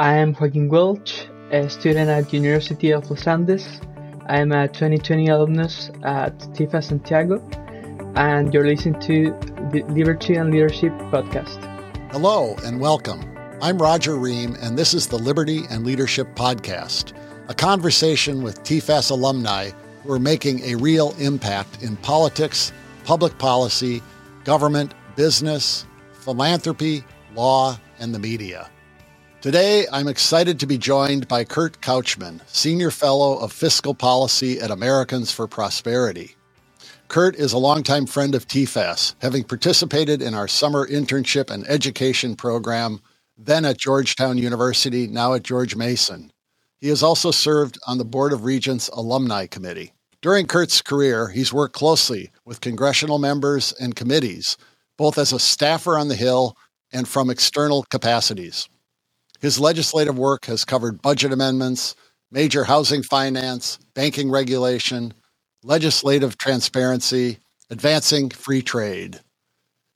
I 0.00 0.14
am 0.14 0.32
Joaquin 0.32 0.70
Welch, 0.70 1.26
a 1.50 1.68
student 1.68 2.08
at 2.08 2.32
University 2.32 2.90
of 2.92 3.10
Los 3.10 3.26
Andes. 3.26 3.82
I 4.28 4.40
am 4.40 4.50
a 4.50 4.66
2020 4.66 5.26
alumnus 5.26 5.90
at 6.04 6.38
TFAS 6.54 6.84
Santiago, 6.84 7.46
and 8.16 8.54
you're 8.54 8.64
listening 8.66 8.98
to 9.02 9.26
the 9.72 9.82
Liberty 9.92 10.36
and 10.36 10.52
Leadership 10.54 10.92
podcast. 11.12 11.58
Hello 12.12 12.56
and 12.64 12.80
welcome. 12.80 13.20
I'm 13.60 13.76
Roger 13.76 14.16
Ream, 14.16 14.56
and 14.62 14.74
this 14.78 14.94
is 14.94 15.06
the 15.06 15.18
Liberty 15.18 15.64
and 15.70 15.84
Leadership 15.84 16.28
podcast, 16.34 17.12
a 17.50 17.54
conversation 17.54 18.42
with 18.42 18.62
TFAS 18.62 19.10
alumni 19.10 19.68
who 20.02 20.12
are 20.14 20.18
making 20.18 20.62
a 20.62 20.76
real 20.76 21.14
impact 21.18 21.82
in 21.82 21.98
politics, 21.98 22.72
public 23.04 23.36
policy, 23.36 24.00
government, 24.44 24.94
business, 25.14 25.84
philanthropy, 26.24 27.04
law, 27.34 27.76
and 27.98 28.14
the 28.14 28.18
media. 28.18 28.70
Today, 29.40 29.86
I'm 29.90 30.06
excited 30.06 30.60
to 30.60 30.66
be 30.66 30.76
joined 30.76 31.26
by 31.26 31.44
Kurt 31.44 31.80
Couchman, 31.80 32.42
Senior 32.46 32.90
Fellow 32.90 33.38
of 33.38 33.52
Fiscal 33.54 33.94
Policy 33.94 34.60
at 34.60 34.70
Americans 34.70 35.32
for 35.32 35.48
Prosperity. 35.48 36.36
Kurt 37.08 37.34
is 37.36 37.54
a 37.54 37.58
longtime 37.58 38.04
friend 38.04 38.34
of 38.34 38.46
TFAS, 38.46 39.14
having 39.22 39.44
participated 39.44 40.20
in 40.20 40.34
our 40.34 40.46
summer 40.46 40.86
internship 40.86 41.48
and 41.50 41.66
education 41.68 42.36
program, 42.36 43.00
then 43.38 43.64
at 43.64 43.78
Georgetown 43.78 44.36
University, 44.36 45.06
now 45.06 45.32
at 45.32 45.42
George 45.42 45.74
Mason. 45.74 46.30
He 46.76 46.90
has 46.90 47.02
also 47.02 47.30
served 47.30 47.78
on 47.86 47.96
the 47.96 48.04
Board 48.04 48.34
of 48.34 48.44
Regents 48.44 48.88
Alumni 48.92 49.46
Committee. 49.46 49.94
During 50.20 50.44
Kurt's 50.44 50.82
career, 50.82 51.28
he's 51.28 51.50
worked 51.50 51.74
closely 51.74 52.30
with 52.44 52.60
congressional 52.60 53.18
members 53.18 53.72
and 53.80 53.96
committees, 53.96 54.58
both 54.98 55.16
as 55.16 55.32
a 55.32 55.38
staffer 55.38 55.96
on 55.96 56.08
the 56.08 56.14
Hill 56.14 56.58
and 56.92 57.08
from 57.08 57.30
external 57.30 57.84
capacities. 57.84 58.68
His 59.40 59.58
legislative 59.58 60.18
work 60.18 60.44
has 60.46 60.66
covered 60.66 61.00
budget 61.00 61.32
amendments, 61.32 61.94
major 62.30 62.64
housing 62.64 63.02
finance, 63.02 63.78
banking 63.94 64.30
regulation, 64.30 65.14
legislative 65.62 66.36
transparency, 66.36 67.38
advancing 67.70 68.30
free 68.30 68.62
trade, 68.62 69.20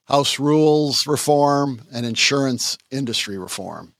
House 0.07 0.39
rules 0.39 1.07
reform, 1.07 1.81
and 1.91 2.05
insurance 2.05 2.77
industry 2.91 3.39
reform. 3.39 3.95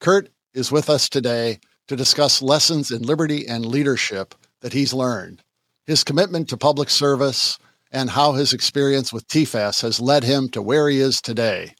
Kurt 0.00 0.28
is 0.54 0.72
with 0.72 0.90
us 0.90 1.08
today 1.08 1.60
to 1.86 1.94
discuss 1.94 2.42
lessons 2.42 2.90
in 2.90 3.02
liberty 3.02 3.46
and 3.46 3.64
leadership 3.64 4.34
that 4.60 4.72
he's 4.72 4.92
learned, 4.92 5.42
his 5.86 6.02
commitment 6.02 6.48
to 6.48 6.56
public 6.56 6.90
service, 6.90 7.58
and 7.92 8.10
how 8.10 8.32
his 8.32 8.52
experience 8.52 9.12
with 9.12 9.26
TFAS 9.28 9.82
has 9.82 10.00
led 10.00 10.24
him 10.24 10.48
to 10.48 10.60
where 10.60 10.88
he 10.88 10.98
is 10.98 11.20
today. 11.20 11.74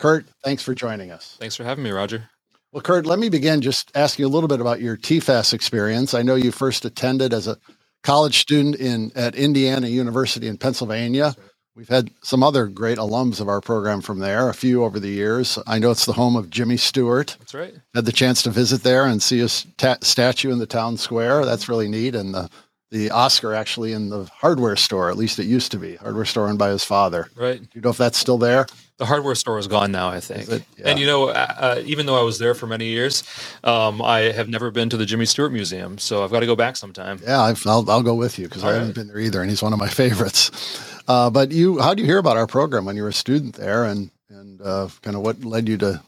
Kurt, 0.00 0.26
thanks 0.42 0.62
for 0.62 0.74
joining 0.74 1.10
us. 1.10 1.36
Thanks 1.38 1.54
for 1.56 1.64
having 1.64 1.84
me, 1.84 1.90
Roger. 1.90 2.30
Well, 2.72 2.80
Kurt, 2.80 3.04
let 3.04 3.18
me 3.18 3.28
begin 3.28 3.60
just 3.60 3.90
asking 3.94 4.24
a 4.24 4.28
little 4.28 4.48
bit 4.48 4.60
about 4.60 4.80
your 4.80 4.96
TFAS 4.96 5.52
experience. 5.52 6.14
I 6.14 6.22
know 6.22 6.36
you 6.36 6.52
first 6.52 6.86
attended 6.86 7.34
as 7.34 7.46
a 7.46 7.58
college 8.02 8.38
student 8.40 8.76
in 8.76 9.12
at 9.14 9.34
Indiana 9.34 9.88
University 9.88 10.46
in 10.48 10.56
Pennsylvania. 10.56 11.34
We've 11.76 11.88
had 11.88 12.10
some 12.22 12.42
other 12.42 12.66
great 12.66 12.96
alums 12.96 13.40
of 13.40 13.48
our 13.48 13.60
program 13.60 14.00
from 14.00 14.20
there, 14.20 14.48
a 14.48 14.54
few 14.54 14.84
over 14.84 14.98
the 14.98 15.08
years. 15.08 15.58
I 15.66 15.78
know 15.78 15.90
it's 15.90 16.06
the 16.06 16.12
home 16.14 16.34
of 16.34 16.48
Jimmy 16.48 16.78
Stewart. 16.78 17.36
That's 17.38 17.54
right. 17.54 17.74
Had 17.94 18.06
the 18.06 18.12
chance 18.12 18.42
to 18.44 18.50
visit 18.50 18.82
there 18.82 19.04
and 19.04 19.22
see 19.22 19.38
his 19.38 19.66
ta- 19.76 19.98
statue 20.00 20.50
in 20.50 20.58
the 20.58 20.66
town 20.66 20.96
square. 20.96 21.44
That's 21.44 21.68
really 21.68 21.88
neat. 21.88 22.14
And 22.14 22.32
the 22.32 22.48
the 22.90 23.10
Oscar 23.10 23.54
actually 23.54 23.92
in 23.92 24.08
the 24.10 24.24
hardware 24.24 24.76
store. 24.76 25.10
At 25.10 25.16
least 25.16 25.38
it 25.38 25.44
used 25.46 25.70
to 25.72 25.78
be 25.78 25.96
hardware 25.96 26.24
store 26.24 26.48
owned 26.48 26.58
by 26.58 26.70
his 26.70 26.84
father. 26.84 27.28
Right. 27.36 27.60
Do 27.60 27.68
you 27.72 27.80
know 27.80 27.90
if 27.90 27.96
that's 27.96 28.18
still 28.18 28.38
there? 28.38 28.66
The 28.96 29.06
hardware 29.06 29.34
store 29.34 29.58
is 29.58 29.66
gone 29.66 29.92
now, 29.92 30.08
I 30.08 30.20
think. 30.20 30.48
yeah. 30.76 30.84
And 30.90 30.98
you 30.98 31.06
know, 31.06 31.28
uh, 31.28 31.54
uh, 31.78 31.82
even 31.86 32.04
though 32.06 32.18
I 32.18 32.22
was 32.22 32.38
there 32.38 32.54
for 32.54 32.66
many 32.66 32.86
years, 32.86 33.22
um, 33.64 34.02
I 34.02 34.32
have 34.32 34.48
never 34.48 34.70
been 34.70 34.90
to 34.90 34.96
the 34.96 35.06
Jimmy 35.06 35.24
Stewart 35.24 35.52
Museum, 35.52 35.96
so 35.96 36.22
I've 36.22 36.30
got 36.30 36.40
to 36.40 36.46
go 36.46 36.54
back 36.56 36.76
sometime. 36.76 37.18
Yeah, 37.22 37.40
i 37.40 37.54
will 37.64 37.90
I'll 37.90 38.02
go 38.02 38.14
with 38.14 38.38
you 38.38 38.46
because 38.46 38.62
I 38.62 38.72
haven't 38.72 38.88
right. 38.88 38.94
been 38.96 39.06
there 39.08 39.18
either, 39.18 39.40
and 39.40 39.48
he's 39.48 39.62
one 39.62 39.72
of 39.72 39.78
my 39.78 39.88
favorites. 39.88 40.90
Uh, 41.08 41.30
but 41.30 41.50
you, 41.50 41.78
how 41.80 41.94
do 41.94 42.02
you 42.02 42.06
hear 42.06 42.18
about 42.18 42.36
our 42.36 42.46
program 42.46 42.84
when 42.84 42.94
you 42.96 43.02
were 43.02 43.08
a 43.08 43.12
student 43.14 43.54
there, 43.54 43.84
and 43.84 44.10
and 44.28 44.60
uh, 44.60 44.88
kind 45.02 45.16
of 45.16 45.22
what 45.22 45.44
led 45.46 45.66
you 45.68 45.78
to 45.78 46.02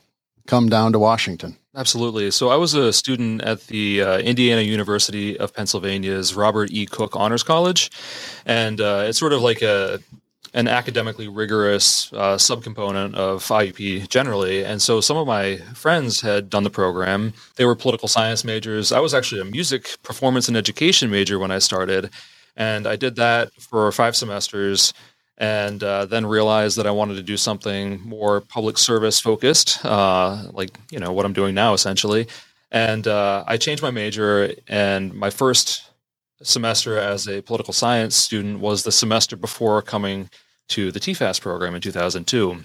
come 0.46 0.68
down 0.68 0.92
to 0.92 0.98
Washington? 0.98 1.56
Absolutely. 1.74 2.30
So 2.30 2.50
I 2.50 2.56
was 2.56 2.74
a 2.74 2.92
student 2.92 3.40
at 3.42 3.66
the 3.68 4.02
uh, 4.02 4.18
Indiana 4.18 4.60
University 4.60 5.38
of 5.38 5.54
Pennsylvania's 5.54 6.34
Robert 6.34 6.70
E. 6.70 6.84
Cook 6.84 7.16
Honors 7.16 7.42
College, 7.42 7.90
and 8.44 8.78
uh, 8.78 9.04
it's 9.06 9.18
sort 9.18 9.32
of 9.32 9.40
like 9.42 9.62
a 9.62 9.98
an 10.54 10.68
academically 10.68 11.28
rigorous 11.28 12.12
uh, 12.12 12.36
subcomponent 12.36 13.14
of 13.14 13.42
IUP 13.46 14.06
generally. 14.10 14.62
And 14.66 14.82
so 14.82 15.00
some 15.00 15.16
of 15.16 15.26
my 15.26 15.56
friends 15.74 16.20
had 16.20 16.50
done 16.50 16.62
the 16.62 16.68
program. 16.68 17.32
They 17.56 17.64
were 17.64 17.74
political 17.74 18.06
science 18.06 18.44
majors. 18.44 18.92
I 18.92 19.00
was 19.00 19.14
actually 19.14 19.40
a 19.40 19.46
music 19.46 19.96
performance 20.02 20.48
and 20.48 20.56
education 20.58 21.08
major 21.10 21.38
when 21.38 21.50
I 21.50 21.58
started, 21.58 22.10
and 22.54 22.86
I 22.86 22.96
did 22.96 23.16
that 23.16 23.50
for 23.54 23.90
five 23.92 24.14
semesters 24.14 24.92
and 25.42 25.82
uh, 25.82 26.04
then 26.06 26.24
realized 26.24 26.78
that 26.78 26.86
I 26.86 26.92
wanted 26.92 27.14
to 27.16 27.22
do 27.22 27.36
something 27.36 28.00
more 28.04 28.42
public 28.42 28.78
service 28.78 29.20
focused, 29.20 29.84
uh, 29.84 30.44
like 30.52 30.78
you 30.92 31.00
know 31.00 31.12
what 31.12 31.26
I'm 31.26 31.32
doing 31.32 31.52
now 31.52 31.74
essentially. 31.74 32.28
And 32.70 33.06
uh, 33.08 33.42
I 33.48 33.56
changed 33.56 33.82
my 33.82 33.90
major, 33.90 34.52
and 34.68 35.12
my 35.12 35.30
first 35.30 35.90
semester 36.44 36.96
as 36.96 37.26
a 37.26 37.42
political 37.42 37.72
science 37.72 38.14
student 38.14 38.60
was 38.60 38.84
the 38.84 38.92
semester 38.92 39.34
before 39.36 39.82
coming 39.82 40.30
to 40.68 40.92
the 40.92 41.00
TFAS 41.00 41.40
program 41.40 41.74
in 41.74 41.80
2002. 41.80 42.62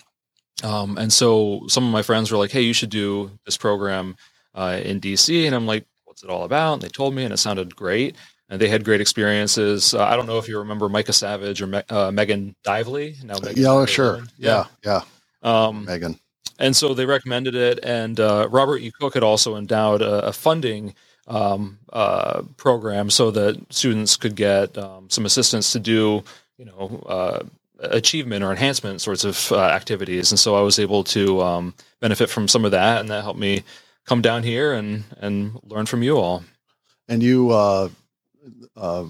Um, 0.63 0.97
and 0.99 1.11
so 1.11 1.61
some 1.67 1.83
of 1.83 1.91
my 1.91 2.03
friends 2.03 2.31
were 2.31 2.37
like, 2.37 2.51
"Hey, 2.51 2.61
you 2.61 2.73
should 2.73 2.91
do 2.91 3.31
this 3.43 3.57
program 3.57 4.15
uh, 4.53 4.79
in 4.83 5.01
DC," 5.01 5.47
and 5.47 5.55
I'm 5.55 5.65
like, 5.65 5.87
"What's 6.05 6.21
it 6.21 6.29
all 6.29 6.43
about?" 6.43 6.73
And 6.73 6.81
they 6.83 6.89
told 6.89 7.15
me, 7.15 7.23
and 7.23 7.33
it 7.33 7.37
sounded 7.37 7.75
great 7.75 8.15
and 8.49 8.61
they 8.61 8.69
had 8.69 8.83
great 8.83 9.01
experiences. 9.01 9.93
Uh, 9.93 10.03
I 10.03 10.15
don't 10.15 10.25
know 10.27 10.37
if 10.37 10.47
you 10.47 10.59
remember 10.59 10.87
Micah 10.89 11.13
Savage 11.13 11.61
or 11.61 11.67
Me- 11.67 11.83
uh, 11.89 12.11
Megan 12.11 12.55
Dively. 12.65 13.21
Now, 13.23 13.35
Megan 13.43 13.61
yeah, 13.63 13.69
Dively. 13.69 13.87
sure, 13.87 14.23
yeah, 14.37 14.65
yeah, 14.85 15.01
yeah. 15.43 15.63
Um, 15.65 15.85
Megan. 15.85 16.19
And 16.59 16.75
so 16.75 16.93
they 16.93 17.05
recommended 17.05 17.55
it, 17.55 17.79
and 17.83 18.19
uh, 18.19 18.47
Robert 18.49 18.79
E. 18.81 18.91
Cook 18.99 19.13
had 19.13 19.23
also 19.23 19.55
endowed 19.55 20.01
a, 20.01 20.27
a 20.27 20.33
funding 20.33 20.95
um, 21.27 21.77
uh, 21.91 22.41
program 22.55 23.09
so 23.09 23.31
that 23.31 23.61
students 23.71 24.15
could 24.17 24.35
get 24.35 24.75
um, 24.77 25.09
some 25.09 25.25
assistance 25.25 25.73
to 25.73 25.79
do, 25.79 26.23
you 26.57 26.65
know, 26.65 27.03
uh, 27.07 27.43
achievement 27.79 28.43
or 28.43 28.49
enhancement 28.49 29.01
sorts 29.01 29.23
of 29.23 29.51
uh, 29.51 29.59
activities. 29.61 30.31
And 30.31 30.39
so 30.39 30.55
I 30.55 30.61
was 30.61 30.79
able 30.79 31.03
to 31.05 31.41
um, 31.43 31.75
benefit 31.99 32.27
from 32.29 32.47
some 32.47 32.65
of 32.65 32.71
that, 32.71 33.01
and 33.01 33.09
that 33.09 33.23
helped 33.23 33.39
me 33.39 33.63
come 34.05 34.21
down 34.21 34.41
here 34.41 34.71
and 34.73 35.03
and 35.19 35.59
learn 35.63 35.85
from 35.85 36.01
you 36.01 36.17
all. 36.17 36.43
And 37.09 37.21
you 37.21 37.51
uh, 38.75 39.05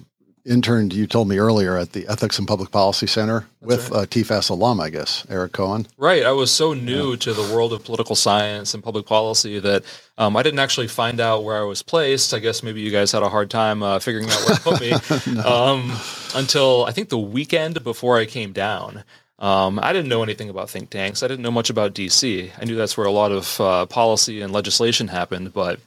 interned, 0.46 0.94
you 0.94 1.08
told 1.08 1.28
me 1.28 1.38
earlier, 1.38 1.76
at 1.78 1.94
the 1.94 2.08
Ethics 2.08 2.40
and 2.40 2.48
Public 2.48 2.72
Policy 2.72 3.08
Center 3.08 3.46
That's 3.62 3.90
with 3.90 3.92
right. 3.92 4.04
uh, 4.04 4.06
TFAS 4.06 4.50
alum, 4.50 4.80
I 4.80 4.90
guess, 4.90 5.26
Eric 5.30 5.54
Cohen. 5.54 5.88
Right. 5.98 6.24
I 6.24 6.32
was 6.32 6.52
so 6.52 6.74
new 6.74 7.12
yeah. 7.12 7.18
to 7.18 7.34
the 7.34 7.42
world 7.54 7.74
of 7.74 7.84
political 7.84 8.16
science 8.16 8.74
and 8.74 8.84
public 8.84 9.06
policy 9.06 9.60
that 9.60 9.84
um, 10.18 10.36
I 10.38 10.44
didn't 10.44 10.60
actually 10.60 10.88
find 10.88 11.20
out 11.20 11.44
where 11.44 11.58
I 11.58 11.62
was 11.64 11.84
placed. 11.84 12.34
I 12.34 12.40
guess 12.40 12.64
maybe 12.64 12.82
you 12.82 12.92
guys 12.92 13.12
had 13.12 13.24
a 13.24 13.30
hard 13.30 13.50
time 13.50 13.84
uh, 13.84 14.00
figuring 14.00 14.30
out 14.30 14.40
where 14.46 14.56
to 14.56 14.62
put 14.62 14.82
me 14.82 15.34
no. 15.34 15.42
um, 15.42 15.92
until 16.36 16.86
I 16.86 16.92
think 16.92 17.10
the 17.10 17.18
weekend 17.20 17.84
before 17.84 18.18
I 18.18 18.26
came 18.26 18.54
down. 18.54 19.04
Um, 19.40 19.78
I 19.84 19.94
didn't 19.94 20.10
know 20.10 20.24
anything 20.24 20.50
about 20.50 20.68
think 20.68 20.90
tanks. 20.90 21.22
I 21.22 21.28
didn't 21.28 21.44
know 21.44 21.52
much 21.52 21.70
about 21.70 21.94
DC. 21.94 22.50
I 22.60 22.66
knew 22.66 22.76
that's 22.76 22.98
where 22.98 23.06
a 23.06 23.12
lot 23.12 23.32
of 23.32 23.62
uh, 23.62 23.86
policy 23.86 24.42
and 24.42 24.52
legislation 24.52 25.08
happened, 25.08 25.54
but 25.54 25.80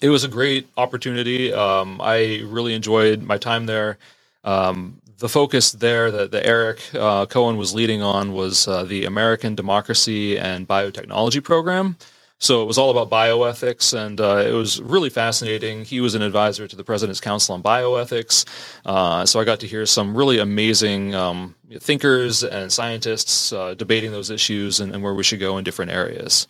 it 0.00 0.08
was 0.08 0.24
a 0.24 0.28
great 0.28 0.68
opportunity. 0.76 1.52
Um, 1.52 2.00
I 2.02 2.42
really 2.46 2.74
enjoyed 2.74 3.22
my 3.22 3.38
time 3.38 3.66
there. 3.66 3.98
Um, 4.44 5.00
the 5.18 5.28
focus 5.28 5.72
there 5.72 6.10
that, 6.10 6.30
the 6.30 6.44
Eric 6.46 6.78
uh, 6.94 7.26
Cohen 7.26 7.56
was 7.56 7.74
leading 7.74 8.02
on 8.02 8.32
was 8.32 8.68
uh, 8.68 8.84
the 8.84 9.04
American 9.04 9.54
Democracy 9.56 10.38
and 10.38 10.68
Biotechnology 10.68 11.42
Program. 11.42 11.96
So 12.40 12.62
it 12.62 12.66
was 12.66 12.78
all 12.78 12.96
about 12.96 13.10
bioethics, 13.10 13.98
and 13.98 14.20
uh, 14.20 14.44
it 14.46 14.52
was 14.52 14.80
really 14.80 15.10
fascinating. 15.10 15.84
He 15.84 16.00
was 16.00 16.14
an 16.14 16.22
advisor 16.22 16.68
to 16.68 16.76
the 16.76 16.84
President's 16.84 17.20
Council 17.20 17.56
on 17.56 17.64
Bioethics. 17.64 18.46
Uh, 18.86 19.26
so 19.26 19.40
I 19.40 19.44
got 19.44 19.58
to 19.58 19.66
hear 19.66 19.84
some 19.86 20.16
really 20.16 20.38
amazing 20.38 21.16
um, 21.16 21.56
thinkers 21.80 22.44
and 22.44 22.72
scientists 22.72 23.52
uh, 23.52 23.74
debating 23.74 24.12
those 24.12 24.30
issues 24.30 24.78
and, 24.78 24.94
and 24.94 25.02
where 25.02 25.14
we 25.14 25.24
should 25.24 25.40
go 25.40 25.58
in 25.58 25.64
different 25.64 25.90
areas. 25.90 26.46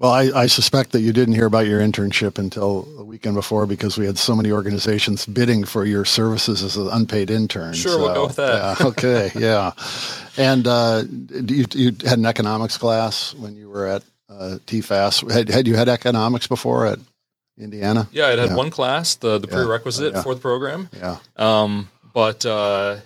Well, 0.00 0.12
I, 0.12 0.22
I, 0.34 0.46
suspect 0.46 0.92
that 0.92 1.00
you 1.02 1.12
didn't 1.12 1.34
hear 1.34 1.44
about 1.44 1.66
your 1.66 1.78
internship 1.78 2.38
until 2.38 2.82
the 2.96 3.04
weekend 3.04 3.34
before 3.34 3.66
because 3.66 3.98
we 3.98 4.06
had 4.06 4.16
so 4.16 4.34
many 4.34 4.50
organizations 4.50 5.26
bidding 5.26 5.62
for 5.64 5.84
your 5.84 6.06
services 6.06 6.62
as 6.62 6.78
an 6.78 6.88
unpaid 6.90 7.30
intern. 7.30 7.74
Sure, 7.74 7.92
so, 7.92 7.98
we'll 7.98 8.14
go 8.14 8.26
with 8.26 8.36
that. 8.36 8.78
Yeah, 8.80 8.86
okay, 8.86 9.30
yeah. 9.34 9.72
And 10.38 10.66
uh, 10.66 11.02
you, 11.06 11.66
you, 11.74 11.86
had 12.08 12.18
an 12.18 12.24
economics 12.24 12.78
class 12.78 13.34
when 13.34 13.54
you 13.56 13.68
were 13.68 13.86
at 13.88 14.02
uh, 14.30 14.56
TFAS. 14.66 15.30
Had, 15.30 15.50
had 15.50 15.68
you 15.68 15.76
had 15.76 15.90
economics 15.90 16.46
before 16.46 16.86
at 16.86 16.98
Indiana? 17.58 18.08
Yeah, 18.10 18.28
I 18.28 18.30
had 18.30 18.38
yeah. 18.38 18.56
one 18.56 18.70
class, 18.70 19.16
the, 19.16 19.36
the 19.36 19.48
prerequisite 19.48 20.14
yeah. 20.14 20.22
for 20.22 20.34
the 20.34 20.40
program. 20.40 20.88
Yeah. 20.96 21.18
Um, 21.36 21.90
but 22.14 22.46
uh, 22.46 22.96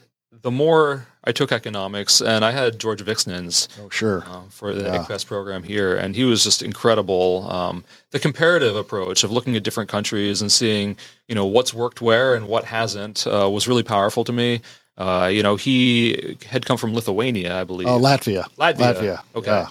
the 0.43 0.53
more 0.53 1.09
I 1.27 1.33
took 1.33 1.53
economics, 1.53 2.21
and 2.21 2.45
I 2.45 2.51
had 2.51 2.79
George 2.79 3.03
Viksnins. 3.03 3.67
Oh, 3.83 3.89
sure. 3.89 4.25
Um, 4.29 4.49
for 4.51 4.75
the 4.75 4.85
yeah. 4.85 5.19
program 5.27 5.63
here, 5.63 5.97
and 5.97 6.15
he 6.15 6.25
was 6.25 6.45
just 6.45 6.63
incredible. 6.63 7.51
Um, 7.51 7.85
the 8.11 8.19
comparative 8.21 8.77
approach 8.77 9.25
of 9.25 9.33
looking 9.33 9.57
at 9.57 9.63
different 9.63 9.89
countries 9.89 10.43
and 10.43 10.53
seeing, 10.53 10.97
you 11.27 11.35
know, 11.35 11.47
what's 11.47 11.73
worked 11.73 12.03
where 12.03 12.35
and 12.35 12.47
what 12.47 12.65
hasn't 12.65 13.27
uh, 13.27 13.49
was 13.51 13.67
really 13.67 13.83
powerful 13.83 14.25
to 14.25 14.33
me. 14.33 14.61
Uh, 14.99 15.29
you 15.33 15.43
know, 15.43 15.57
he 15.57 16.37
had 16.47 16.67
come 16.67 16.77
from 16.77 16.95
Lithuania, 16.95 17.57
I 17.59 17.65
believe. 17.65 17.89
Oh, 17.89 17.99
Latvia. 17.99 18.45
Latvia. 18.59 18.95
Latvia. 18.95 19.21
Okay. 19.35 19.51
Yeah. 19.51 19.71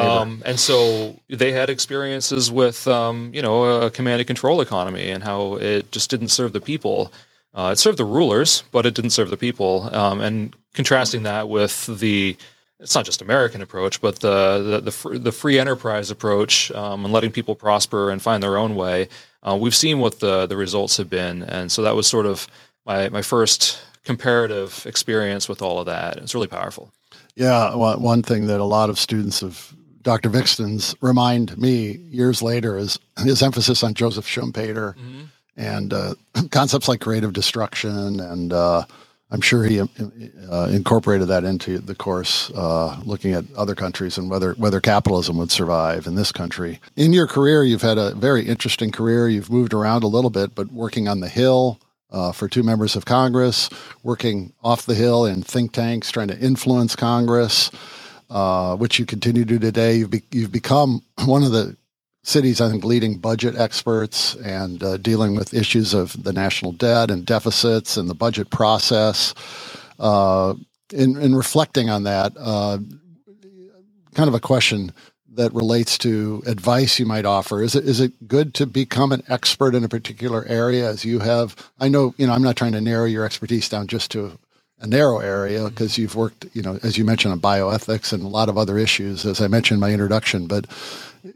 Um, 0.00 0.42
and 0.44 0.60
so 0.60 1.18
they 1.28 1.50
had 1.50 1.68
experiences 1.68 2.52
with, 2.52 2.86
um, 2.86 3.30
you 3.34 3.42
know, 3.42 3.82
a 3.82 3.90
command 3.90 4.20
and 4.20 4.26
control 4.26 4.60
economy 4.60 5.10
and 5.10 5.24
how 5.24 5.56
it 5.56 5.90
just 5.90 6.10
didn't 6.10 6.28
serve 6.28 6.52
the 6.52 6.60
people. 6.60 7.12
Uh, 7.52 7.70
it 7.72 7.78
served 7.78 7.98
the 7.98 8.04
rulers, 8.04 8.62
but 8.70 8.86
it 8.86 8.94
didn't 8.94 9.10
serve 9.10 9.30
the 9.30 9.36
people. 9.36 9.90
Um, 9.92 10.20
and 10.20 10.54
contrasting 10.74 11.24
that 11.24 11.48
with 11.48 11.86
the 11.86 12.36
it's 12.78 12.94
not 12.94 13.04
just 13.04 13.20
American 13.20 13.60
approach, 13.60 14.00
but 14.00 14.20
the 14.20 14.80
the 14.82 14.90
the, 15.08 15.18
the 15.18 15.32
free 15.32 15.58
enterprise 15.58 16.10
approach 16.10 16.70
um, 16.72 17.04
and 17.04 17.12
letting 17.12 17.30
people 17.30 17.54
prosper 17.54 18.10
and 18.10 18.22
find 18.22 18.42
their 18.42 18.56
own 18.56 18.74
way. 18.74 19.08
Uh, 19.42 19.56
we've 19.60 19.74
seen 19.74 19.98
what 19.98 20.20
the 20.20 20.46
the 20.46 20.56
results 20.56 20.96
have 20.96 21.10
been, 21.10 21.42
and 21.42 21.70
so 21.70 21.82
that 21.82 21.94
was 21.94 22.06
sort 22.06 22.26
of 22.26 22.46
my 22.86 23.08
my 23.10 23.22
first 23.22 23.78
comparative 24.04 24.84
experience 24.86 25.46
with 25.48 25.60
all 25.60 25.78
of 25.78 25.86
that. 25.86 26.16
It's 26.16 26.34
really 26.34 26.46
powerful. 26.46 26.90
Yeah, 27.36 27.74
well, 27.74 28.00
one 28.00 28.22
thing 28.22 28.46
that 28.46 28.60
a 28.60 28.64
lot 28.64 28.88
of 28.90 28.98
students 28.98 29.42
of 29.42 29.74
Dr. 30.02 30.30
Vixton's 30.30 30.94
remind 31.02 31.56
me 31.58 31.92
years 32.10 32.40
later 32.40 32.78
is 32.78 32.98
his 33.18 33.42
emphasis 33.42 33.82
on 33.82 33.92
Joseph 33.92 34.26
Schumpeter 34.26 34.94
mm-hmm. 34.96 35.20
and 35.58 35.92
uh, 35.92 36.14
concepts 36.50 36.88
like 36.88 37.00
creative 37.02 37.34
destruction 37.34 38.20
and 38.20 38.52
uh, 38.54 38.84
I'm 39.32 39.40
sure 39.40 39.64
he 39.64 39.80
uh, 39.80 40.68
incorporated 40.72 41.28
that 41.28 41.44
into 41.44 41.78
the 41.78 41.94
course, 41.94 42.50
uh, 42.50 43.00
looking 43.04 43.32
at 43.32 43.44
other 43.56 43.74
countries 43.76 44.18
and 44.18 44.28
whether 44.28 44.54
whether 44.54 44.80
capitalism 44.80 45.38
would 45.38 45.52
survive 45.52 46.06
in 46.06 46.16
this 46.16 46.32
country. 46.32 46.80
In 46.96 47.12
your 47.12 47.28
career, 47.28 47.62
you've 47.62 47.82
had 47.82 47.96
a 47.96 48.14
very 48.16 48.46
interesting 48.48 48.90
career. 48.90 49.28
You've 49.28 49.50
moved 49.50 49.72
around 49.72 50.02
a 50.02 50.08
little 50.08 50.30
bit, 50.30 50.54
but 50.56 50.72
working 50.72 51.06
on 51.06 51.20
the 51.20 51.28
Hill 51.28 51.78
uh, 52.10 52.32
for 52.32 52.48
two 52.48 52.64
members 52.64 52.96
of 52.96 53.04
Congress, 53.04 53.70
working 54.02 54.52
off 54.64 54.84
the 54.86 54.94
Hill 54.96 55.24
in 55.26 55.42
think 55.42 55.70
tanks, 55.72 56.10
trying 56.10 56.28
to 56.28 56.38
influence 56.38 56.96
Congress. 56.96 57.70
Uh, 58.32 58.76
which 58.76 59.00
you 59.00 59.04
continue 59.06 59.44
to 59.44 59.58
do 59.58 59.58
today. 59.58 59.96
You've, 59.96 60.10
be- 60.12 60.22
you've 60.30 60.52
become 60.52 61.02
one 61.24 61.42
of 61.42 61.50
the 61.50 61.76
cities, 62.22 62.60
I 62.60 62.70
think, 62.70 62.84
leading 62.84 63.18
budget 63.18 63.56
experts 63.56 64.34
and 64.36 64.82
uh, 64.82 64.96
dealing 64.98 65.36
with 65.36 65.54
issues 65.54 65.94
of 65.94 66.22
the 66.22 66.32
national 66.32 66.72
debt 66.72 67.10
and 67.10 67.24
deficits 67.24 67.96
and 67.96 68.08
the 68.10 68.14
budget 68.14 68.50
process. 68.50 69.34
Uh, 69.98 70.54
in, 70.92 71.16
in, 71.20 71.34
reflecting 71.34 71.88
on 71.88 72.02
that, 72.04 72.32
uh, 72.38 72.78
kind 74.14 74.28
of 74.28 74.34
a 74.34 74.40
question 74.40 74.92
that 75.34 75.52
relates 75.54 75.96
to 75.96 76.42
advice 76.46 76.98
you 76.98 77.06
might 77.06 77.24
offer. 77.24 77.62
Is 77.62 77.76
it 77.76 77.84
is 77.86 78.00
it 78.00 78.26
good 78.26 78.52
to 78.54 78.66
become 78.66 79.12
an 79.12 79.22
expert 79.28 79.74
in 79.76 79.84
a 79.84 79.88
particular 79.88 80.44
area 80.48 80.88
as 80.88 81.04
you 81.04 81.20
have? 81.20 81.54
I 81.78 81.88
know 81.88 82.14
you 82.18 82.26
know 82.26 82.32
I'm 82.32 82.42
not 82.42 82.56
trying 82.56 82.72
to 82.72 82.80
narrow 82.80 83.04
your 83.04 83.24
expertise 83.24 83.68
down 83.68 83.86
just 83.86 84.10
to 84.12 84.36
a 84.80 84.86
narrow 84.86 85.18
area 85.18 85.68
because 85.68 85.98
you've 85.98 86.14
worked, 86.14 86.46
you 86.54 86.62
know, 86.62 86.78
as 86.82 86.96
you 86.96 87.04
mentioned, 87.04 87.32
on 87.32 87.40
bioethics 87.40 88.12
and 88.12 88.22
a 88.22 88.26
lot 88.28 88.48
of 88.48 88.56
other 88.56 88.78
issues, 88.78 89.24
as 89.26 89.40
I 89.40 89.46
mentioned 89.46 89.76
in 89.76 89.80
my 89.80 89.92
introduction. 89.92 90.46
But 90.46 90.66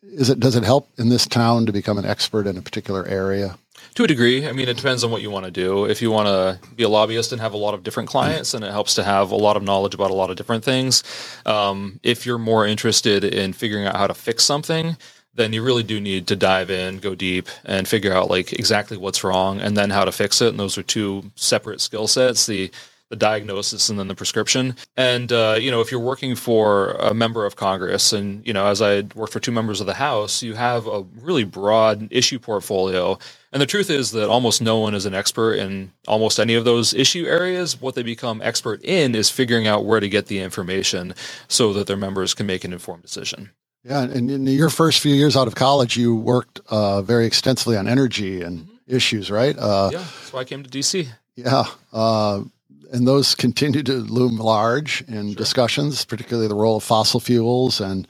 is 0.05 0.31
it 0.31 0.41
does 0.41 0.57
it 0.57 0.65
help 0.65 0.89
in 0.99 1.09
this 1.11 1.27
town 1.27 1.67
to 1.67 1.73
become 1.73 1.99
an 1.99 2.07
expert 2.07 2.47
in 2.47 2.57
a 2.57 2.63
particular 2.63 3.07
area? 3.07 3.57
To 3.97 4.05
a 4.05 4.07
degree, 4.07 4.47
I 4.49 4.53
mean, 4.53 4.69
it 4.69 4.77
depends 4.77 5.05
on 5.05 5.11
what 5.11 5.23
you 5.23 5.31
want 5.31 5.45
to 5.45 5.53
do. 5.53 5.85
If 5.85 6.03
you 6.03 6.11
want 6.11 6.27
to 6.27 6.59
be 6.75 6.83
a 6.83 6.89
lobbyist 6.89 7.33
and 7.33 7.41
have 7.41 7.53
a 7.53 7.57
lot 7.59 7.75
of 7.75 7.85
different 7.85 8.09
clients, 8.09 8.53
and 8.53 8.65
it 8.65 8.73
helps 8.73 8.95
to 8.97 9.05
have 9.05 9.31
a 9.31 9.37
lot 9.37 9.57
of 9.57 9.63
knowledge 9.63 9.95
about 9.95 10.11
a 10.11 10.15
lot 10.15 10.31
of 10.31 10.37
different 10.37 10.65
things. 10.65 11.05
Um, 11.47 12.01
if 12.03 12.27
you're 12.27 12.39
more 12.39 12.67
interested 12.67 13.23
in 13.25 13.53
figuring 13.53 13.87
out 13.87 13.95
how 13.97 14.09
to 14.09 14.15
fix 14.15 14.43
something, 14.43 14.97
then 15.35 15.53
you 15.53 15.63
really 15.63 15.83
do 15.85 16.01
need 16.01 16.27
to 16.29 16.35
dive 16.35 16.71
in, 16.71 16.99
go 16.99 17.15
deep, 17.15 17.47
and 17.65 17.87
figure 17.87 18.13
out 18.13 18.31
like 18.31 18.53
exactly 18.55 18.97
what's 18.97 19.23
wrong 19.23 19.61
and 19.61 19.77
then 19.77 19.91
how 19.91 20.05
to 20.05 20.13
fix 20.13 20.41
it. 20.41 20.49
And 20.49 20.59
those 20.59 20.79
are 20.79 20.83
two 20.83 21.31
separate 21.37 21.81
skill 21.81 22.09
sets. 22.09 22.47
The 22.47 22.73
the 23.11 23.17
diagnosis 23.17 23.89
and 23.91 23.99
then 23.99 24.09
the 24.09 24.15
prescription. 24.15 24.77
And 24.97 25.31
uh, 25.33 25.59
you 25.61 25.71
know, 25.71 25.81
if 25.81 25.91
you're 25.91 26.01
working 26.01 26.35
for 26.35 26.93
a 26.93 27.13
member 27.13 27.45
of 27.45 27.57
Congress, 27.57 28.13
and 28.13 28.47
you 28.47 28.53
know, 28.53 28.67
as 28.67 28.81
I 28.81 29.03
worked 29.15 29.33
for 29.33 29.41
two 29.41 29.53
members 29.53 29.81
of 29.81 29.87
the 29.87 29.95
House, 29.95 30.43
you 30.43 30.55
have 30.55 30.87
a 30.87 31.03
really 31.17 31.45
broad 31.45 32.09
issue 32.11 32.39
portfolio. 32.39 33.19
And 33.53 33.61
the 33.61 33.67
truth 33.67 33.89
is 33.91 34.11
that 34.13 34.29
almost 34.29 34.61
no 34.63 34.79
one 34.79 34.95
is 34.95 35.07
an 35.07 35.15
expert 35.15 35.55
in 35.55 35.93
almost 36.09 36.41
any 36.41 36.55
of 36.55 36.65
those 36.65 36.93
issue 36.95 37.25
areas. 37.27 37.81
What 37.81 37.95
they 37.95 38.03
become 38.03 38.41
expert 38.43 38.83
in 38.83 39.15
is 39.15 39.31
figuring 39.31 39.67
out 39.67 39.85
where 39.85 40.01
to 40.01 40.09
get 40.09 40.27
the 40.27 40.41
information 40.41 41.15
so 41.47 41.73
that 41.75 41.87
their 41.87 41.97
members 41.97 42.35
can 42.35 42.47
make 42.47 42.65
an 42.65 42.73
informed 42.73 43.03
decision. 43.03 43.51
Yeah, 43.85 44.01
and 44.01 44.31
in 44.31 44.47
your 44.47 44.71
first 44.71 45.01
few 45.01 45.15
years 45.15 45.37
out 45.37 45.47
of 45.47 45.55
college, 45.57 45.95
you 45.97 46.17
worked 46.17 46.59
uh, 46.71 47.03
very 47.03 47.27
extensively 47.27 47.77
on 47.77 47.87
energy 47.87 48.41
and 48.41 48.61
mm-hmm. 48.61 48.73
issues, 48.97 49.31
right? 49.31 49.55
Uh, 49.59 49.91
yeah, 49.93 49.99
that's 49.99 50.33
why 50.33 50.41
I 50.41 50.45
came 50.45 50.63
to 50.63 50.71
DC. 50.71 51.07
Yeah, 51.37 51.65
uh, 51.93 52.45
and 52.95 53.09
those 53.09 53.35
continue 53.35 53.83
to 53.83 53.93
loom 53.95 54.37
large 54.39 55.03
in 55.03 55.29
sure. 55.31 55.35
discussions, 55.35 56.05
particularly 56.05 56.49
the 56.49 56.55
role 56.55 56.77
of 56.77 56.85
fossil 56.85 57.19
fuels 57.19 57.81
and 57.81 58.07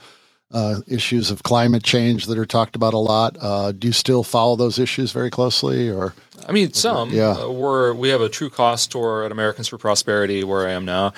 uh, 0.53 0.81
issues 0.87 1.31
of 1.31 1.43
climate 1.43 1.83
change 1.83 2.27
that 2.27 2.39
are 2.39 2.45
talked 2.47 2.77
about 2.77 2.93
a 2.93 2.99
lot. 2.99 3.35
Uh, 3.41 3.73
do 3.73 3.87
you 3.89 3.93
still 3.95 4.23
follow 4.23 4.55
those 4.57 4.79
issues 4.79 5.11
very 5.11 5.31
closely, 5.31 5.91
or? 5.91 6.15
I 6.47 6.53
mean, 6.53 6.75
some. 6.75 7.11
Yeah. 7.11 7.31
Uh, 7.43 7.51
we're 7.51 7.95
we 7.95 8.11
have 8.11 8.21
a 8.21 8.29
True 8.29 8.51
Cost 8.51 8.93
tour 8.93 9.25
at 9.25 9.33
Americans 9.33 9.69
for 9.69 9.79
Prosperity, 9.79 10.45
where 10.45 10.69
I 10.69 10.73
am 10.73 10.85
now, 10.85 11.13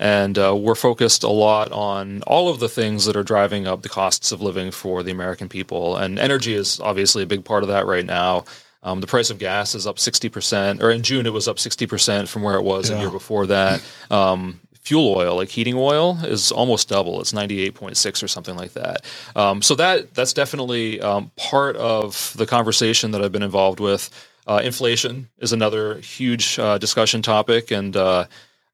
and 0.00 0.36
uh, 0.36 0.56
we're 0.56 0.74
focused 0.74 1.22
a 1.22 1.28
lot 1.28 1.70
on 1.70 2.22
all 2.22 2.48
of 2.48 2.58
the 2.58 2.70
things 2.70 3.04
that 3.04 3.14
are 3.16 3.22
driving 3.22 3.66
up 3.68 3.82
the 3.82 3.88
costs 3.88 4.32
of 4.32 4.40
living 4.40 4.70
for 4.72 5.02
the 5.04 5.12
American 5.12 5.48
people, 5.48 5.96
and 5.96 6.18
energy 6.18 6.54
is 6.54 6.80
obviously 6.80 7.22
a 7.22 7.26
big 7.26 7.44
part 7.44 7.62
of 7.62 7.68
that 7.68 7.86
right 7.86 8.06
now. 8.06 8.44
Um, 8.82 9.00
the 9.02 9.06
price 9.06 9.28
of 9.30 9.38
gas 9.38 9.74
is 9.74 9.86
up 9.86 9.96
60%, 9.96 10.82
or 10.82 10.90
in 10.90 11.02
June 11.02 11.26
it 11.26 11.32
was 11.34 11.46
up 11.48 11.56
60% 11.56 12.28
from 12.28 12.42
where 12.42 12.54
it 12.56 12.62
was 12.62 12.88
yeah. 12.90 12.96
a 12.96 13.00
year 13.00 13.10
before 13.10 13.46
that. 13.46 13.82
Um, 14.10 14.60
fuel 14.80 15.14
oil, 15.14 15.36
like 15.36 15.50
heating 15.50 15.74
oil, 15.74 16.16
is 16.24 16.50
almost 16.50 16.88
double. 16.88 17.20
It's 17.20 17.32
98.6 17.32 18.22
or 18.22 18.28
something 18.28 18.56
like 18.56 18.72
that. 18.72 19.02
Um, 19.36 19.60
so 19.60 19.74
that 19.74 20.14
that's 20.14 20.32
definitely 20.32 20.98
um, 21.02 21.30
part 21.36 21.76
of 21.76 22.32
the 22.38 22.46
conversation 22.46 23.10
that 23.10 23.22
I've 23.22 23.32
been 23.32 23.42
involved 23.42 23.80
with. 23.80 24.08
Uh, 24.46 24.62
inflation 24.64 25.28
is 25.38 25.52
another 25.52 25.98
huge 25.98 26.58
uh, 26.58 26.78
discussion 26.78 27.20
topic, 27.20 27.70
and 27.70 27.94
uh, 27.94 28.24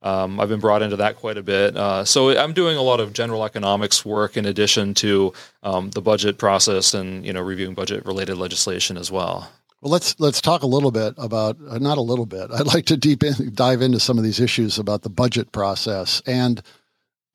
um, 0.02 0.38
I've 0.38 0.48
been 0.48 0.60
brought 0.60 0.82
into 0.82 0.96
that 0.96 1.16
quite 1.16 1.36
a 1.36 1.42
bit. 1.42 1.76
Uh, 1.76 2.04
so 2.04 2.30
I'm 2.38 2.52
doing 2.52 2.76
a 2.76 2.82
lot 2.82 3.00
of 3.00 3.12
general 3.12 3.44
economics 3.44 4.04
work 4.04 4.36
in 4.36 4.46
addition 4.46 4.94
to 4.94 5.32
um, 5.64 5.90
the 5.90 6.00
budget 6.00 6.38
process 6.38 6.94
and 6.94 7.26
you 7.26 7.32
know 7.32 7.40
reviewing 7.40 7.74
budget 7.74 8.06
related 8.06 8.36
legislation 8.38 8.96
as 8.96 9.10
well. 9.10 9.50
Well, 9.86 9.92
let's 9.92 10.18
let's 10.18 10.40
talk 10.40 10.64
a 10.64 10.66
little 10.66 10.90
bit 10.90 11.14
about 11.16 11.58
uh, 11.64 11.78
not 11.78 11.96
a 11.96 12.00
little 12.02 12.26
bit. 12.26 12.50
I'd 12.50 12.66
like 12.66 12.86
to 12.86 12.96
deep 12.96 13.22
in, 13.22 13.54
dive 13.54 13.82
into 13.82 14.00
some 14.00 14.18
of 14.18 14.24
these 14.24 14.40
issues 14.40 14.80
about 14.80 15.02
the 15.02 15.08
budget 15.08 15.52
process 15.52 16.20
and 16.26 16.60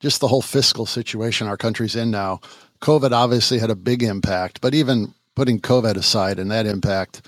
just 0.01 0.19
the 0.19 0.27
whole 0.27 0.41
fiscal 0.41 0.85
situation 0.85 1.47
our 1.47 1.55
country's 1.55 1.95
in 1.95 2.11
now. 2.11 2.41
COVID 2.81 3.11
obviously 3.13 3.57
had 3.57 3.69
a 3.69 3.75
big 3.75 4.03
impact, 4.03 4.59
but 4.59 4.73
even 4.73 5.13
putting 5.33 5.61
COVID 5.61 5.95
aside 5.95 6.39
and 6.39 6.51
that 6.51 6.65
impact, 6.65 7.25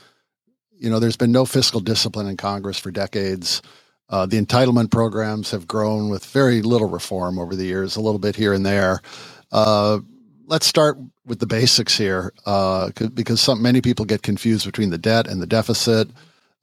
you 0.78 0.90
know, 0.90 1.00
there's 1.00 1.16
been 1.16 1.32
no 1.32 1.46
fiscal 1.46 1.80
discipline 1.80 2.28
in 2.28 2.36
Congress 2.36 2.78
for 2.78 2.92
decades. 2.92 3.62
Uh, 4.10 4.26
the 4.26 4.38
entitlement 4.42 4.92
programs 4.92 5.52
have 5.52 5.66
grown 5.66 6.10
with 6.10 6.26
very 6.26 6.62
little 6.62 6.90
reform 6.90 7.40
over 7.40 7.56
the 7.56 7.64
years, 7.64 7.96
a 7.96 8.02
little 8.02 8.20
bit 8.20 8.36
here 8.36 8.52
and 8.52 8.66
there. 8.66 9.02
Uh, 9.54 10.00
let's 10.48 10.66
start 10.68 10.98
with 11.26 11.40
the 11.40 11.46
basics 11.48 11.98
here 11.98 12.34
uh, 12.46 12.90
because 13.14 13.40
some, 13.42 13.62
many 13.62 13.82
people 13.82 14.06
get 14.06 14.22
confused 14.24 14.66
between 14.66 14.90
the 14.90 14.98
debt 14.98 15.28
and 15.28 15.42
the 15.42 15.48
deficit. 15.48 16.10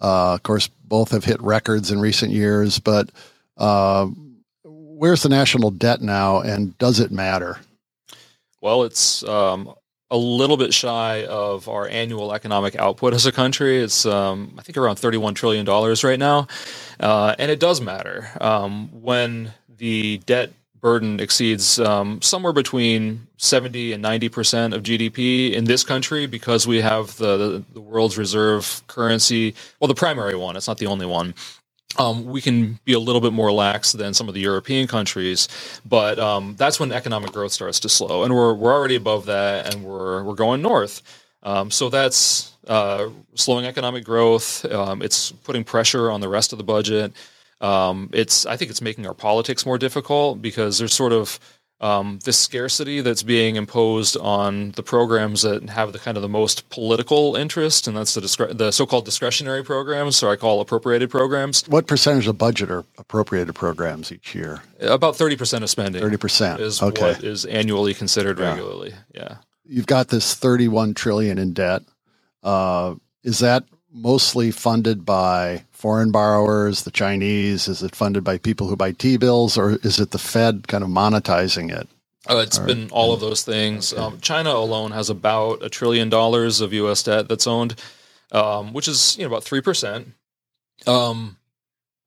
Uh, 0.00 0.34
of 0.34 0.42
course, 0.42 0.66
both 0.68 1.10
have 1.10 1.24
hit 1.24 1.40
records 1.40 1.90
in 1.90 2.00
recent 2.00 2.32
years, 2.32 2.78
but 2.78 3.10
uh, 3.56 4.06
where's 4.64 5.22
the 5.22 5.28
national 5.28 5.70
debt 5.70 6.00
now 6.02 6.40
and 6.40 6.76
does 6.78 7.00
it 7.00 7.10
matter? 7.10 7.58
Well, 8.60 8.82
it's 8.82 9.22
um, 9.24 9.72
a 10.10 10.16
little 10.16 10.58
bit 10.58 10.74
shy 10.74 11.24
of 11.24 11.68
our 11.68 11.88
annual 11.88 12.34
economic 12.34 12.76
output 12.76 13.14
as 13.14 13.24
a 13.24 13.32
country. 13.32 13.78
It's, 13.78 14.04
um, 14.04 14.54
I 14.58 14.62
think, 14.62 14.76
around 14.76 14.96
$31 14.96 15.34
trillion 15.34 15.64
right 15.66 16.18
now. 16.18 16.46
Uh, 16.98 17.34
and 17.38 17.50
it 17.50 17.60
does 17.60 17.80
matter. 17.80 18.28
Um, 18.38 18.90
when 18.92 19.52
the 19.74 20.18
debt 20.26 20.50
burden 20.80 21.20
exceeds 21.20 21.78
um, 21.78 22.20
somewhere 22.22 22.52
between 22.52 23.26
70 23.36 23.92
and 23.92 24.02
90 24.02 24.28
percent 24.28 24.74
of 24.74 24.82
GDP 24.82 25.52
in 25.52 25.64
this 25.64 25.84
country 25.84 26.26
because 26.26 26.66
we 26.66 26.80
have 26.80 27.16
the, 27.16 27.36
the, 27.36 27.64
the, 27.74 27.80
world's 27.80 28.16
reserve 28.16 28.82
currency. 28.86 29.54
Well, 29.78 29.88
the 29.88 29.94
primary 29.94 30.34
one, 30.34 30.56
it's 30.56 30.68
not 30.68 30.78
the 30.78 30.86
only 30.86 31.06
one. 31.06 31.34
Um, 31.98 32.24
we 32.24 32.40
can 32.40 32.78
be 32.84 32.92
a 32.92 33.00
little 33.00 33.20
bit 33.20 33.32
more 33.32 33.50
lax 33.50 33.92
than 33.92 34.14
some 34.14 34.28
of 34.28 34.34
the 34.34 34.40
European 34.40 34.86
countries, 34.86 35.48
but 35.84 36.20
um, 36.20 36.54
that's 36.56 36.78
when 36.78 36.92
economic 36.92 37.32
growth 37.32 37.50
starts 37.50 37.80
to 37.80 37.88
slow, 37.88 38.22
and 38.22 38.32
we're 38.32 38.54
we're 38.54 38.72
already 38.72 38.94
above 38.94 39.26
that, 39.26 39.74
and 39.74 39.84
we're 39.84 40.22
we're 40.22 40.36
going 40.36 40.62
north. 40.62 41.02
Um, 41.42 41.68
so 41.72 41.88
that's 41.90 42.52
uh, 42.68 43.08
slowing 43.34 43.64
economic 43.64 44.04
growth. 44.04 44.64
Um, 44.66 45.02
it's 45.02 45.32
putting 45.32 45.64
pressure 45.64 46.12
on 46.12 46.20
the 46.20 46.28
rest 46.28 46.52
of 46.52 46.58
the 46.58 46.64
budget. 46.64 47.12
Um, 47.60 48.08
it's 48.12 48.46
I 48.46 48.56
think 48.56 48.70
it's 48.70 48.80
making 48.80 49.06
our 49.06 49.14
politics 49.14 49.66
more 49.66 49.76
difficult 49.78 50.40
because 50.40 50.78
there's 50.78 50.94
sort 50.94 51.12
of 51.12 51.38
um, 51.82 52.18
this 52.24 52.38
scarcity 52.38 53.00
that's 53.00 53.22
being 53.22 53.56
imposed 53.56 54.16
on 54.18 54.72
the 54.72 54.82
programs 54.82 55.42
that 55.42 55.68
have 55.70 55.92
the 55.92 55.98
kind 55.98 56.16
of 56.18 56.22
the 56.22 56.28
most 56.28 56.68
political 56.70 57.36
interest, 57.36 57.86
and 57.86 57.96
that's 57.96 58.12
the, 58.12 58.20
discre- 58.20 58.56
the 58.56 58.70
so-called 58.70 59.06
discretionary 59.06 59.64
programs, 59.64 60.22
or 60.22 60.30
I 60.30 60.36
call 60.36 60.60
appropriated 60.60 61.10
programs. 61.10 61.66
What 61.68 61.86
percentage 61.86 62.26
of 62.26 62.36
budget 62.36 62.70
are 62.70 62.84
appropriated 62.98 63.54
programs 63.54 64.12
each 64.12 64.34
year? 64.34 64.62
About 64.80 65.16
thirty 65.16 65.36
percent 65.36 65.62
of 65.64 65.68
spending. 65.70 66.00
Thirty 66.02 66.16
percent 66.18 66.60
is 66.60 66.82
okay. 66.82 67.12
what 67.14 67.24
is 67.24 67.44
annually 67.46 67.92
considered 67.94 68.38
yeah. 68.38 68.48
regularly. 68.50 68.94
Yeah. 69.14 69.36
You've 69.64 69.86
got 69.86 70.08
this 70.08 70.34
thirty-one 70.34 70.94
trillion 70.94 71.36
in 71.38 71.52
debt. 71.52 71.82
Uh, 72.42 72.94
is 73.22 73.40
that 73.40 73.64
mostly 73.92 74.50
funded 74.50 75.04
by 75.04 75.64
foreign 75.72 76.10
borrowers, 76.12 76.82
the 76.84 76.90
Chinese? 76.90 77.68
Is 77.68 77.82
it 77.82 77.94
funded 77.96 78.24
by 78.24 78.38
people 78.38 78.68
who 78.68 78.76
buy 78.76 78.92
T 78.92 79.16
bills, 79.16 79.56
or 79.58 79.72
is 79.82 79.98
it 80.00 80.10
the 80.12 80.18
Fed 80.18 80.68
kind 80.68 80.84
of 80.84 80.90
monetizing 80.90 81.70
it? 81.72 81.88
Uh, 82.30 82.38
it's 82.38 82.58
been 82.58 82.88
all 82.90 83.12
of 83.12 83.20
those 83.20 83.42
things. 83.42 83.92
Okay. 83.92 84.02
Um, 84.02 84.20
China 84.20 84.50
alone 84.50 84.90
has 84.92 85.10
about 85.10 85.64
a 85.64 85.68
trillion 85.68 86.08
dollars 86.10 86.60
of 86.60 86.72
U.S. 86.74 87.02
debt 87.02 87.28
that's 87.28 87.46
owned, 87.46 87.74
um, 88.32 88.72
which 88.72 88.88
is 88.88 89.16
you 89.18 89.22
know 89.24 89.28
about 89.28 89.44
three 89.44 89.60
percent. 89.62 90.08
Um, 90.86 91.36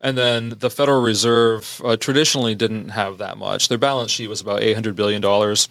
and 0.02 0.18
then 0.18 0.50
the 0.60 0.70
Federal 0.70 1.02
Reserve 1.02 1.82
uh, 1.84 1.96
traditionally 1.96 2.56
didn't 2.56 2.90
have 2.90 3.20
that 3.20 3.38
much. 3.38 3.70
Their 3.70 3.78
balance 3.78 4.12
sheet 4.12 4.28
was 4.30 4.42
about 4.42 4.62
eight 4.62 4.74
hundred 4.74 4.96
billion 4.96 5.22
dollars 5.22 5.68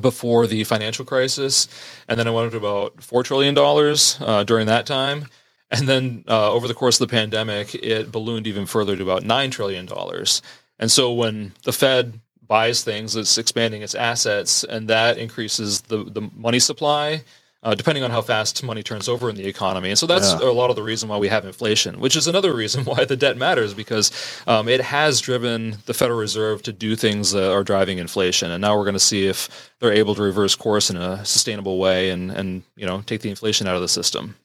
before 0.00 0.46
the 0.46 0.64
financial 0.64 1.04
crisis, 1.04 1.68
and 2.08 2.18
then 2.18 2.26
it 2.26 2.32
went 2.32 2.46
up 2.46 2.52
to 2.52 2.58
about 2.58 3.02
four 3.02 3.22
trillion 3.22 3.54
dollars 3.54 4.18
uh, 4.20 4.42
during 4.44 4.66
that 4.66 4.86
time. 4.86 5.26
And 5.70 5.88
then 5.88 6.24
uh, 6.28 6.52
over 6.52 6.68
the 6.68 6.74
course 6.74 7.00
of 7.00 7.08
the 7.08 7.12
pandemic, 7.12 7.74
it 7.74 8.12
ballooned 8.12 8.46
even 8.46 8.66
further 8.66 8.96
to 8.96 9.02
about 9.02 9.22
nine 9.24 9.50
trillion 9.50 9.86
dollars. 9.86 10.42
And 10.78 10.90
so 10.90 11.12
when 11.12 11.52
the 11.64 11.72
Fed 11.72 12.20
buys 12.46 12.84
things, 12.84 13.16
it's 13.16 13.38
expanding 13.38 13.82
its 13.82 13.94
assets, 13.94 14.64
and 14.64 14.88
that 14.88 15.18
increases 15.18 15.82
the 15.82 16.04
the 16.04 16.30
money 16.36 16.58
supply 16.58 17.22
uh, 17.66 17.74
depending 17.74 18.04
on 18.04 18.12
how 18.12 18.22
fast 18.22 18.62
money 18.62 18.80
turns 18.80 19.08
over 19.08 19.28
in 19.28 19.34
the 19.34 19.44
economy. 19.44 19.88
And 19.90 19.98
so 19.98 20.06
that's 20.06 20.32
yeah. 20.40 20.48
a 20.48 20.52
lot 20.52 20.70
of 20.70 20.76
the 20.76 20.84
reason 20.84 21.08
why 21.08 21.16
we 21.18 21.26
have 21.26 21.44
inflation, 21.44 21.98
which 21.98 22.14
is 22.14 22.28
another 22.28 22.54
reason 22.54 22.84
why 22.84 23.04
the 23.04 23.16
debt 23.16 23.36
matters 23.36 23.74
because 23.74 24.12
um, 24.46 24.68
it 24.68 24.80
has 24.80 25.20
driven 25.20 25.74
the 25.86 25.92
Federal 25.94 26.18
Reserve 26.20 26.62
to 26.62 26.72
do 26.72 26.94
things 26.94 27.32
that 27.32 27.50
are 27.50 27.64
driving 27.64 27.98
inflation. 27.98 28.52
And 28.52 28.60
now 28.62 28.76
we're 28.76 28.84
going 28.84 28.92
to 28.94 29.00
see 29.00 29.26
if 29.26 29.72
they're 29.80 29.92
able 29.92 30.14
to 30.14 30.22
reverse 30.22 30.54
course 30.54 30.90
in 30.90 30.96
a 30.96 31.24
sustainable 31.24 31.78
way 31.78 32.10
and, 32.10 32.30
and 32.30 32.62
you 32.76 32.86
know 32.86 33.00
take 33.04 33.22
the 33.22 33.30
inflation 33.30 33.66
out 33.66 33.74
of 33.74 33.80
the 33.82 33.88
system. 33.88 34.36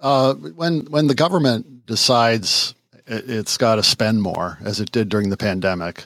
Uh, 0.00 0.34
when 0.34 0.80
when 0.90 1.06
the 1.06 1.14
government 1.14 1.86
decides 1.86 2.74
it's 3.06 3.56
got 3.56 3.76
to 3.76 3.82
spend 3.82 4.20
more, 4.20 4.58
as 4.62 4.80
it 4.80 4.92
did 4.92 5.08
during 5.08 5.30
the 5.30 5.36
pandemic, 5.38 6.04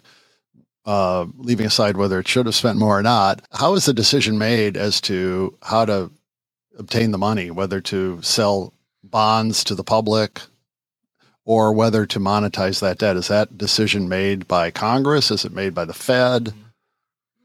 uh, 0.84 1.26
leaving 1.36 1.66
aside 1.66 1.96
whether 1.96 2.18
it 2.18 2.28
should 2.28 2.46
have 2.46 2.54
spent 2.54 2.78
more 2.78 2.98
or 2.98 3.02
not, 3.02 3.42
how 3.52 3.74
is 3.74 3.84
the 3.86 3.94
decision 3.94 4.38
made 4.38 4.76
as 4.76 5.00
to 5.02 5.56
how 5.62 5.84
to 5.84 6.10
obtain 6.78 7.10
the 7.10 7.18
money, 7.18 7.50
whether 7.50 7.80
to 7.80 8.20
sell 8.22 8.72
bonds 9.04 9.62
to 9.64 9.74
the 9.74 9.84
public 9.84 10.40
or 11.44 11.72
whether 11.72 12.06
to 12.06 12.18
monetize 12.18 12.80
that 12.80 12.98
debt? 12.98 13.16
Is 13.16 13.28
that 13.28 13.56
decision 13.58 14.08
made 14.08 14.48
by 14.48 14.70
Congress? 14.70 15.30
Is 15.30 15.44
it 15.44 15.52
made 15.52 15.74
by 15.74 15.84
the 15.84 15.94
Fed, 15.94 16.46
mm-hmm. 16.46 16.58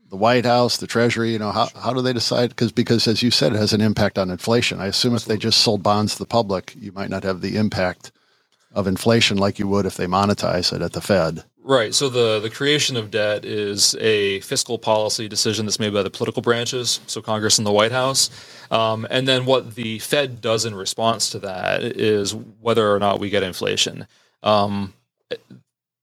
the 0.10 0.16
White 0.16 0.46
House, 0.46 0.78
the 0.78 0.88
Treasury? 0.88 1.34
You 1.34 1.40
know, 1.40 1.52
how, 1.52 1.68
how 1.80 1.94
do 1.94 2.02
they 2.02 2.14
decide? 2.14 2.50
Because 2.50 2.72
because 2.72 3.08
as 3.08 3.22
you 3.22 3.30
said, 3.30 3.54
it 3.54 3.60
has 3.60 3.74
an 3.74 3.82
impact 3.82 4.18
on 4.18 4.32
inflation. 4.32 4.80
I 4.80 4.88
assume 4.88 5.14
Absolutely. 5.14 5.36
if 5.36 5.40
they 5.42 5.44
just 5.44 5.62
sold 5.62 5.84
bonds 5.84 6.14
to 6.14 6.20
the 6.20 6.26
public, 6.26 6.74
you 6.80 6.92
might 6.92 7.10
not 7.10 7.24
have 7.24 7.42
the 7.42 7.58
impact 7.58 8.12
of 8.74 8.88
inflation 8.88 9.38
like 9.38 9.60
you 9.60 9.68
would 9.68 9.86
if 9.86 9.96
they 9.96 10.06
monetize 10.08 10.74
it 10.74 10.82
at 10.82 10.94
the 10.94 11.02
Fed. 11.02 11.44
Right. 11.68 11.94
So 11.94 12.08
the, 12.08 12.40
the 12.40 12.50
creation 12.50 12.96
of 12.96 13.12
debt 13.12 13.44
is 13.44 13.94
a 14.00 14.40
fiscal 14.40 14.78
policy 14.78 15.28
decision 15.28 15.66
that's 15.66 15.82
made 15.82 15.94
by 15.94 16.02
the 16.02 16.10
political 16.10 16.42
branches, 16.42 17.02
so 17.08 17.22
Congress 17.22 17.58
and 17.58 17.68
the 17.68 17.74
White 17.74 17.92
House. 17.92 18.30
Um, 18.72 19.06
and 19.10 19.28
then 19.28 19.44
what 19.44 19.76
the 19.76 20.00
Fed 20.00 20.40
does 20.40 20.64
in 20.66 20.74
response 20.74 21.30
to 21.32 21.40
that 21.40 21.84
is 21.84 22.34
whether 22.62 22.90
or 22.96 23.00
not 23.00 23.20
we 23.20 23.30
get 23.30 23.44
inflation. 23.44 24.08
Um, 24.44 24.94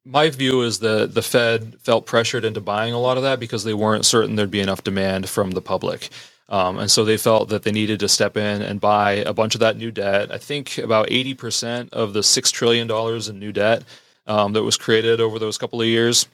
my 0.05 0.29
view 0.29 0.61
is 0.61 0.81
that 0.81 1.15
the 1.15 1.23
Fed 1.23 1.77
felt 1.81 2.05
pressured 2.05 2.45
into 2.45 2.61
buying 2.61 2.93
a 2.93 3.01
lot 3.01 3.17
of 3.17 3.23
that 3.23 3.41
because 3.41 3.65
they 3.65 3.73
weren't 3.75 4.05
certain 4.05 4.37
there'd 4.37 4.51
be 4.51 4.61
enough 4.61 4.85
demand 4.85 5.31
from 5.31 5.53
the 5.53 5.63
public. 5.63 6.11
Um, 6.51 6.79
and 6.79 6.91
so 6.91 7.07
they 7.07 7.17
felt 7.17 7.49
that 7.49 7.63
they 7.63 7.73
needed 7.73 8.01
to 8.01 8.09
step 8.11 8.37
in 8.37 8.61
and 8.61 8.83
buy 8.83 9.13
a 9.13 9.33
bunch 9.33 9.55
of 9.55 9.61
that 9.61 9.79
new 9.79 9.91
debt. 9.91 10.31
I 10.31 10.37
think 10.37 10.77
about 10.77 11.09
80% 11.09 11.91
of 11.95 12.13
the 12.13 12.21
$6 12.21 12.53
trillion 12.53 12.91
in 13.31 13.39
new 13.41 13.51
debt 13.51 13.83
um, 14.27 14.53
that 14.55 14.63
was 14.63 14.77
created 14.77 15.21
over 15.21 15.39
those 15.39 15.59
couple 15.59 15.81
of 15.81 15.87
years, 15.87 16.27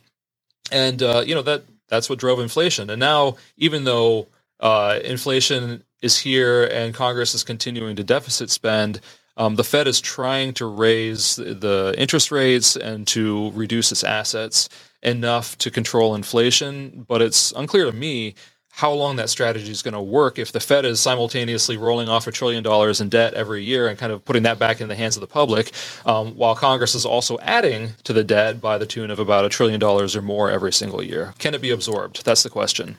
and 0.71 1.03
uh, 1.03 1.23
you 1.27 1.35
know 1.35 1.43
that 1.43 1.65
that's 1.89 2.09
what 2.09 2.19
drove 2.19 2.41
inflation. 2.41 2.91
And 2.91 3.01
now, 3.01 3.37
even 3.57 3.85
though 3.85 4.29
uh, 4.61 4.99
inflation 5.03 5.83
is 6.03 6.19
here 6.19 6.65
and 6.65 6.95
Congress 6.95 7.35
is 7.35 7.43
continuing 7.43 7.97
to 7.97 8.05
deficit 8.05 8.51
spend, 8.51 9.01
um, 9.37 9.57
the 9.57 9.65
Fed 9.65 9.89
is 9.89 10.01
trying 10.01 10.53
to 10.55 10.67
raise 10.67 11.37
the 11.37 11.95
interest 11.99 12.31
rates 12.31 12.77
and 12.77 13.07
to 13.09 13.51
reduce 13.53 13.91
its 13.91 14.05
assets 14.05 14.69
enough 15.03 15.59
to 15.59 15.71
control 15.71 16.15
inflation. 16.15 17.05
But 17.09 17.23
it's 17.23 17.53
unclear 17.53 17.87
to 17.87 17.93
me 17.93 18.35
how 18.73 18.93
long 18.93 19.17
that 19.17 19.29
strategy 19.29 19.71
is 19.71 19.83
going 19.83 19.95
to 19.95 20.01
work 20.01 20.39
if 20.39 20.53
the 20.53 20.61
Fed 20.61 20.85
is 20.85 21.01
simultaneously 21.01 21.77
rolling 21.77 22.09
off 22.09 22.27
a 22.27 22.33
trillion 22.33 22.63
dollars 22.63 23.01
in 23.01 23.09
debt 23.09 23.35
every 23.35 23.63
year 23.65 23.89
and 23.89 23.99
kind 23.99 24.13
of 24.13 24.25
putting 24.25 24.45
that 24.45 24.59
back 24.59 24.81
in 24.81 24.89
the 24.89 24.95
hands 24.95 25.17
of 25.17 25.21
the 25.21 25.27
public, 25.27 25.73
um, 26.07 26.35
while 26.37 26.55
Congress 26.55 26.95
is 26.95 27.05
also 27.05 27.39
adding 27.41 27.91
to 28.05 28.13
the 28.13 28.25
debt 28.25 28.61
by 28.61 28.79
the 28.79 28.87
tune 28.87 29.11
of 29.11 29.19
about 29.19 29.45
a 29.45 29.49
trillion 29.49 29.79
dollars 29.81 30.17
or 30.17 30.23
more 30.23 30.51
every 30.51 30.73
single 30.73 31.03
year. 31.03 31.35
Can 31.39 31.55
it 31.55 31.61
be 31.61 31.71
absorbed? 31.71 32.25
That's 32.25 32.43
the 32.43 32.51
question. 32.51 32.97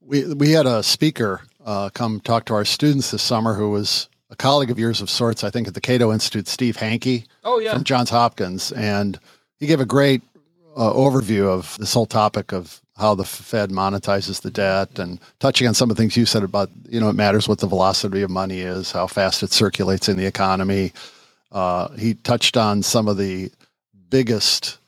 We, 0.00 0.32
we 0.34 0.52
had 0.52 0.66
a 0.66 0.82
speaker 0.82 1.42
uh, 1.66 1.90
come 1.90 2.20
talk 2.20 2.44
to 2.46 2.54
our 2.54 2.64
students 2.64 3.10
this 3.10 3.22
summer 3.22 3.54
who 3.54 3.70
was 3.70 4.08
a 4.30 4.36
colleague 4.36 4.70
of 4.70 4.78
yours 4.78 5.00
of 5.02 5.10
sorts, 5.10 5.44
I 5.44 5.50
think, 5.50 5.66
at 5.68 5.74
the 5.74 5.80
Cato 5.80 6.12
Institute, 6.12 6.46
Steve 6.48 6.76
Hanke. 6.76 7.26
Oh, 7.42 7.58
yeah. 7.58 7.74
From 7.74 7.84
Johns 7.84 8.10
Hopkins. 8.10 8.72
And 8.72 9.18
he 9.58 9.66
gave 9.66 9.80
a 9.80 9.86
great 9.86 10.22
uh, 10.76 10.92
overview 10.92 11.46
of 11.46 11.76
this 11.78 11.94
whole 11.94 12.06
topic 12.06 12.52
of 12.52 12.80
how 12.96 13.14
the 13.14 13.24
Fed 13.24 13.70
monetizes 13.70 14.42
the 14.42 14.50
debt 14.50 14.98
and 14.98 15.18
touching 15.40 15.66
on 15.66 15.74
some 15.74 15.90
of 15.90 15.96
the 15.96 16.02
things 16.02 16.16
you 16.16 16.26
said 16.26 16.42
about, 16.42 16.70
you 16.88 17.00
know, 17.00 17.08
it 17.08 17.12
matters 17.14 17.48
what 17.48 17.58
the 17.58 17.66
velocity 17.66 18.22
of 18.22 18.30
money 18.30 18.60
is, 18.60 18.92
how 18.92 19.06
fast 19.06 19.42
it 19.42 19.52
circulates 19.52 20.08
in 20.08 20.16
the 20.16 20.26
economy. 20.26 20.92
Uh, 21.52 21.88
he 21.92 22.14
touched 22.14 22.56
on 22.56 22.82
some 22.82 23.08
of 23.08 23.16
the 23.16 23.50
biggest 24.10 24.78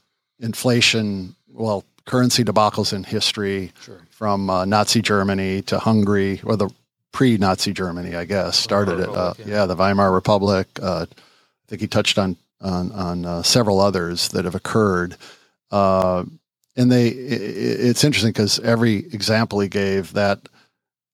inflation, 0.40 1.34
well, 1.52 1.84
currency 2.04 2.44
debacles 2.44 2.92
in 2.92 3.02
history 3.02 3.72
sure. 3.82 4.00
from 4.10 4.48
uh, 4.50 4.64
Nazi 4.64 5.02
Germany 5.02 5.62
to 5.62 5.78
Hungary 5.78 6.40
or 6.44 6.56
the 6.56 6.70
pre 7.12 7.36
Nazi 7.38 7.72
Germany, 7.72 8.14
I 8.14 8.24
guess, 8.24 8.56
started 8.56 9.00
it. 9.00 9.08
Uh, 9.08 9.34
yeah. 9.38 9.44
yeah. 9.46 9.66
the 9.66 9.74
Weimar 9.74 10.12
Republic. 10.12 10.66
Uh, 10.80 11.06
I 11.10 11.14
think 11.68 11.80
he 11.80 11.88
touched 11.88 12.18
on 12.18 12.36
on, 12.60 12.90
on 12.92 13.26
uh, 13.26 13.42
several 13.42 13.80
others 13.80 14.28
that 14.28 14.44
have 14.46 14.54
occurred 14.54 15.14
uh, 15.70 16.24
and 16.76 16.90
they, 16.92 17.08
it, 17.08 17.40
it's 17.90 18.04
interesting 18.04 18.32
because 18.32 18.60
every 18.60 18.96
example 18.98 19.60
he 19.60 19.68
gave 19.68 20.12
that 20.12 20.40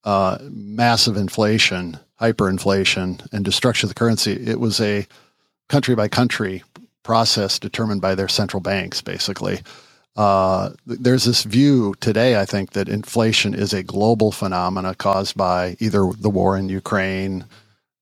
uh, 0.05 0.39
massive 0.51 1.17
inflation, 1.17 1.99
hyperinflation, 2.21 3.25
and 3.33 3.45
destruction 3.45 3.87
of 3.87 3.95
the 3.95 3.99
currency, 3.99 4.33
it 4.33 4.61
was 4.61 4.81
a 4.81 5.07
country 5.69 5.95
by 5.95 6.09
country 6.09 6.63
process 7.05 7.59
determined 7.59 8.01
by 8.01 8.15
their 8.15 8.29
central 8.29 8.61
banks, 8.61 9.01
basically. 9.01 9.61
Uh, 10.17 10.71
there's 10.87 11.25
this 11.25 11.45
view 11.45 11.95
today, 12.01 12.39
I 12.39 12.45
think, 12.45 12.73
that 12.73 12.89
inflation 12.89 13.55
is 13.55 13.73
a 13.73 13.83
global 13.83 14.31
phenomena 14.31 14.95
caused 14.95 15.37
by 15.37 15.77
either 15.81 16.11
the 16.19 16.29
war 16.29 16.57
in 16.57 16.69
Ukraine 16.69 17.45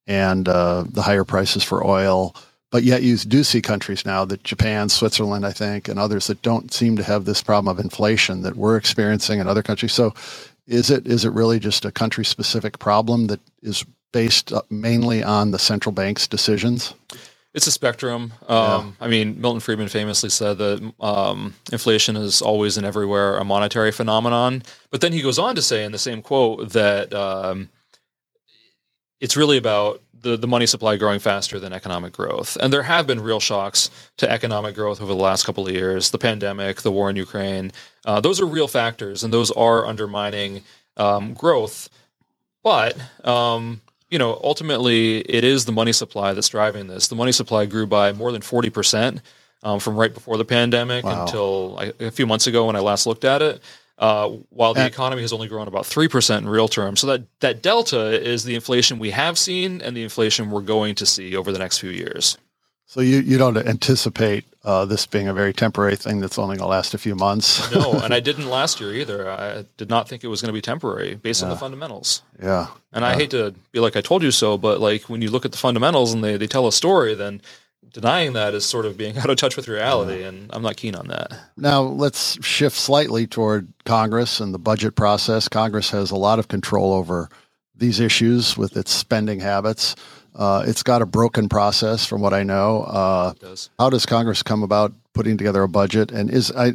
and 0.09 0.49
uh, 0.49 0.85
the 0.91 1.03
higher 1.03 1.25
prices 1.25 1.63
for 1.63 1.87
oil 1.87 2.35
but 2.71 2.85
yet 2.85 3.03
you 3.03 3.17
do 3.17 3.43
see 3.43 3.61
countries 3.61 4.07
now 4.07 4.25
that 4.27 4.45
Japan, 4.45 4.89
Switzerland, 4.89 5.45
I 5.45 5.53
think, 5.53 5.89
and 5.89 5.99
others 5.99 6.29
that 6.29 6.41
don't 6.43 6.73
seem 6.73 6.97
to 6.97 7.03
have 7.03 7.25
this 7.25 7.43
problem 7.43 7.69
of 7.77 7.83
inflation 7.83 8.43
that 8.43 8.57
we're 8.57 8.77
experiencing 8.77 9.41
in 9.41 9.49
other 9.49 9.63
countries. 9.63 9.93
So 9.93 10.15
is 10.69 10.89
it 10.91 11.05
is 11.07 11.25
it 11.25 11.33
really 11.33 11.59
just 11.59 11.85
a 11.85 11.91
country 11.91 12.25
specific 12.25 12.79
problem 12.79 13.27
that 13.27 13.41
is 13.63 13.85
based 14.13 14.53
uh, 14.53 14.63
mainly 14.71 15.23
on 15.23 15.51
the 15.51 15.59
central 15.59 15.93
bank's 15.93 16.29
decisions? 16.29 16.95
It's 17.55 17.67
a 17.67 17.73
spectrum. 17.73 18.33
Um, 18.47 18.97
yeah. 19.01 19.05
I 19.05 19.09
mean, 19.09 19.41
Milton 19.41 19.59
Friedman 19.59 19.89
famously 19.89 20.31
said 20.31 20.59
that 20.59 20.93
um, 21.01 21.55
inflation 21.73 22.15
is 22.17 22.41
always 22.41 22.77
and 22.77 22.87
everywhere 22.87 23.39
a 23.39 23.45
monetary 23.45 23.91
phenomenon. 23.91 24.63
But 24.93 25.01
then 25.01 25.13
he 25.13 25.21
goes 25.23 25.41
on 25.41 25.57
to 25.57 25.63
say 25.63 25.85
in 25.85 25.91
the 25.91 25.99
same 25.99 26.23
quote 26.23 26.69
that 26.71 27.13
um, 27.13 27.69
it's 29.19 29.37
really 29.37 29.57
about 29.59 30.01
the, 30.23 30.37
the 30.37 30.47
money 30.47 30.67
supply 30.67 30.97
growing 30.97 31.19
faster 31.19 31.59
than 31.59 31.73
economic 31.73 32.13
growth. 32.13 32.57
And 32.61 32.73
there 32.73 32.83
have 32.83 33.07
been 33.07 33.21
real 33.21 33.41
shocks 33.41 33.91
to 34.19 34.31
economic 34.31 34.75
growth 34.75 35.01
over 35.01 35.13
the 35.13 35.21
last 35.21 35.45
couple 35.47 35.67
of 35.67 35.75
years 35.75 36.11
the 36.11 36.19
pandemic, 36.19 36.83
the 36.83 36.93
war 36.93 37.11
in 37.11 37.17
Ukraine. 37.17 37.73
Uh, 38.05 38.21
those 38.21 38.41
are 38.41 38.47
real 38.47 38.69
factors, 38.69 39.25
and 39.25 39.33
those 39.33 39.51
are 39.53 39.87
undermining 39.87 40.63
um, 40.97 41.35
growth. 41.35 41.89
But, 42.63 42.97
um, 43.27 43.81
you 44.11 44.19
know, 44.19 44.39
ultimately, 44.45 45.19
it 45.23 45.45
is 45.45 45.65
the 45.65 45.73
money 45.73 45.93
supply 45.93 46.35
that's 46.35 46.49
driving 46.49 46.87
this. 46.87 47.09
The 47.09 47.15
money 47.17 47.33
supply 47.33 47.65
grew 47.67 47.87
by 47.87 48.13
more 48.13 48.33
than 48.33 48.43
40%. 48.43 49.21
Um, 49.63 49.79
from 49.79 49.95
right 49.97 50.15
before 50.15 50.39
the 50.39 50.45
pandemic 50.47 51.05
wow. 51.05 51.21
until 51.27 51.79
I, 51.79 51.93
a 52.03 52.11
few 52.11 52.27
months 52.27 52.47
ago 52.47 52.65
when 52.67 52.77
I 52.77 52.79
last 52.79 53.05
looked 53.07 53.27
at 53.27 53.43
it. 53.43 53.61
Uh, 54.01 54.31
while 54.49 54.73
the 54.73 54.83
uh, 54.83 54.87
economy 54.87 55.21
has 55.21 55.31
only 55.31 55.47
grown 55.47 55.69
about 55.69 55.83
3% 55.85 56.39
in 56.39 56.49
real 56.49 56.69
terms. 56.69 57.01
So 57.01 57.07
that, 57.09 57.25
that 57.41 57.61
delta 57.63 58.19
is 58.27 58.45
the 58.45 58.55
inflation 58.55 58.99
we 58.99 59.11
have 59.11 59.37
seen 59.37 59.83
and 59.83 59.95
the 59.95 60.03
inflation 60.03 60.51
we're 60.51 60.63
going 60.63 60.95
to 60.97 61.07
see 61.07 61.37
over 61.37 61.53
the 61.53 61.59
next 61.59 61.79
few 61.81 61.91
years. 61.91 62.39
So 62.87 63.03
you, 63.03 63.19
you 63.19 63.37
don't 63.37 63.59
anticipate 63.59 64.47
uh, 64.65 64.87
this 64.87 65.05
being 65.05 65.29
a 65.29 65.35
very 65.35 65.53
temporary 65.53 65.97
thing 65.97 66.21
that's 66.21 66.39
only 66.39 66.57
going 66.57 66.65
to 66.65 66.69
last 66.71 66.95
a 66.95 66.99
few 66.99 67.15
months. 67.15 67.71
no, 67.75 67.93
and 68.03 68.15
I 68.15 68.21
didn't 68.21 68.49
last 68.49 68.81
year 68.81 68.95
either. 68.95 69.29
I 69.31 69.67
did 69.77 69.91
not 69.91 70.09
think 70.09 70.25
it 70.25 70.29
was 70.29 70.41
going 70.41 70.49
to 70.49 70.55
be 70.55 70.63
temporary 70.63 71.17
based 71.17 71.43
yeah. 71.43 71.49
on 71.49 71.51
the 71.53 71.57
fundamentals. 71.61 72.23
Yeah. 72.43 72.69
And 72.95 73.03
yeah. 73.03 73.09
I 73.11 73.15
hate 73.17 73.31
to 73.33 73.55
be 73.71 73.81
like 73.81 73.97
I 73.97 74.01
told 74.01 74.23
you 74.23 74.31
so, 74.31 74.57
but 74.57 74.81
like 74.81 75.11
when 75.11 75.21
you 75.21 75.31
look 75.31 75.45
at 75.45 75.53
the 75.53 75.59
fundamentals 75.59 76.15
and 76.15 76.25
they, 76.25 76.39
they 76.39 76.47
tell 76.47 76.67
a 76.67 76.73
story, 76.73 77.15
then 77.15 77.43
denying 77.93 78.33
that 78.35 78.55
is 78.55 78.65
sort 78.65 78.87
of 78.87 78.97
being 78.97 79.19
out 79.19 79.31
of 79.31 79.37
touch 79.37 79.57
with 79.57 79.69
reality, 79.69 80.23
and 80.23 80.51
I'm 80.53 80.63
not 80.63 80.77
keen 80.77 80.95
on 80.95 81.09
that. 81.09 81.33
Now, 81.57 81.83
let's 81.83 82.43
shift 82.45 82.77
slightly 82.77 83.27
toward 83.27 83.69
Congress 83.85 84.41
and 84.41 84.55
the 84.55 84.59
budget 84.59 84.95
process. 84.95 85.49
Congress 85.49 85.91
has 85.91 86.11
a 86.11 86.17
lot 86.17 86.39
of 86.39 86.49
control 86.49 86.93
over 86.93 87.29
these 87.77 88.01
issues 88.01 88.57
with 88.57 88.77
its 88.77 88.93
spending 88.93 89.41
habits. 89.41 89.97
Uh, 90.35 90.63
it's 90.67 90.83
got 90.83 91.03
a 91.03 91.07
broken 91.07 91.49
process, 91.49 92.07
from 92.07 92.21
what 92.21 92.33
I 92.33 92.43
know. 92.43 92.83
Uh, 92.85 93.33
does. 93.41 93.71
How 93.79 93.91
does 93.91 94.07
Congress 94.07 94.43
come 94.43 94.63
about 94.63 94.93
putting 95.13 95.37
together 95.37 95.63
a 95.63 95.69
budget? 95.69 96.13
And 96.13 96.31
is 96.31 96.53
I 96.53 96.73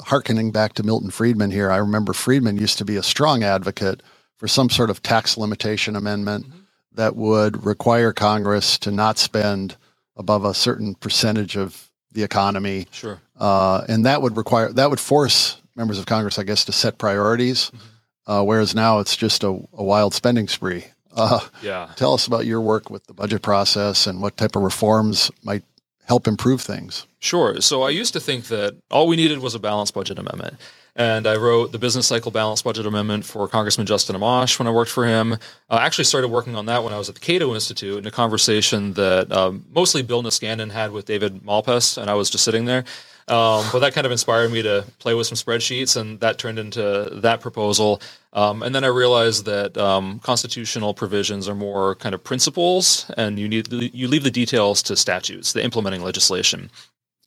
harkening 0.00 0.50
back 0.52 0.74
to 0.74 0.82
Milton 0.82 1.10
Friedman 1.10 1.50
here? 1.50 1.70
I 1.70 1.76
remember 1.78 2.12
Friedman 2.12 2.56
used 2.58 2.78
to 2.78 2.84
be 2.84 2.96
a 2.96 3.02
strong 3.02 3.42
advocate 3.42 4.02
for 4.36 4.48
some 4.48 4.70
sort 4.70 4.90
of 4.90 5.02
tax 5.02 5.36
limitation 5.36 5.96
amendment 5.96 6.46
mm-hmm. 6.46 6.58
that 6.94 7.16
would 7.16 7.64
require 7.64 8.12
Congress 8.12 8.78
to 8.78 8.90
not 8.90 9.18
spend 9.18 9.76
above 10.20 10.44
a 10.44 10.52
certain 10.54 10.94
percentage 10.96 11.56
of 11.56 11.90
the 12.12 12.22
economy. 12.22 12.86
Sure. 12.92 13.18
Uh, 13.38 13.82
and 13.88 14.04
that 14.06 14.20
would 14.22 14.36
require 14.36 14.70
that 14.74 14.90
would 14.90 15.00
force 15.00 15.56
members 15.74 15.98
of 15.98 16.04
Congress, 16.06 16.38
I 16.38 16.44
guess, 16.44 16.66
to 16.66 16.72
set 16.72 16.98
priorities. 16.98 17.70
Mm-hmm. 17.70 18.30
Uh, 18.30 18.42
whereas 18.44 18.74
now 18.74 19.00
it's 19.00 19.16
just 19.16 19.42
a, 19.42 19.48
a 19.72 19.82
wild 19.82 20.14
spending 20.14 20.46
spree. 20.46 20.84
Uh, 21.16 21.40
yeah. 21.62 21.88
Tell 21.96 22.12
us 22.12 22.26
about 22.28 22.44
your 22.46 22.60
work 22.60 22.90
with 22.90 23.06
the 23.06 23.14
budget 23.14 23.42
process 23.42 24.06
and 24.06 24.20
what 24.20 24.36
type 24.36 24.54
of 24.54 24.62
reforms 24.62 25.30
might 25.42 25.64
help 26.04 26.28
improve 26.28 26.60
things. 26.60 27.06
Sure. 27.18 27.60
So 27.60 27.82
I 27.82 27.90
used 27.90 28.12
to 28.12 28.20
think 28.20 28.44
that 28.44 28.76
all 28.90 29.08
we 29.08 29.16
needed 29.16 29.38
was 29.38 29.54
a 29.54 29.58
balanced 29.58 29.94
budget 29.94 30.18
amendment 30.18 30.54
and 30.96 31.26
I 31.26 31.36
wrote 31.36 31.72
the 31.72 31.78
business 31.78 32.06
cycle 32.06 32.30
balance 32.30 32.62
budget 32.62 32.86
amendment 32.86 33.24
for 33.24 33.46
Congressman 33.48 33.86
Justin 33.86 34.16
Amash 34.16 34.58
when 34.58 34.66
I 34.68 34.70
worked 34.70 34.90
for 34.90 35.06
him. 35.06 35.32
Uh, 35.32 35.36
I 35.70 35.86
actually 35.86 36.04
started 36.04 36.28
working 36.28 36.56
on 36.56 36.66
that 36.66 36.82
when 36.84 36.92
I 36.92 36.98
was 36.98 37.08
at 37.08 37.14
the 37.14 37.20
Cato 37.20 37.54
Institute 37.54 37.98
in 37.98 38.06
a 38.06 38.10
conversation 38.10 38.92
that 38.94 39.30
um, 39.32 39.64
mostly 39.72 40.02
Bill 40.02 40.22
Niskanen 40.22 40.70
had 40.70 40.92
with 40.92 41.06
David 41.06 41.42
Malpass, 41.42 41.96
and 42.00 42.10
I 42.10 42.14
was 42.14 42.30
just 42.30 42.44
sitting 42.44 42.64
there. 42.64 42.84
Um, 43.28 43.64
but 43.70 43.78
that 43.78 43.92
kind 43.92 44.06
of 44.06 44.10
inspired 44.10 44.50
me 44.50 44.60
to 44.62 44.84
play 44.98 45.14
with 45.14 45.24
some 45.28 45.36
spreadsheets, 45.36 45.96
and 45.96 46.18
that 46.18 46.38
turned 46.38 46.58
into 46.58 47.10
that 47.22 47.40
proposal. 47.40 48.00
Um, 48.32 48.64
and 48.64 48.74
then 48.74 48.82
I 48.82 48.88
realized 48.88 49.44
that 49.44 49.78
um, 49.78 50.18
constitutional 50.18 50.94
provisions 50.94 51.48
are 51.48 51.54
more 51.54 51.94
kind 51.96 52.12
of 52.12 52.24
principles, 52.24 53.08
and 53.16 53.38
you 53.38 53.48
need 53.48 53.72
you 53.72 54.08
leave 54.08 54.24
the 54.24 54.32
details 54.32 54.82
to 54.84 54.96
statutes, 54.96 55.52
the 55.52 55.62
implementing 55.62 56.02
legislation. 56.02 56.70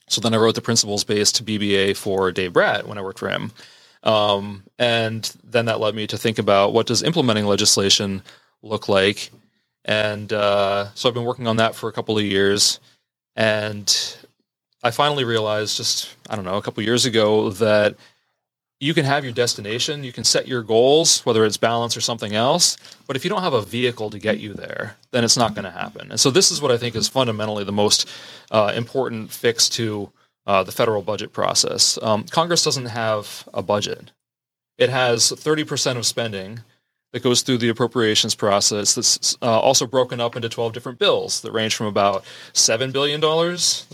So 0.07 0.21
then 0.21 0.33
I 0.33 0.37
wrote 0.37 0.55
the 0.55 0.61
principles 0.61 1.03
based 1.03 1.45
BBA 1.45 1.95
for 1.95 2.31
Dave 2.31 2.53
Bratt 2.53 2.85
when 2.85 2.97
I 2.97 3.01
worked 3.01 3.19
for 3.19 3.29
him. 3.29 3.51
Um, 4.03 4.63
and 4.77 5.31
then 5.43 5.65
that 5.65 5.79
led 5.79 5.95
me 5.95 6.07
to 6.07 6.17
think 6.17 6.39
about 6.39 6.73
what 6.73 6.87
does 6.87 7.03
implementing 7.03 7.45
legislation 7.45 8.21
look 8.61 8.89
like? 8.89 9.29
And 9.85 10.31
uh, 10.31 10.87
so 10.93 11.07
I've 11.07 11.15
been 11.15 11.23
working 11.23 11.47
on 11.47 11.57
that 11.57 11.75
for 11.75 11.89
a 11.89 11.93
couple 11.93 12.17
of 12.17 12.23
years. 12.23 12.79
And 13.35 13.89
I 14.83 14.91
finally 14.91 15.23
realized 15.23 15.77
just, 15.77 16.09
I 16.29 16.35
don't 16.35 16.45
know, 16.45 16.57
a 16.57 16.61
couple 16.61 16.83
years 16.83 17.05
ago 17.05 17.49
that– 17.51 17.95
you 18.83 18.93
can 18.93 19.05
have 19.05 19.23
your 19.23 19.31
destination, 19.33 20.03
you 20.03 20.11
can 20.11 20.25
set 20.25 20.45
your 20.45 20.61
goals, 20.61 21.21
whether 21.25 21.45
it's 21.45 21.55
balance 21.55 21.95
or 21.95 22.01
something 22.01 22.35
else, 22.35 22.75
but 23.07 23.15
if 23.15 23.23
you 23.23 23.29
don't 23.29 23.41
have 23.41 23.53
a 23.53 23.61
vehicle 23.61 24.09
to 24.09 24.19
get 24.19 24.39
you 24.41 24.53
there, 24.53 24.97
then 25.11 25.23
it's 25.23 25.37
not 25.37 25.53
going 25.55 25.63
to 25.63 25.71
happen. 25.71 26.11
And 26.11 26.19
so 26.19 26.29
this 26.29 26.51
is 26.51 26.61
what 26.61 26.69
I 26.69 26.75
think 26.77 26.93
is 26.93 27.07
fundamentally 27.07 27.63
the 27.63 27.71
most 27.71 28.09
uh, 28.51 28.73
important 28.75 29.31
fix 29.31 29.69
to 29.69 30.11
uh, 30.45 30.63
the 30.65 30.73
federal 30.73 31.01
budget 31.01 31.31
process. 31.31 31.97
Um, 32.01 32.25
Congress 32.25 32.65
doesn't 32.65 32.87
have 32.87 33.47
a 33.53 33.63
budget. 33.63 34.11
It 34.77 34.89
has 34.89 35.31
30% 35.31 35.95
of 35.95 36.05
spending 36.05 36.59
that 37.13 37.23
goes 37.23 37.41
through 37.41 37.59
the 37.59 37.69
appropriations 37.69 38.35
process 38.35 38.95
that's 38.95 39.37
uh, 39.41 39.45
also 39.45 39.87
broken 39.87 40.19
up 40.19 40.35
into 40.35 40.49
12 40.49 40.73
different 40.73 40.99
bills 40.99 41.39
that 41.41 41.53
range 41.53 41.75
from 41.75 41.85
about 41.87 42.25
$7 42.51 42.91
billion, 42.91 43.21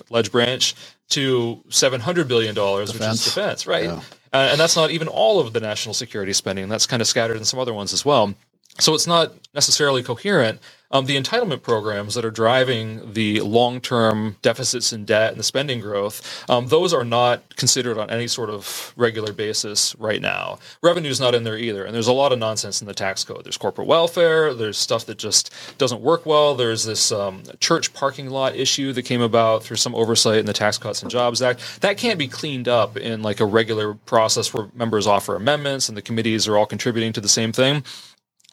Ledge 0.09 0.31
Branch, 0.31 0.73
to 1.09 1.61
$700 1.69 2.27
billion, 2.27 2.55
defense. 2.55 2.91
which 2.93 3.01
is 3.01 3.25
defense, 3.25 3.67
right? 3.67 3.83
Yeah. 3.85 4.01
Uh, 4.31 4.49
and 4.51 4.59
that's 4.59 4.75
not 4.75 4.91
even 4.91 5.07
all 5.07 5.39
of 5.39 5.53
the 5.53 5.59
national 5.59 5.93
security 5.93 6.33
spending. 6.33 6.69
That's 6.69 6.85
kind 6.85 7.01
of 7.01 7.07
scattered 7.07 7.37
in 7.37 7.45
some 7.45 7.59
other 7.59 7.73
ones 7.73 7.93
as 7.93 8.05
well. 8.05 8.35
So 8.79 8.95
it's 8.95 9.07
not 9.07 9.33
necessarily 9.53 10.03
coherent. 10.03 10.59
Um, 10.91 11.05
the 11.05 11.21
entitlement 11.21 11.61
programs 11.61 12.15
that 12.15 12.25
are 12.25 12.31
driving 12.31 13.13
the 13.13 13.41
long-term 13.41 14.37
deficits 14.41 14.91
and 14.91 15.05
debt 15.05 15.29
and 15.31 15.39
the 15.39 15.43
spending 15.43 15.79
growth, 15.81 16.43
um, 16.49 16.69
those 16.69 16.93
are 16.95 17.03
not 17.03 17.55
considered 17.57 17.99
on 17.99 18.09
any 18.09 18.25
sort 18.27 18.49
of 18.49 18.91
regular 18.95 19.31
basis 19.31 19.95
right 19.99 20.19
now. 20.19 20.57
Revenue's 20.81 21.19
not 21.19 21.35
in 21.35 21.43
there 21.43 21.57
either, 21.59 21.85
and 21.85 21.93
there's 21.93 22.07
a 22.07 22.13
lot 22.13 22.31
of 22.31 22.39
nonsense 22.39 22.81
in 22.81 22.87
the 22.87 22.93
tax 22.95 23.23
code. 23.23 23.45
There's 23.45 23.57
corporate 23.57 23.85
welfare. 23.85 24.51
There's 24.55 24.79
stuff 24.79 25.05
that 25.05 25.19
just 25.19 25.53
doesn't 25.77 26.01
work 26.01 26.25
well. 26.25 26.55
There's 26.55 26.85
this 26.85 27.11
um, 27.11 27.43
church 27.59 27.93
parking 27.93 28.31
lot 28.31 28.55
issue 28.55 28.91
that 28.93 29.03
came 29.03 29.21
about 29.21 29.61
through 29.63 29.77
some 29.77 29.93
oversight 29.93 30.39
in 30.39 30.47
the 30.47 30.53
Tax 30.53 30.79
Cuts 30.79 31.03
and 31.03 31.11
Jobs 31.11 31.41
Act. 31.43 31.81
That 31.81 31.97
can't 31.97 32.17
be 32.17 32.27
cleaned 32.27 32.67
up 32.67 32.97
in 32.97 33.21
like 33.21 33.41
a 33.41 33.45
regular 33.45 33.93
process 33.93 34.51
where 34.55 34.69
members 34.73 35.05
offer 35.05 35.35
amendments 35.35 35.87
and 35.87 35.95
the 35.95 36.01
committees 36.01 36.47
are 36.47 36.57
all 36.57 36.65
contributing 36.65 37.13
to 37.13 37.21
the 37.21 37.29
same 37.29 37.51
thing. 37.51 37.83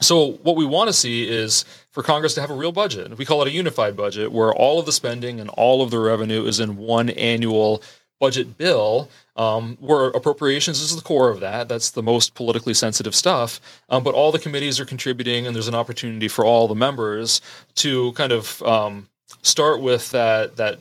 So 0.00 0.32
what 0.42 0.56
we 0.56 0.66
want 0.66 0.88
to 0.88 0.92
see 0.92 1.28
is 1.28 1.64
for 1.90 2.02
Congress 2.02 2.35
to 2.35 2.40
have 2.40 2.50
a 2.50 2.54
real 2.56 2.72
budget. 2.72 3.16
We 3.16 3.24
call 3.24 3.42
it 3.42 3.48
a 3.48 3.52
unified 3.52 3.96
budget 3.96 4.30
where 4.30 4.52
all 4.52 4.78
of 4.78 4.87
the 4.87 4.92
spending 4.92 5.40
and 5.40 5.48
all 5.50 5.82
of 5.82 5.90
the 5.90 5.98
revenue 5.98 6.44
is 6.44 6.61
in 6.61 6.76
one 6.76 7.11
annual 7.11 7.82
budget 8.20 8.59
bill 8.59 9.09
um, 9.37 9.76
where 9.80 10.06
appropriations 10.09 10.80
is 10.80 10.94
the 10.94 11.02
core 11.02 11.30
of 11.30 11.40
that. 11.40 11.68
That's 11.68 11.90
the 11.90 12.02
most 12.02 12.35
politically 12.35 12.74
sensitive 12.74 13.14
stuff. 13.14 13.61
Um, 13.88 14.02
but 14.04 14.14
all 14.14 14.32
the 14.32 14.38
committees 14.38 14.78
are 14.80 14.87
contributing, 14.87 15.46
and 15.46 15.54
there's 15.54 15.68
an 15.68 15.74
opportunity 15.74 16.28
for 16.28 16.44
all 16.44 16.68
the 16.68 16.74
members 16.74 17.40
to 17.76 18.12
kind 18.12 18.32
of 18.32 18.62
um, 18.62 19.09
start 19.42 19.80
with 19.80 20.11
that 20.11 20.56
that 20.56 20.78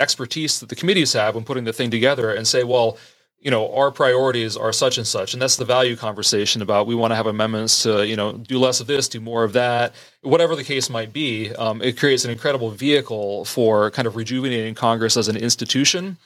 expertise 0.00 0.60
that 0.60 0.68
the 0.68 0.76
committees 0.76 1.12
have 1.12 1.34
when 1.34 1.44
putting 1.44 1.64
the 1.64 1.72
thing 1.72 1.90
together 1.90 2.32
and 2.32 2.46
say, 2.46 2.62
well, 2.62 2.96
you 3.40 3.50
know 3.50 3.72
our 3.76 3.90
priorities 3.90 4.56
are 4.56 4.72
such 4.72 4.98
and 4.98 5.06
such 5.06 5.32
and 5.32 5.40
that's 5.40 5.56
the 5.56 5.64
value 5.64 5.94
conversation 5.96 6.60
about 6.60 6.86
we 6.86 6.94
want 6.94 7.10
to 7.12 7.16
have 7.16 7.26
amendments 7.26 7.82
to 7.84 8.06
you 8.06 8.16
know 8.16 8.32
do 8.32 8.58
less 8.58 8.80
of 8.80 8.86
this 8.88 9.08
do 9.08 9.20
more 9.20 9.44
of 9.44 9.52
that 9.52 9.94
whatever 10.22 10.56
the 10.56 10.64
case 10.64 10.90
might 10.90 11.12
be 11.12 11.52
um, 11.54 11.80
it 11.80 11.96
creates 11.96 12.24
an 12.24 12.30
incredible 12.32 12.70
vehicle 12.70 13.44
for 13.44 13.90
kind 13.92 14.08
of 14.08 14.16
rejuvenating 14.16 14.74
congress 14.74 15.16
as 15.16 15.28
an 15.28 15.36
institution 15.36 16.16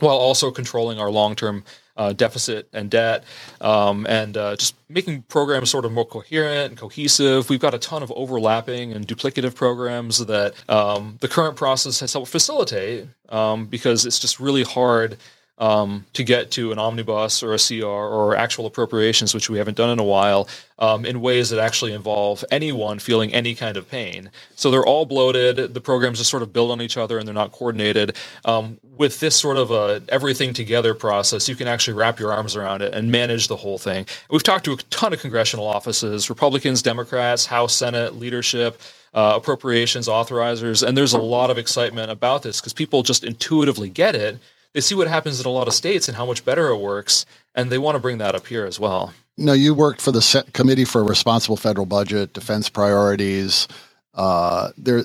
while 0.00 0.16
also 0.16 0.50
controlling 0.50 0.98
our 0.98 1.08
long-term 1.10 1.62
uh, 1.96 2.12
deficit 2.12 2.66
and 2.72 2.90
debt, 2.90 3.22
um, 3.60 4.04
and 4.08 4.36
uh, 4.36 4.56
just 4.56 4.74
making 4.88 5.22
programs 5.28 5.70
sort 5.70 5.84
of 5.84 5.92
more 5.92 6.04
coherent 6.04 6.70
and 6.72 6.76
cohesive. 6.76 7.48
We've 7.48 7.60
got 7.60 7.74
a 7.74 7.78
ton 7.78 8.02
of 8.02 8.10
overlapping 8.10 8.90
and 8.90 9.06
duplicative 9.06 9.54
programs 9.54 10.18
that 10.26 10.54
um, 10.68 11.18
the 11.20 11.28
current 11.28 11.54
process 11.54 12.00
has 12.00 12.12
helped 12.12 12.26
facilitate 12.26 13.06
um, 13.28 13.66
because 13.66 14.04
it's 14.04 14.18
just 14.18 14.40
really 14.40 14.64
hard 14.64 15.16
um, 15.58 16.04
to 16.14 16.24
get 16.24 16.50
to 16.52 16.72
an 16.72 16.78
omnibus 16.80 17.42
or 17.42 17.54
a 17.54 17.58
CR 17.58 17.84
or 17.86 18.34
actual 18.34 18.66
appropriations, 18.66 19.34
which 19.34 19.48
we 19.48 19.58
haven't 19.58 19.76
done 19.76 19.90
in 19.90 20.00
a 20.00 20.04
while, 20.04 20.48
um, 20.80 21.04
in 21.06 21.20
ways 21.20 21.50
that 21.50 21.60
actually 21.60 21.92
involve 21.92 22.44
anyone 22.50 22.98
feeling 22.98 23.32
any 23.32 23.54
kind 23.54 23.76
of 23.76 23.88
pain. 23.88 24.30
So 24.56 24.72
they're 24.72 24.84
all 24.84 25.06
bloated. 25.06 25.72
The 25.72 25.80
programs 25.80 26.18
just 26.18 26.30
sort 26.30 26.42
of 26.42 26.52
build 26.52 26.72
on 26.72 26.82
each 26.82 26.96
other 26.96 27.18
and 27.18 27.26
they're 27.26 27.34
not 27.34 27.52
coordinated. 27.52 28.16
Um, 28.44 28.80
with 28.96 29.20
this 29.20 29.36
sort 29.38 29.56
of 29.56 29.70
a 29.70 30.02
everything 30.08 30.54
together 30.54 30.92
process, 30.92 31.48
you 31.48 31.54
can 31.54 31.68
actually 31.68 31.94
wrap 31.94 32.18
your 32.18 32.32
arms 32.32 32.56
around 32.56 32.82
it 32.82 32.92
and 32.92 33.12
manage 33.12 33.46
the 33.46 33.56
whole 33.56 33.78
thing. 33.78 34.06
We've 34.30 34.42
talked 34.42 34.64
to 34.64 34.72
a 34.72 34.76
ton 34.90 35.12
of 35.12 35.20
congressional 35.20 35.68
offices, 35.68 36.28
Republicans, 36.28 36.82
Democrats, 36.82 37.46
House, 37.46 37.74
Senate, 37.74 38.14
leadership. 38.16 38.80
Uh, 39.12 39.34
appropriations 39.36 40.08
authorizers 40.08 40.84
and 40.84 40.98
there's 40.98 41.12
a 41.12 41.18
lot 41.18 41.48
of 41.48 41.56
excitement 41.56 42.10
about 42.10 42.42
this 42.42 42.60
because 42.60 42.72
people 42.72 43.04
just 43.04 43.22
intuitively 43.22 43.88
get 43.88 44.16
it 44.16 44.38
they 44.74 44.80
see 44.80 44.94
what 44.94 45.08
happens 45.08 45.40
in 45.40 45.46
a 45.46 45.50
lot 45.50 45.68
of 45.68 45.72
states 45.72 46.08
and 46.08 46.16
how 46.16 46.26
much 46.26 46.44
better 46.44 46.66
it 46.68 46.76
works, 46.78 47.24
and 47.54 47.70
they 47.70 47.78
want 47.78 47.94
to 47.94 48.00
bring 48.00 48.18
that 48.18 48.34
up 48.34 48.46
here 48.46 48.66
as 48.66 48.78
well. 48.78 49.14
Now, 49.38 49.52
you 49.52 49.72
worked 49.72 50.00
for 50.00 50.12
the 50.12 50.44
Committee 50.52 50.84
for 50.84 51.00
a 51.00 51.04
Responsible 51.04 51.56
Federal 51.56 51.86
Budget, 51.86 52.34
Defense 52.34 52.68
Priorities. 52.68 53.66
Uh, 54.12 54.70
there, 54.76 55.04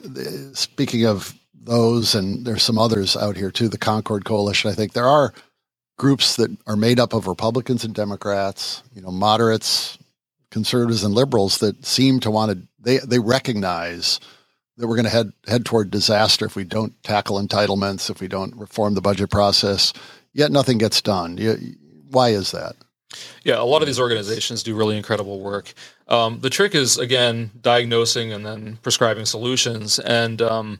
speaking 0.53 1.05
of 1.05 1.33
those, 1.53 2.15
and 2.15 2.45
there's 2.45 2.63
some 2.63 2.77
others 2.79 3.15
out 3.15 3.37
here 3.37 3.51
too. 3.51 3.69
The 3.69 3.77
Concord 3.77 4.25
Coalition, 4.25 4.71
I 4.71 4.73
think 4.73 4.93
there 4.93 5.07
are 5.07 5.33
groups 5.97 6.35
that 6.37 6.55
are 6.65 6.75
made 6.75 6.99
up 6.99 7.13
of 7.13 7.27
Republicans 7.27 7.83
and 7.83 7.93
Democrats, 7.93 8.81
you 8.93 9.01
know, 9.01 9.11
moderates, 9.11 9.97
conservatives, 10.51 11.03
and 11.03 11.13
liberals 11.13 11.59
that 11.59 11.85
seem 11.85 12.19
to 12.21 12.31
want 12.31 12.51
to. 12.51 12.67
They 12.79 12.99
they 12.99 13.19
recognize 13.19 14.19
that 14.79 14.87
we're 14.87 14.95
going 14.95 15.05
to 15.05 15.11
head 15.11 15.31
head 15.47 15.65
toward 15.65 15.91
disaster 15.91 16.45
if 16.45 16.55
we 16.55 16.63
don't 16.63 16.93
tackle 17.03 17.37
entitlements, 17.39 18.09
if 18.09 18.21
we 18.21 18.27
don't 18.27 18.55
reform 18.55 18.95
the 18.95 19.01
budget 19.01 19.29
process. 19.29 19.93
Yet 20.33 20.51
nothing 20.51 20.77
gets 20.77 21.01
done. 21.01 21.37
You, 21.37 21.57
why 22.11 22.29
is 22.29 22.51
that? 22.51 22.75
Yeah, 23.43 23.59
a 23.59 23.63
lot 23.63 23.81
of 23.81 23.87
these 23.87 23.99
organizations 23.99 24.63
do 24.63 24.75
really 24.75 24.95
incredible 24.95 25.39
work. 25.41 25.73
Um, 26.07 26.39
the 26.39 26.49
trick 26.49 26.75
is 26.75 26.97
again 26.97 27.51
diagnosing 27.61 28.31
and 28.33 28.45
then 28.45 28.77
prescribing 28.81 29.25
solutions. 29.25 29.99
And 29.99 30.41
um, 30.41 30.79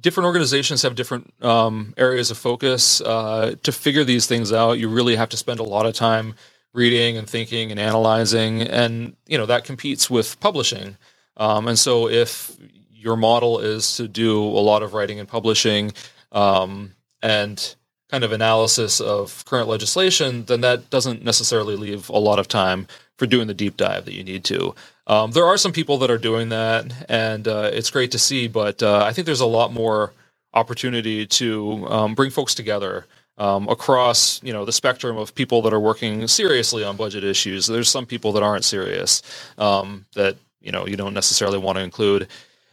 different 0.00 0.26
organizations 0.26 0.82
have 0.82 0.94
different 0.94 1.32
um, 1.44 1.92
areas 1.96 2.30
of 2.30 2.38
focus. 2.38 3.00
Uh, 3.02 3.56
to 3.64 3.72
figure 3.72 4.04
these 4.04 4.26
things 4.26 4.50
out, 4.52 4.78
you 4.78 4.88
really 4.88 5.16
have 5.16 5.28
to 5.30 5.36
spend 5.36 5.60
a 5.60 5.64
lot 5.64 5.84
of 5.84 5.94
time 5.94 6.34
reading 6.72 7.16
and 7.18 7.28
thinking 7.28 7.70
and 7.70 7.78
analyzing, 7.80 8.62
and 8.62 9.14
you 9.26 9.36
know 9.36 9.44
that 9.46 9.64
competes 9.64 10.08
with 10.08 10.40
publishing. 10.40 10.96
Um, 11.36 11.66
and 11.68 11.78
so, 11.78 12.08
if 12.08 12.56
your 13.00 13.16
model 13.16 13.58
is 13.58 13.96
to 13.96 14.06
do 14.06 14.40
a 14.44 14.60
lot 14.60 14.82
of 14.82 14.92
writing 14.92 15.18
and 15.18 15.28
publishing 15.28 15.92
um, 16.32 16.92
and 17.22 17.74
kind 18.10 18.24
of 18.24 18.32
analysis 18.32 19.00
of 19.00 19.44
current 19.46 19.68
legislation, 19.68 20.44
then 20.46 20.60
that 20.60 20.90
doesn't 20.90 21.24
necessarily 21.24 21.76
leave 21.76 22.08
a 22.10 22.18
lot 22.18 22.38
of 22.38 22.46
time 22.48 22.86
for 23.16 23.26
doing 23.26 23.46
the 23.46 23.54
deep 23.54 23.76
dive 23.76 24.04
that 24.04 24.14
you 24.14 24.22
need 24.24 24.44
to. 24.44 24.74
Um, 25.06 25.30
there 25.30 25.46
are 25.46 25.56
some 25.56 25.72
people 25.72 25.98
that 25.98 26.10
are 26.10 26.18
doing 26.18 26.50
that, 26.50 26.92
and 27.08 27.46
uh, 27.48 27.70
it's 27.72 27.90
great 27.90 28.10
to 28.12 28.18
see, 28.18 28.48
but 28.48 28.82
uh, 28.82 29.02
I 29.04 29.12
think 29.12 29.26
there's 29.26 29.40
a 29.40 29.46
lot 29.46 29.72
more 29.72 30.12
opportunity 30.52 31.26
to 31.26 31.86
um, 31.88 32.14
bring 32.14 32.30
folks 32.30 32.54
together. 32.54 33.06
Um, 33.38 33.68
across 33.68 34.38
you 34.42 34.52
know 34.52 34.66
the 34.66 34.72
spectrum 34.72 35.16
of 35.16 35.34
people 35.34 35.62
that 35.62 35.72
are 35.72 35.80
working 35.80 36.28
seriously 36.28 36.84
on 36.84 36.98
budget 36.98 37.24
issues. 37.24 37.66
There's 37.66 37.88
some 37.88 38.04
people 38.04 38.32
that 38.32 38.42
aren't 38.42 38.66
serious 38.66 39.22
um, 39.56 40.04
that 40.14 40.36
you 40.60 40.70
know 40.70 40.86
you 40.86 40.94
don't 40.94 41.14
necessarily 41.14 41.56
want 41.56 41.78
to 41.78 41.82
include 41.82 42.28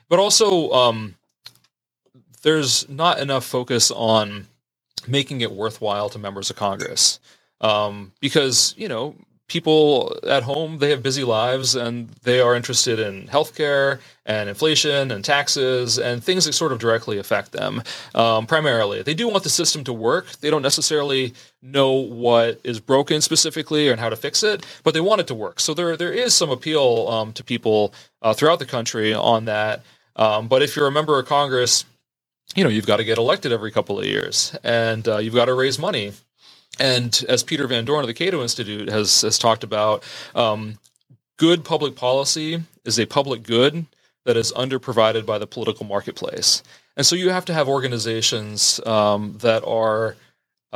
but 0.09 0.19
also 0.19 0.71
um, 0.71 1.15
there's 2.43 2.87
not 2.89 3.19
enough 3.19 3.45
focus 3.45 3.91
on 3.91 4.47
making 5.07 5.41
it 5.41 5.51
worthwhile 5.51 6.09
to 6.09 6.19
members 6.19 6.49
of 6.49 6.55
Congress 6.55 7.19
um, 7.61 8.11
because 8.19 8.73
you 8.77 8.87
know 8.87 9.15
people 9.47 10.13
at 10.27 10.43
home 10.43 10.77
they 10.79 10.89
have 10.89 11.01
busy 11.01 11.23
lives 11.23 11.73
and 11.75 12.09
they 12.23 12.41
are 12.41 12.53
interested 12.55 12.99
in 12.99 13.25
healthcare 13.27 13.99
and 14.25 14.49
inflation 14.49 15.09
and 15.09 15.23
taxes 15.23 15.97
and 15.97 16.21
things 16.21 16.43
that 16.43 16.51
sort 16.51 16.73
of 16.73 16.79
directly 16.79 17.17
affect 17.17 17.53
them 17.53 17.81
um, 18.15 18.45
primarily 18.45 19.01
they 19.01 19.13
do 19.13 19.27
want 19.29 19.43
the 19.45 19.49
system 19.49 19.83
to 19.85 19.93
work 19.93 20.29
they 20.41 20.49
don't 20.49 20.61
necessarily 20.61 21.33
know 21.61 21.91
what 21.93 22.59
is 22.65 22.79
broken 22.81 23.21
specifically 23.21 23.87
and 23.87 23.99
how 24.01 24.09
to 24.09 24.17
fix 24.17 24.43
it 24.43 24.65
but 24.83 24.93
they 24.93 24.99
want 25.01 25.21
it 25.21 25.27
to 25.27 25.35
work 25.35 25.59
so 25.61 25.73
there 25.73 25.95
there 25.95 26.11
is 26.13 26.33
some 26.33 26.49
appeal 26.49 27.07
um, 27.07 27.31
to 27.31 27.41
people 27.43 27.93
uh, 28.23 28.33
throughout 28.33 28.59
the 28.59 28.65
country 28.65 29.13
on 29.13 29.45
that 29.45 29.81
um, 30.17 30.47
but 30.47 30.61
if 30.61 30.75
you're 30.75 30.87
a 30.87 30.91
member 30.91 31.17
of 31.19 31.25
Congress, 31.27 31.85
you 32.55 32.63
know, 32.63 32.69
you've 32.69 32.87
got 32.87 32.97
to 32.97 33.03
get 33.03 33.17
elected 33.17 33.51
every 33.51 33.71
couple 33.71 33.99
of 33.99 34.05
years 34.05 34.55
and 34.63 35.07
uh, 35.07 35.17
you've 35.17 35.35
got 35.35 35.45
to 35.45 35.53
raise 35.53 35.77
money. 35.77 36.13
And 36.79 37.23
as 37.29 37.43
Peter 37.43 37.65
Van 37.67 37.85
Doren 37.85 38.01
of 38.01 38.07
the 38.07 38.13
Cato 38.13 38.41
Institute 38.41 38.89
has, 38.89 39.21
has 39.21 39.37
talked 39.39 39.63
about, 39.63 40.03
um, 40.35 40.77
good 41.37 41.63
public 41.63 41.95
policy 41.95 42.63
is 42.83 42.99
a 42.99 43.05
public 43.05 43.43
good 43.43 43.85
that 44.25 44.35
is 44.37 44.51
underprovided 44.53 45.25
by 45.25 45.37
the 45.37 45.47
political 45.47 45.85
marketplace. 45.85 46.63
And 46.95 47.05
so 47.05 47.15
you 47.15 47.29
have 47.29 47.45
to 47.45 47.53
have 47.53 47.69
organizations 47.69 48.79
um, 48.87 49.37
that 49.41 49.63
are 49.65 50.15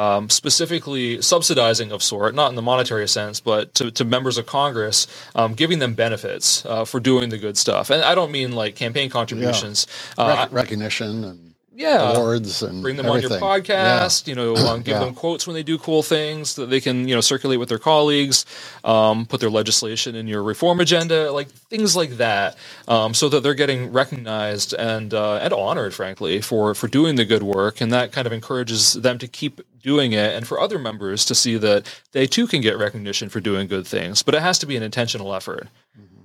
um, 0.01 0.29
specifically 0.29 1.21
subsidizing 1.21 1.91
of 1.91 2.01
sort, 2.01 2.33
not 2.33 2.49
in 2.49 2.55
the 2.55 2.61
monetary 2.63 3.07
sense, 3.07 3.39
but 3.39 3.75
to, 3.75 3.91
to 3.91 4.03
members 4.03 4.39
of 4.39 4.47
Congress, 4.47 5.05
um, 5.35 5.53
giving 5.53 5.77
them 5.77 5.93
benefits 5.93 6.65
uh, 6.65 6.85
for 6.85 6.99
doing 6.99 7.29
the 7.29 7.37
good 7.37 7.55
stuff. 7.55 7.91
And 7.91 8.03
I 8.03 8.15
don't 8.15 8.31
mean 8.31 8.53
like 8.53 8.75
campaign 8.75 9.11
contributions, 9.11 9.85
yeah. 10.17 10.23
Uh, 10.25 10.47
recognition 10.49 11.23
and 11.23 11.50
yeah. 11.81 12.13
awards 12.13 12.63
and 12.63 12.81
bring 12.81 12.95
them 12.95 13.05
everything. 13.07 13.31
on 13.31 13.39
your 13.39 13.63
podcast. 13.63 14.27
Yeah. 14.27 14.31
You 14.33 14.35
know, 14.35 14.55
um, 14.55 14.79
give 14.81 14.93
yeah. 14.93 14.99
them 14.99 15.13
quotes 15.13 15.45
when 15.47 15.53
they 15.53 15.63
do 15.63 15.77
cool 15.77 16.03
things 16.03 16.55
that 16.55 16.69
they 16.69 16.79
can 16.79 17.07
you 17.07 17.15
know 17.15 17.21
circulate 17.21 17.59
with 17.59 17.69
their 17.69 17.79
colleagues. 17.79 18.45
Um, 18.83 19.25
put 19.25 19.39
their 19.41 19.49
legislation 19.49 20.15
in 20.15 20.27
your 20.27 20.43
reform 20.43 20.79
agenda, 20.79 21.31
like 21.31 21.49
things 21.49 21.95
like 21.95 22.11
that, 22.11 22.55
um, 22.87 23.13
so 23.13 23.29
that 23.29 23.41
they're 23.43 23.53
getting 23.53 23.91
recognized 23.91 24.73
and 24.73 25.13
uh, 25.13 25.35
and 25.37 25.53
honored, 25.53 25.93
frankly, 25.93 26.41
for 26.41 26.75
for 26.75 26.87
doing 26.87 27.15
the 27.15 27.25
good 27.25 27.43
work, 27.43 27.81
and 27.81 27.91
that 27.91 28.11
kind 28.11 28.27
of 28.27 28.33
encourages 28.33 28.93
them 28.93 29.17
to 29.17 29.27
keep 29.27 29.61
doing 29.81 30.13
it, 30.13 30.35
and 30.35 30.47
for 30.47 30.59
other 30.59 30.77
members 30.79 31.25
to 31.25 31.35
see 31.35 31.57
that 31.57 31.85
they 32.11 32.25
too 32.27 32.47
can 32.47 32.61
get 32.61 32.77
recognition 32.77 33.29
for 33.29 33.39
doing 33.41 33.67
good 33.67 33.85
things. 33.87 34.21
But 34.23 34.35
it 34.35 34.41
has 34.41 34.59
to 34.59 34.65
be 34.65 34.77
an 34.77 34.83
intentional 34.83 35.33
effort. 35.33 35.67
Mm-hmm. 35.99 36.15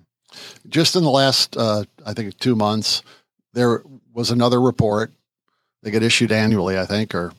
Just 0.69 0.95
in 0.97 1.03
the 1.03 1.11
last, 1.11 1.57
uh, 1.57 1.85
I 2.05 2.13
think, 2.13 2.37
two 2.39 2.55
months, 2.55 3.03
there 3.55 3.83
was 4.13 4.31
another 4.31 4.61
report 4.61 5.11
they 5.87 5.93
get 5.93 6.03
issued 6.03 6.33
annually, 6.33 6.77
I 6.81 6.85
think, 6.85 7.15
or 7.15 7.33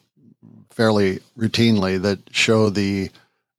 fairly 0.69 1.19
routinely 1.38 2.01
that 2.01 2.19
show 2.31 2.69
the 2.69 3.12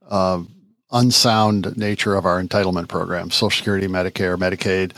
uh, 0.09 0.43
unsound 0.91 1.77
nature 1.77 2.15
of 2.15 2.25
our 2.25 2.43
entitlement 2.43 2.89
programs, 2.89 3.35
Social 3.35 3.51
Security, 3.59 3.87
Medicare, 3.87 4.39
Medicaid. 4.39 4.93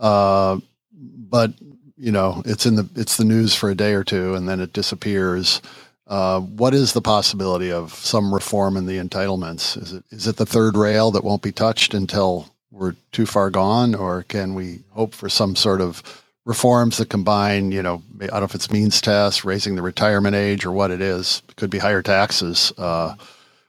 Uh, 0.00 0.58
but 0.90 1.52
you 1.96 2.10
know, 2.10 2.42
it's 2.44 2.66
in 2.66 2.74
the 2.74 2.88
it's 2.96 3.18
the 3.18 3.24
news 3.24 3.54
for 3.54 3.70
a 3.70 3.76
day 3.76 3.94
or 3.94 4.02
two, 4.02 4.34
and 4.34 4.48
then 4.48 4.60
it 4.60 4.72
disappears. 4.72 5.62
Uh, 6.08 6.40
what 6.40 6.74
is 6.74 6.92
the 6.92 7.00
possibility 7.00 7.70
of 7.70 7.94
some 7.94 8.34
reform 8.34 8.76
in 8.76 8.86
the 8.86 8.98
entitlements? 8.98 9.80
Is 9.80 9.92
it 9.92 10.04
is 10.10 10.26
it 10.26 10.36
the 10.38 10.44
third 10.46 10.76
rail 10.76 11.12
that 11.12 11.22
won't 11.22 11.42
be 11.42 11.52
touched 11.52 11.94
until 11.94 12.48
we're 12.72 12.96
too 13.12 13.26
far 13.26 13.48
gone, 13.50 13.94
or 13.94 14.24
can 14.24 14.54
we 14.56 14.80
hope 14.90 15.14
for 15.14 15.28
some 15.28 15.54
sort 15.54 15.80
of 15.80 16.02
reforms 16.46 16.96
that 16.96 17.10
combine, 17.10 17.72
you 17.72 17.82
know, 17.82 18.02
I 18.20 18.26
don't 18.28 18.38
know 18.40 18.44
if 18.44 18.54
it's 18.54 18.70
means 18.70 19.00
test, 19.02 19.44
raising 19.44 19.74
the 19.74 19.82
retirement 19.82 20.34
age, 20.36 20.64
or 20.64 20.72
what 20.72 20.90
it 20.90 21.02
is. 21.02 21.42
It 21.50 21.56
could 21.56 21.68
be 21.70 21.78
higher 21.78 22.02
taxes, 22.02 22.72
uh, 22.78 23.14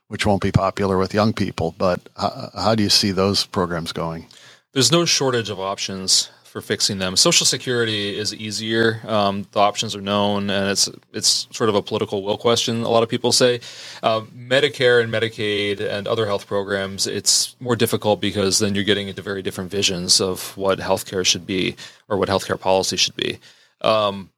which 0.06 0.24
won't 0.24 0.40
be 0.40 0.52
popular 0.52 0.96
with 0.96 1.12
young 1.12 1.34
people. 1.34 1.74
But 1.76 2.00
how 2.16 2.74
do 2.76 2.82
you 2.82 2.88
see 2.88 3.10
those 3.10 3.44
programs 3.44 3.92
going? 3.92 4.26
There's 4.72 4.92
no 4.92 5.04
shortage 5.04 5.50
of 5.50 5.58
options 5.60 6.30
for 6.60 6.66
fixing 6.66 6.98
them. 6.98 7.16
Social 7.16 7.46
Security 7.46 8.16
is 8.18 8.34
easier. 8.34 9.00
Um, 9.06 9.46
the 9.52 9.60
options 9.60 9.94
are 9.94 10.00
known, 10.00 10.50
and 10.50 10.68
it's 10.70 10.88
it's 11.12 11.46
sort 11.52 11.68
of 11.68 11.74
a 11.76 11.82
political 11.82 12.22
will 12.22 12.38
question. 12.38 12.82
A 12.82 12.88
lot 12.88 13.02
of 13.02 13.08
people 13.08 13.32
say 13.32 13.60
uh, 14.02 14.20
Medicare 14.36 15.02
and 15.02 15.12
Medicaid 15.12 15.80
and 15.80 16.06
other 16.08 16.26
health 16.26 16.46
programs. 16.46 17.06
It's 17.06 17.54
more 17.60 17.76
difficult 17.76 18.20
because 18.20 18.58
then 18.58 18.74
you're 18.74 18.84
getting 18.84 19.08
into 19.08 19.22
very 19.22 19.42
different 19.42 19.70
visions 19.70 20.20
of 20.20 20.56
what 20.56 20.78
healthcare 20.80 21.24
should 21.24 21.46
be 21.46 21.76
or 22.08 22.16
what 22.16 22.28
healthcare 22.28 22.58
policy 22.60 22.96
should 22.96 23.16
be. 23.16 23.38
Um, 23.82 24.30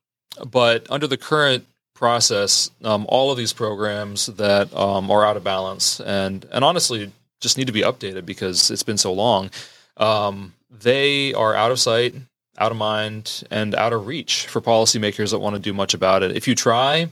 but 0.47 0.87
under 0.91 1.07
the 1.07 1.17
current 1.17 1.67
process, 1.95 2.71
um, 2.85 3.07
all 3.09 3.31
of 3.31 3.37
these 3.39 3.53
programs 3.53 4.27
that 4.27 4.75
um, 4.75 5.11
are 5.11 5.25
out 5.25 5.37
of 5.39 5.45
balance 5.45 6.01
and 6.01 6.47
and 6.53 6.65
honestly 6.65 7.13
just 7.41 7.57
need 7.57 7.67
to 7.69 7.73
be 7.73 7.81
updated 7.81 8.27
because 8.27 8.71
it's 8.71 8.83
been 8.85 8.99
so 8.99 9.13
long. 9.15 9.51
Um, 9.97 10.53
they 10.71 11.35
are 11.35 11.55
out 11.55 11.71
of 11.73 11.81
sight, 11.81 12.15
out 12.59 12.71
of 12.71 12.79
mind, 12.79 13.43
and 13.51 13.75
out 13.75 13.93
of 13.93 14.07
reach 14.07 14.47
for 14.47 14.61
policymakers 14.61 15.31
that 15.31 15.39
want 15.41 15.57
to 15.57 15.61
do 15.61 15.73
much 15.73 15.95
about 15.95 16.23
it. 16.23 16.37
If 16.37 16.47
you 16.47 16.55
try, 16.55 17.11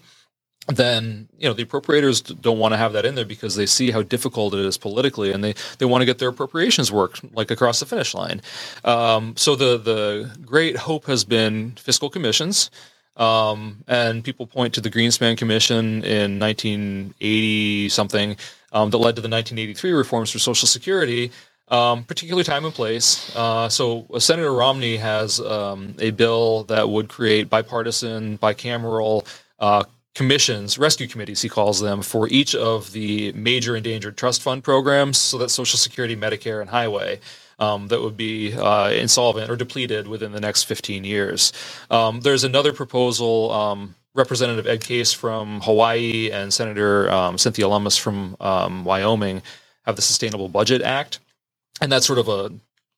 then 0.69 1.29
you 1.39 1.49
know 1.49 1.55
the 1.55 1.65
appropriators 1.65 2.39
don't 2.43 2.59
want 2.59 2.73
to 2.73 2.77
have 2.79 2.93
that 2.93 3.07
in 3.07 3.15
there 3.15 3.25
because 3.25 3.57
they 3.57 3.67
see 3.67 3.91
how 3.91 4.03
difficult 4.03 4.55
it 4.55 4.61
is 4.61 4.79
politically, 4.79 5.33
and 5.33 5.43
they 5.43 5.55
they 5.79 5.87
want 5.87 6.03
to 6.03 6.07
get 6.07 6.19
their 6.19 6.29
appropriations 6.29 6.93
worked 6.93 7.35
like 7.35 7.51
across 7.51 7.81
the 7.81 7.87
finish 7.87 8.15
line. 8.15 8.43
Um, 8.85 9.35
so 9.37 9.57
the 9.57 9.79
the 9.79 10.31
great 10.45 10.77
hope 10.77 11.07
has 11.07 11.25
been 11.25 11.73
fiscal 11.73 12.11
commissions. 12.11 12.71
Um, 13.17 13.83
and 13.89 14.23
people 14.23 14.47
point 14.47 14.75
to 14.75 14.81
the 14.81 14.93
Greenspan 14.93 15.37
Commission 15.37 16.05
in 16.05 16.39
1980 16.39 17.89
something 17.89 18.37
um, 18.73 18.91
that 18.91 18.99
led 18.99 19.17
to 19.17 19.21
the 19.21 19.27
1983 19.29 19.91
reforms 19.91 20.31
for 20.31 20.39
Social 20.39 20.69
Security 20.69 21.33
um, 21.71 22.05
particular 22.05 22.43
time 22.45 22.65
and 22.65 22.73
place. 22.73 23.35
Uh, 23.37 23.69
so 23.69 24.07
uh, 24.15 24.19
Senator 24.19 24.53
Romney 24.55 24.97
has 24.97 25.39
um, 25.39 25.95
a 25.99 26.11
bill 26.13 26.65
that 26.65 26.89
would 26.89 27.11
create 27.11 27.51
bipartisan, 27.51 28.39
bicameral 28.39 29.27
uh, 29.59 29.85
commissions, 30.15 30.79
rescue 30.79 31.07
committees, 31.07 31.43
he 31.43 31.49
calls 31.51 31.79
them, 31.81 32.01
for 32.01 32.27
each 32.29 32.55
of 32.55 32.93
the 32.93 33.33
major 33.33 33.77
endangered 33.77 34.17
trust 34.17 34.41
fund 34.41 34.65
programs. 34.65 35.19
So 35.19 35.37
that's 35.37 35.53
Social 35.53 35.79
Security, 35.79 36.17
Medicare, 36.17 36.63
and 36.63 36.71
Highway. 36.71 37.21
Um, 37.59 37.89
that 37.89 38.01
would 38.01 38.17
be 38.17 38.55
uh, 38.55 38.89
insolvent 38.91 39.51
or 39.51 39.57
depleted 39.57 40.07
within 40.09 40.33
the 40.33 40.41
next 40.41 40.63
15 40.63 41.05
years. 41.05 41.53
Um, 41.91 42.21
there's 42.21 42.45
another 42.45 42.73
proposal 42.73 43.51
um, 43.53 43.95
Representative 44.15 44.67
Ed 44.67 44.81
Case 44.81 45.13
from 45.13 45.61
Hawaii 45.61 46.31
and 46.33 46.55
Senator 46.55 47.11
um, 47.11 47.37
Cynthia 47.37 47.69
Lummis 47.69 47.99
from 47.99 48.37
um, 48.41 48.85
Wyoming 48.87 49.43
have 49.85 49.97
the 49.97 50.03
Sustainable 50.03 50.49
Budget 50.49 50.81
Act 50.83 51.19
and 51.81 51.91
that's 51.91 52.07
sort 52.07 52.19
of 52.19 52.29
a 52.29 52.51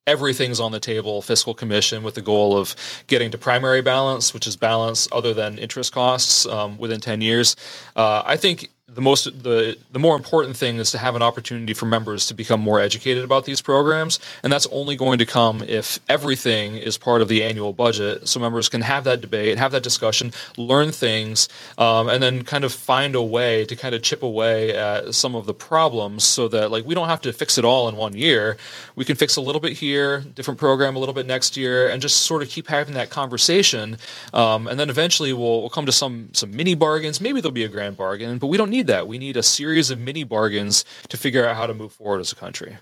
everything's 0.06 0.58
on 0.58 0.72
the 0.72 0.80
table 0.80 1.20
fiscal 1.22 1.54
commission 1.54 2.02
with 2.02 2.14
the 2.14 2.22
goal 2.22 2.56
of 2.56 2.74
getting 3.06 3.30
to 3.30 3.38
primary 3.38 3.82
balance, 3.82 4.34
which 4.34 4.46
is 4.46 4.56
balance 4.56 5.06
other 5.12 5.34
than 5.34 5.58
interest 5.58 5.92
costs 5.92 6.46
um, 6.46 6.76
within 6.78 6.98
10 7.00 7.20
years. 7.20 7.54
Uh, 7.94 8.22
I 8.24 8.36
think 8.36 8.70
the 8.94 9.00
most 9.00 9.42
the 9.42 9.76
the 9.92 9.98
more 9.98 10.16
important 10.16 10.56
thing 10.56 10.76
is 10.76 10.90
to 10.90 10.98
have 10.98 11.14
an 11.14 11.22
opportunity 11.22 11.74
for 11.74 11.86
members 11.86 12.26
to 12.26 12.34
become 12.34 12.60
more 12.60 12.80
educated 12.80 13.22
about 13.22 13.44
these 13.44 13.60
programs 13.60 14.18
and 14.42 14.52
that's 14.52 14.66
only 14.68 14.96
going 14.96 15.18
to 15.18 15.26
come 15.26 15.62
if 15.62 16.00
everything 16.08 16.74
is 16.74 16.98
part 16.98 17.22
of 17.22 17.28
the 17.28 17.42
annual 17.44 17.72
budget 17.72 18.26
so 18.26 18.40
members 18.40 18.68
can 18.68 18.80
have 18.80 19.04
that 19.04 19.20
debate 19.20 19.56
have 19.58 19.72
that 19.72 19.82
discussion 19.82 20.32
learn 20.56 20.90
things 20.90 21.48
um, 21.78 22.08
and 22.08 22.22
then 22.22 22.42
kind 22.42 22.64
of 22.64 22.72
find 22.72 23.14
a 23.14 23.22
way 23.22 23.64
to 23.64 23.76
kind 23.76 23.94
of 23.94 24.02
chip 24.02 24.22
away 24.22 24.76
at 24.76 25.14
some 25.14 25.34
of 25.34 25.46
the 25.46 25.54
problems 25.54 26.24
so 26.24 26.48
that 26.48 26.70
like 26.70 26.84
we 26.84 26.94
don't 26.94 27.08
have 27.08 27.20
to 27.20 27.32
fix 27.32 27.58
it 27.58 27.64
all 27.64 27.88
in 27.88 27.96
one 27.96 28.16
year 28.16 28.56
we 28.96 29.04
can 29.04 29.14
fix 29.16 29.36
a 29.36 29.40
little 29.40 29.60
bit 29.60 29.72
here 29.74 30.20
different 30.34 30.58
program 30.58 30.96
a 30.96 30.98
little 30.98 31.14
bit 31.14 31.26
next 31.26 31.56
year 31.56 31.88
and 31.88 32.02
just 32.02 32.22
sort 32.22 32.42
of 32.42 32.48
keep 32.48 32.66
having 32.66 32.94
that 32.94 33.08
conversation 33.10 33.96
um, 34.34 34.66
and 34.66 34.80
then 34.80 34.90
eventually 34.90 35.32
we'll, 35.32 35.60
we'll 35.60 35.70
come 35.70 35.86
to 35.86 35.92
some 35.92 36.28
some 36.32 36.50
mini 36.54 36.74
bargains 36.74 37.20
maybe 37.20 37.40
there'll 37.40 37.50
be 37.52 37.64
a 37.64 37.68
grand 37.68 37.96
bargain 37.96 38.38
but 38.38 38.48
we 38.48 38.56
don't 38.56 38.70
need 38.70 38.79
need 38.80 38.86
that. 38.88 39.06
We 39.06 39.18
need 39.18 39.36
a 39.36 39.42
series 39.42 39.90
of 39.90 40.00
mini 40.00 40.24
bargains 40.24 40.84
to 41.08 41.16
figure 41.18 41.46
out 41.46 41.56
how 41.56 41.66
to 41.66 41.74
move 41.74 41.92
forward 41.92 42.20
as 42.20 42.32
a 42.32 42.36
country. 42.36 42.76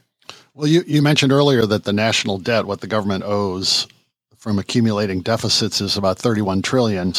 Well, 0.55 0.69
you, 0.69 0.83
you 0.87 1.03
mentioned 1.03 1.33
earlier 1.33 1.67
that 1.67 1.85
the 1.85 1.93
national 1.93 2.39
debt, 2.39 2.67
what 2.67 2.81
the 2.81 2.87
government 2.87 3.25
owes 3.27 3.87
from 4.37 4.59
accumulating 4.59 5.21
deficits, 5.23 5.81
is 5.81 5.97
about 5.97 6.19
31 6.19 6.63
trillion. 6.63 7.13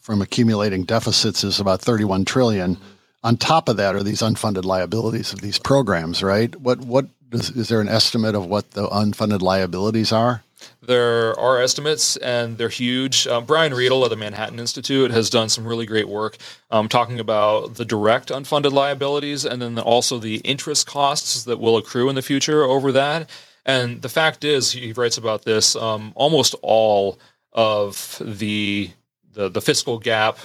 From 0.00 0.22
accumulating 0.22 0.84
deficits 0.84 1.42
is 1.44 1.60
about 1.60 1.80
31 1.80 2.24
trillion. 2.24 2.76
On 3.24 3.36
top 3.36 3.68
of 3.68 3.76
that 3.76 3.94
are 3.94 4.02
these 4.02 4.20
unfunded 4.22 4.64
liabilities 4.64 5.32
of 5.32 5.40
these 5.40 5.58
programs, 5.60 6.22
right? 6.24 6.54
What 6.56 6.80
what 6.80 7.06
does, 7.28 7.50
is 7.50 7.68
there 7.68 7.80
an 7.80 7.88
estimate 7.88 8.34
of 8.34 8.46
what 8.46 8.72
the 8.72 8.86
unfunded 8.88 9.42
liabilities 9.42 10.10
are? 10.12 10.42
There 10.82 11.38
are 11.38 11.62
estimates, 11.62 12.16
and 12.18 12.58
they're 12.58 12.68
huge. 12.68 13.26
Um, 13.26 13.44
Brian 13.44 13.72
Riedl 13.72 14.02
of 14.04 14.10
the 14.10 14.16
Manhattan 14.16 14.58
Institute 14.58 15.10
has 15.10 15.30
done 15.30 15.48
some 15.48 15.66
really 15.66 15.86
great 15.86 16.08
work 16.08 16.36
um, 16.70 16.88
talking 16.88 17.20
about 17.20 17.74
the 17.74 17.84
direct 17.84 18.28
unfunded 18.28 18.72
liabilities 18.72 19.44
and 19.44 19.60
then 19.62 19.78
also 19.78 20.18
the 20.18 20.36
interest 20.38 20.86
costs 20.86 21.44
that 21.44 21.60
will 21.60 21.76
accrue 21.76 22.08
in 22.08 22.14
the 22.14 22.22
future 22.22 22.64
over 22.64 22.92
that. 22.92 23.28
And 23.64 24.02
the 24.02 24.08
fact 24.08 24.44
is, 24.44 24.72
he 24.72 24.92
writes 24.92 25.18
about 25.18 25.44
this, 25.44 25.76
um, 25.76 26.12
almost 26.16 26.54
all 26.62 27.18
of 27.52 28.20
the, 28.24 28.90
the, 29.34 29.48
the 29.48 29.60
fiscal 29.60 29.98
gap 29.98 30.38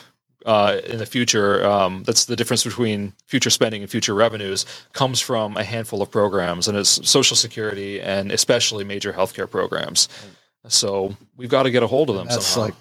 uh, 0.47 0.79
in 0.85 0.97
the 0.97 1.05
future, 1.05 1.63
um, 1.65 2.03
that's 2.05 2.25
the 2.25 2.35
difference 2.35 2.63
between 2.63 3.11
future 3.25 3.49
spending 3.49 3.81
and 3.81 3.91
future 3.91 4.15
revenues, 4.15 4.65
comes 4.93 5.19
from 5.19 5.57
a 5.57 5.63
handful 5.63 6.01
of 6.01 6.09
programs, 6.09 6.69
and 6.69 6.77
it's 6.77 7.07
Social 7.07 7.35
Security 7.35 7.99
and 7.99 8.31
especially 8.31 8.85
major 8.85 9.11
healthcare 9.11 9.49
programs. 9.51 10.07
So 10.69 11.15
we've 11.35 11.49
got 11.49 11.63
to 11.63 11.71
get 11.71 11.83
a 11.83 11.87
hold 11.87 12.09
of 12.09 12.15
them. 12.15 12.27
That's 12.27 12.45
somehow. 12.45 12.67
like 12.67 12.75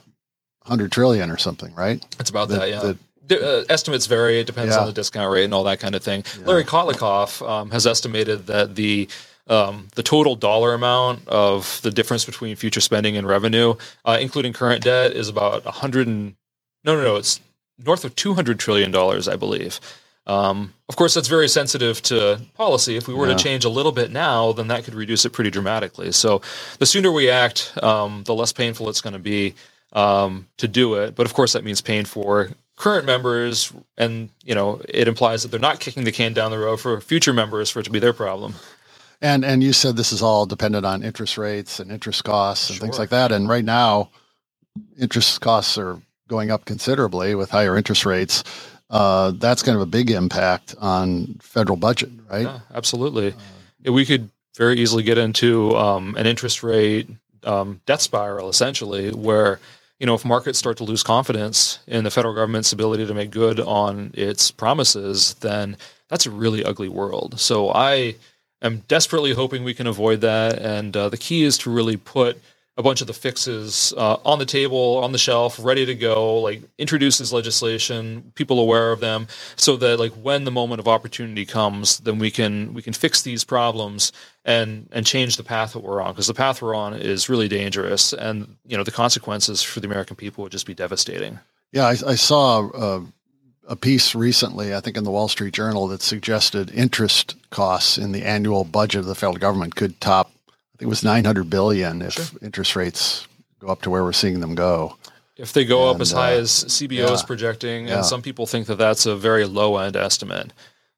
100 0.62 0.92
trillion 0.92 1.28
or 1.28 1.36
something, 1.38 1.74
right? 1.74 2.04
It's 2.20 2.30
about 2.30 2.48
the, 2.48 2.54
that, 2.56 2.68
yeah. 2.70 2.92
The, 3.26 3.58
uh, 3.58 3.64
estimates 3.68 4.06
vary. 4.06 4.38
It 4.38 4.46
depends 4.46 4.72
yeah. 4.76 4.82
on 4.82 4.86
the 4.86 4.92
discount 4.92 5.32
rate 5.32 5.44
and 5.44 5.52
all 5.52 5.64
that 5.64 5.80
kind 5.80 5.96
of 5.96 6.04
thing. 6.04 6.22
Yeah. 6.38 6.46
Larry 6.46 6.64
Kotlikoff 6.64 7.46
um, 7.48 7.70
has 7.72 7.84
estimated 7.84 8.46
that 8.46 8.76
the 8.76 9.08
um, 9.48 9.86
the 9.94 10.02
total 10.02 10.34
dollar 10.34 10.74
amount 10.74 11.26
of 11.28 11.80
the 11.82 11.90
difference 11.92 12.24
between 12.24 12.56
future 12.56 12.80
spending 12.80 13.16
and 13.16 13.26
revenue, 13.28 13.74
uh, 14.04 14.18
including 14.20 14.52
current 14.52 14.82
debt, 14.82 15.12
is 15.12 15.28
about 15.28 15.64
100. 15.64 16.06
And, 16.08 16.34
no, 16.84 16.96
no, 16.96 17.02
no. 17.02 17.16
It's 17.16 17.40
north 17.84 18.04
of 18.04 18.14
two 18.16 18.34
hundred 18.34 18.58
trillion 18.58 18.90
dollars, 18.90 19.28
I 19.28 19.36
believe. 19.36 19.80
Um, 20.26 20.74
of 20.88 20.96
course, 20.96 21.14
that's 21.14 21.28
very 21.28 21.48
sensitive 21.48 22.02
to 22.02 22.40
policy. 22.54 22.96
If 22.96 23.06
we 23.06 23.14
were 23.14 23.28
yeah. 23.28 23.36
to 23.36 23.42
change 23.42 23.64
a 23.64 23.68
little 23.68 23.92
bit 23.92 24.10
now, 24.10 24.52
then 24.52 24.66
that 24.68 24.82
could 24.82 24.94
reduce 24.94 25.24
it 25.24 25.30
pretty 25.30 25.50
dramatically. 25.50 26.10
So 26.10 26.42
the 26.80 26.86
sooner 26.86 27.12
we 27.12 27.30
act, 27.30 27.72
um, 27.80 28.24
the 28.26 28.34
less 28.34 28.52
painful 28.52 28.88
it's 28.88 29.00
going 29.00 29.12
to 29.12 29.20
be 29.20 29.54
um, 29.92 30.48
to 30.56 30.66
do 30.66 30.94
it. 30.94 31.14
But 31.14 31.26
of 31.26 31.34
course, 31.34 31.52
that 31.52 31.62
means 31.62 31.80
paying 31.80 32.06
for 32.06 32.48
current 32.76 33.06
members, 33.06 33.72
and 33.96 34.28
you 34.44 34.54
know, 34.54 34.80
it 34.88 35.06
implies 35.06 35.42
that 35.42 35.48
they're 35.50 35.60
not 35.60 35.80
kicking 35.80 36.04
the 36.04 36.12
can 36.12 36.32
down 36.32 36.50
the 36.50 36.58
road 36.58 36.80
for 36.80 37.00
future 37.00 37.32
members 37.32 37.70
for 37.70 37.80
it 37.80 37.84
to 37.84 37.90
be 37.90 38.00
their 38.00 38.12
problem. 38.12 38.54
And 39.22 39.44
and 39.44 39.62
you 39.62 39.72
said 39.72 39.96
this 39.96 40.12
is 40.12 40.22
all 40.22 40.44
dependent 40.44 40.84
on 40.84 41.02
interest 41.04 41.38
rates 41.38 41.78
and 41.80 41.90
interest 41.92 42.24
costs 42.24 42.68
and 42.68 42.76
sure. 42.78 42.84
things 42.86 42.98
like 42.98 43.10
that. 43.10 43.30
And 43.32 43.48
right 43.48 43.64
now, 43.64 44.10
interest 45.00 45.40
costs 45.40 45.78
are 45.78 46.00
going 46.28 46.50
up 46.50 46.64
considerably 46.64 47.34
with 47.34 47.50
higher 47.50 47.76
interest 47.76 48.04
rates, 48.04 48.44
uh, 48.90 49.32
that's 49.36 49.62
kind 49.62 49.76
of 49.76 49.82
a 49.82 49.86
big 49.86 50.10
impact 50.10 50.74
on 50.80 51.34
federal 51.42 51.76
budget, 51.76 52.10
right? 52.30 52.42
Yeah, 52.46 52.60
absolutely. 52.74 53.34
Uh, 53.86 53.92
we 53.92 54.04
could 54.04 54.30
very 54.56 54.76
easily 54.78 55.02
get 55.02 55.18
into 55.18 55.76
um, 55.76 56.14
an 56.16 56.26
interest 56.26 56.62
rate 56.62 57.08
um, 57.44 57.80
spiral, 57.98 58.48
essentially, 58.48 59.10
where 59.10 59.60
you 60.00 60.06
know 60.06 60.14
if 60.14 60.24
markets 60.24 60.58
start 60.58 60.76
to 60.78 60.84
lose 60.84 61.02
confidence 61.02 61.78
in 61.86 62.04
the 62.04 62.10
federal 62.10 62.34
government's 62.34 62.72
ability 62.72 63.06
to 63.06 63.14
make 63.14 63.30
good 63.30 63.58
on 63.60 64.12
its 64.14 64.50
promises, 64.50 65.34
then 65.34 65.76
that's 66.08 66.26
a 66.26 66.30
really 66.30 66.64
ugly 66.64 66.88
world. 66.88 67.38
So 67.40 67.70
I 67.70 68.14
am 68.62 68.82
desperately 68.88 69.34
hoping 69.34 69.64
we 69.64 69.74
can 69.74 69.86
avoid 69.86 70.20
that, 70.22 70.58
and 70.60 70.96
uh, 70.96 71.08
the 71.08 71.16
key 71.16 71.42
is 71.42 71.58
to 71.58 71.70
really 71.70 71.96
put 71.96 72.38
a 72.78 72.82
bunch 72.82 73.00
of 73.00 73.06
the 73.06 73.14
fixes 73.14 73.94
uh, 73.96 74.18
on 74.24 74.38
the 74.38 74.44
table, 74.44 74.98
on 74.98 75.12
the 75.12 75.18
shelf, 75.18 75.58
ready 75.62 75.86
to 75.86 75.94
go, 75.94 76.38
like 76.40 76.60
introduces 76.76 77.32
legislation, 77.32 78.32
people 78.34 78.60
aware 78.60 78.92
of 78.92 79.00
them, 79.00 79.26
so 79.56 79.76
that 79.76 79.98
like 79.98 80.12
when 80.12 80.44
the 80.44 80.50
moment 80.50 80.78
of 80.78 80.86
opportunity 80.86 81.46
comes, 81.46 81.98
then 82.00 82.18
we 82.18 82.30
can 82.30 82.74
we 82.74 82.82
can 82.82 82.92
fix 82.92 83.22
these 83.22 83.44
problems 83.44 84.12
and 84.44 84.88
and 84.92 85.06
change 85.06 85.36
the 85.36 85.42
path 85.44 85.72
that 85.72 85.78
we're 85.78 86.02
on 86.02 86.12
because 86.12 86.26
the 86.26 86.34
path 86.34 86.60
we're 86.60 86.74
on 86.74 86.92
is 86.92 87.28
really 87.30 87.48
dangerous, 87.48 88.12
and 88.12 88.56
you 88.66 88.76
know 88.76 88.84
the 88.84 88.90
consequences 88.90 89.62
for 89.62 89.80
the 89.80 89.86
American 89.86 90.14
people 90.16 90.42
would 90.42 90.52
just 90.52 90.66
be 90.66 90.74
devastating. 90.74 91.38
Yeah, 91.72 91.84
I, 91.86 91.96
I 92.06 92.14
saw. 92.14 92.68
Uh, 92.68 93.00
a 93.68 93.74
piece 93.74 94.14
recently, 94.14 94.72
I 94.76 94.80
think 94.80 94.96
in 94.96 95.02
the 95.02 95.10
Wall 95.10 95.26
Street 95.26 95.52
Journal, 95.52 95.88
that 95.88 96.00
suggested 96.00 96.70
interest 96.70 97.34
costs 97.50 97.98
in 97.98 98.12
the 98.12 98.22
annual 98.22 98.62
budget 98.62 99.00
of 99.00 99.06
the 99.06 99.16
federal 99.16 99.38
government 99.40 99.74
could 99.74 100.00
top 100.00 100.30
I 100.76 100.80
think 100.80 100.88
it 100.88 100.90
was 100.90 101.02
900 101.04 101.48
billion 101.48 102.02
if 102.02 102.12
sure. 102.12 102.38
interest 102.42 102.76
rates 102.76 103.26
go 103.60 103.68
up 103.68 103.80
to 103.82 103.90
where 103.90 104.04
we're 104.04 104.12
seeing 104.12 104.40
them 104.40 104.54
go. 104.54 104.94
If 105.38 105.54
they 105.54 105.64
go 105.64 105.86
and, 105.88 105.94
up 105.96 106.00
as 106.02 106.12
high 106.12 106.34
uh, 106.34 106.40
as 106.40 106.50
CBO 106.50 107.10
is 107.12 107.22
projecting, 107.22 107.88
yeah. 107.88 107.96
and 107.96 108.04
some 108.04 108.20
people 108.20 108.44
think 108.46 108.66
that 108.66 108.74
that's 108.76 109.06
a 109.06 109.16
very 109.16 109.46
low 109.46 109.78
end 109.78 109.96
estimate. 109.96 110.52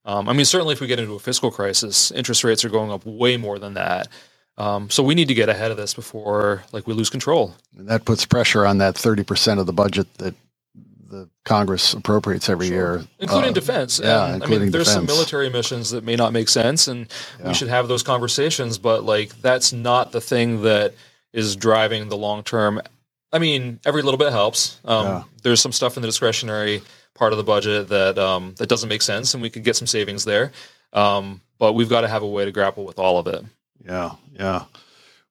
Um, 0.05 0.29
I 0.29 0.33
mean, 0.33 0.47
certainly 0.47 0.73
if 0.73 0.81
we 0.81 0.89
get 0.89 0.99
into 0.99 1.15
a 1.15 1.19
fiscal 1.21 1.53
crisis, 1.53 2.11
interest 2.11 2.43
rates 2.43 2.65
are 2.65 2.69
going 2.71 2.91
up 2.91 3.07
way 3.07 3.37
more 3.37 3.61
than 3.61 3.75
that. 3.75 4.09
Um, 4.57 4.91
so 4.91 5.05
we 5.05 5.15
need 5.15 5.29
to 5.29 5.35
get 5.35 5.49
ahead 5.49 5.71
of 5.71 5.77
this 5.77 5.95
before 5.95 6.65
like 6.73 6.89
we 6.89 6.95
lose 6.95 7.09
control. 7.11 7.55
And 7.79 7.87
that 7.87 8.05
puts 8.05 8.25
pressure 8.25 8.67
on 8.67 8.79
that 8.79 8.97
30% 8.97 9.61
of 9.61 9.67
the 9.67 9.73
budget 9.73 10.13
that 10.15 10.35
the 11.09 11.29
Congress 11.45 11.93
appropriates 11.95 12.49
every 12.49 12.69
sure. 12.69 12.75
year, 12.99 13.03
including 13.19 13.51
uh, 13.51 13.55
defense. 13.55 14.01
Yeah, 14.03 14.27
and, 14.27 14.35
including 14.37 14.57
I 14.57 14.63
mean, 14.65 14.73
there's 14.73 14.87
defense. 14.89 15.09
some 15.09 15.17
military 15.17 15.51
missions 15.51 15.91
that 15.91 16.05
may 16.05 16.17
not 16.17 16.33
make 16.33 16.49
sense, 16.49 16.87
and 16.89 17.13
yeah. 17.41 17.49
we 17.49 17.55
should 17.55 17.69
have 17.69 17.89
those 17.89 18.03
conversations. 18.03 18.79
But 18.79 19.05
like, 19.05 19.31
that's 19.41 19.73
not 19.73 20.13
the 20.13 20.21
thing 20.21 20.63
that 20.63 20.95
is 21.33 21.57
driving 21.57 22.09
the 22.09 22.17
long 22.17 22.43
term. 22.43 22.83
I 23.33 23.39
mean, 23.39 23.81
every 23.85 24.03
little 24.03 24.19
bit 24.19 24.33
helps. 24.33 24.79
Um, 24.85 25.07
yeah. 25.07 25.23
There's 25.43 25.61
some 25.61 25.73
stuff 25.73 25.97
in 25.97 26.03
the 26.03 26.09
discretionary 26.09 26.83
part 27.15 27.33
of 27.33 27.37
the 27.39 27.45
budget 27.45 27.89
that 27.89 28.19
um, 28.19 28.55
that 28.59 28.69
doesn't 28.69 28.89
make 28.89 29.03
sense, 29.03 29.35
and 29.35 29.43
we 29.43 29.51
could 29.51 29.65
get 29.65 29.77
some 29.77 29.87
savings 29.87 30.25
there. 30.25 30.53
Um, 30.93 31.41
but 31.59 31.73
we've 31.73 31.89
got 31.89 32.03
to 32.03 32.09
have 32.09 32.23
a 32.23 32.27
way 32.27 32.45
to 32.45 32.53
grapple 32.53 32.85
with 32.85 32.99
all 32.99 33.19
of 33.19 33.27
it. 33.27 33.43
Yeah, 33.85 34.13
yeah. 34.39 34.65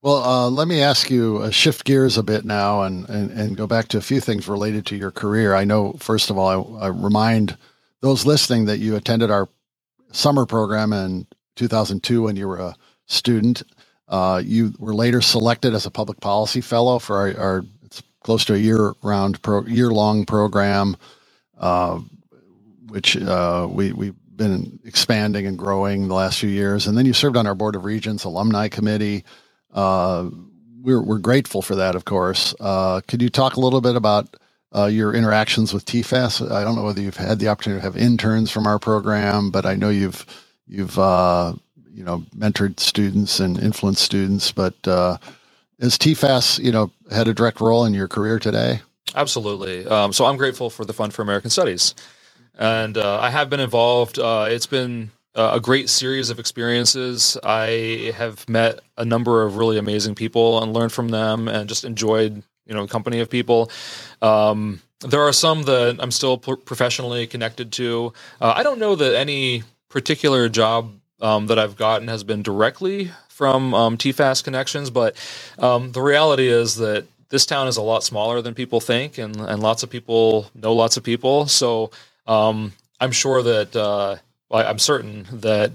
Well, 0.08 0.24
uh, 0.24 0.50
let 0.50 0.70
me 0.70 0.82
ask 0.82 1.10
you, 1.12 1.39
uh, 1.39 1.50
shift 1.50 1.84
gears 1.84 2.17
a 2.17 2.24
bit 2.24 2.46
now 2.46 2.84
and, 2.84 3.10
and, 3.10 3.30
and, 3.32 3.58
go 3.58 3.67
back 3.67 3.89
to 3.89 3.98
a 3.98 4.02
few 4.02 4.22
things 4.22 4.48
related 4.48 4.86
to 4.86 4.96
your 4.96 5.12
career. 5.12 5.54
I 5.54 5.65
know, 5.65 5.98
first 6.00 6.30
of 6.30 6.38
all, 6.38 6.78
I, 6.82 6.86
I 6.86 6.88
remind 6.88 7.58
those 8.00 8.26
listening 8.26 8.67
that 8.67 8.78
you 8.80 8.96
attended 8.96 9.32
our 9.32 9.50
summer 10.13 10.46
program 10.46 10.93
in 10.93 11.28
2002 11.58 12.24
when 12.24 12.38
you 12.38 12.48
were 12.48 12.56
a 12.60 12.76
student. 13.08 13.63
Uh, 14.08 14.41
you 14.46 14.74
were 14.80 14.96
later 14.96 15.20
selected 15.20 15.74
as 15.74 15.86
a 15.86 15.91
public 15.91 16.22
policy 16.22 16.62
fellow 16.62 17.00
for 17.00 17.17
our, 17.17 17.38
our 17.38 17.65
it's 17.84 18.02
close 18.24 18.46
to 18.46 18.54
a 18.54 18.58
year 18.58 18.93
round 19.02 19.41
pro, 19.41 19.65
year 19.65 19.89
long 19.91 20.26
program, 20.26 20.96
uh, 21.60 22.00
which 22.88 23.17
uh, 23.17 23.67
we 23.70 23.91
we've 23.91 24.15
been 24.38 24.80
expanding 24.86 25.46
and 25.46 25.58
growing 25.58 26.08
the 26.08 26.13
last 26.15 26.39
few 26.39 26.48
years. 26.50 26.88
And 26.88 26.98
then 26.98 27.06
you 27.06 27.12
served 27.12 27.36
on 27.36 27.46
our 27.46 27.56
board 27.56 27.76
of 27.76 27.84
regents 27.84 28.24
alumni 28.24 28.70
committee. 28.70 29.26
Uh, 29.78 30.32
we're, 30.82 31.02
we're 31.04 31.20
grateful 31.20 31.62
for 31.62 31.76
that, 31.76 31.94
of 31.96 32.04
course. 32.06 32.56
Uh, 32.60 33.02
could 33.08 33.22
you 33.22 33.30
talk 33.30 33.56
a 33.56 33.60
little 33.60 33.80
bit 33.80 33.96
about 33.96 34.36
uh, 34.76 34.86
your 34.88 35.13
interactions 35.13 35.72
with 35.72 35.86
TFAS? 35.86 36.52
I 36.52 36.63
don't 36.63 36.76
know 36.76 36.84
whether 36.84 37.00
you've 37.00 37.16
had 37.18 37.38
the 37.38 37.48
opportunity 37.50 37.80
to 37.82 37.86
have 37.86 37.96
interns 37.96 38.50
from 38.50 38.66
our 38.66 38.80
program, 38.80 39.52
but 39.52 39.66
I 39.68 39.76
know 39.76 39.90
you've 39.90 40.26
you've 40.66 40.98
uh, 40.98 41.54
you 41.94 42.04
know 42.04 42.24
mentored 42.36 42.80
students 42.80 43.40
and 43.40 43.60
influenced 43.60 44.02
students. 44.02 44.52
But 44.52 44.74
uh, 44.88 45.18
has 45.80 45.98
TFAS 46.00 46.63
you 46.63 46.72
know 46.72 46.90
had 47.12 47.28
a 47.28 47.34
direct 47.36 47.62
role 47.62 47.86
in 47.86 47.94
your 47.94 48.08
career 48.08 48.40
today? 48.40 48.82
Absolutely. 49.13 49.86
Um, 49.86 50.12
so 50.12 50.26
I'm 50.26 50.38
grateful 50.38 50.70
for 50.72 50.86
the 50.86 50.94
Fund 50.94 51.13
for 51.13 51.22
American 51.22 51.52
Studies, 51.52 51.94
and 52.58 52.98
uh, 52.98 53.20
I 53.20 53.30
have 53.30 53.50
been 53.52 53.60
involved. 53.60 54.18
it's 54.20 54.66
been 54.68 55.12
uh, 55.38 55.52
a 55.54 55.60
great 55.60 55.88
series 55.88 56.30
of 56.32 56.39
experiences. 56.39 57.38
I 57.43 58.12
have 58.17 58.47
met 58.50 58.80
a 58.97 59.06
number 59.06 59.43
of 59.43 59.56
really 59.58 59.78
amazing 59.78 60.15
people 60.15 60.62
and 60.62 60.73
learned 60.73 60.91
from 60.91 61.10
them, 61.10 61.47
and 61.47 61.69
just 61.69 61.86
enjoyed 61.86 62.41
you 62.65 62.73
know 62.73 62.88
company 62.88 63.19
of 63.19 63.30
people. 63.30 63.69
Um, 64.21 64.82
there 65.02 65.21
are 65.21 65.32
some 65.32 65.63
that 65.63 65.97
I'm 66.00 66.12
still 66.12 66.38
professionally 66.39 67.28
connected 67.28 67.71
to. 67.73 68.13
Uh, 68.41 68.54
I 68.58 68.63
don't 68.63 68.80
know 68.80 68.95
that 68.95 69.13
any 69.15 69.62
particular 69.89 70.50
job 70.50 70.91
um, 71.21 71.45
that 71.47 71.60
I've 71.60 71.76
gotten 71.78 72.08
has 72.08 72.23
been 72.23 72.41
directly 72.41 73.12
from 73.30 73.76
um, 73.76 73.97
TFAS 73.97 74.43
connections, 74.43 74.89
but 74.89 75.15
um, 75.60 75.91
the 75.91 76.02
reality 76.02 76.47
is 76.47 76.76
that 76.78 77.06
this 77.30 77.45
town 77.45 77.67
is 77.67 77.78
a 77.78 77.82
lot 77.84 78.04
smaller 78.04 78.41
than 78.41 78.56
people 78.56 78.80
think, 78.82 79.19
and, 79.19 79.38
and 79.39 79.62
lots 79.62 79.84
of 79.84 79.91
people 79.91 80.50
know 80.56 80.73
lots 80.73 80.97
of 80.97 81.04
people. 81.04 81.45
So 81.45 81.91
um, 82.26 82.73
I'm 83.00 83.12
sure 83.12 83.43
that 83.43 83.76
uh, 83.76 84.15
I'm 84.51 84.79
certain 84.79 85.27
that 85.31 85.71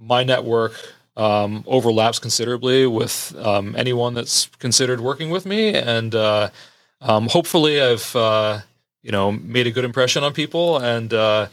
my 0.00 0.24
network 0.24 0.74
um, 1.16 1.64
overlaps 1.66 2.18
considerably 2.18 2.86
with 2.86 3.34
um, 3.38 3.74
anyone 3.76 4.14
that's 4.14 4.46
considered 4.58 5.00
working 5.00 5.30
with 5.30 5.46
me, 5.46 5.74
and 5.74 6.14
uh, 6.14 6.50
um, 7.00 7.28
hopefully, 7.28 7.80
I've 7.80 8.14
uh, 8.16 8.60
you 9.02 9.12
know 9.12 9.32
made 9.32 9.66
a 9.66 9.70
good 9.70 9.84
impression 9.84 10.24
on 10.24 10.32
people, 10.32 10.78
and 10.78 11.12
uh, 11.12 11.46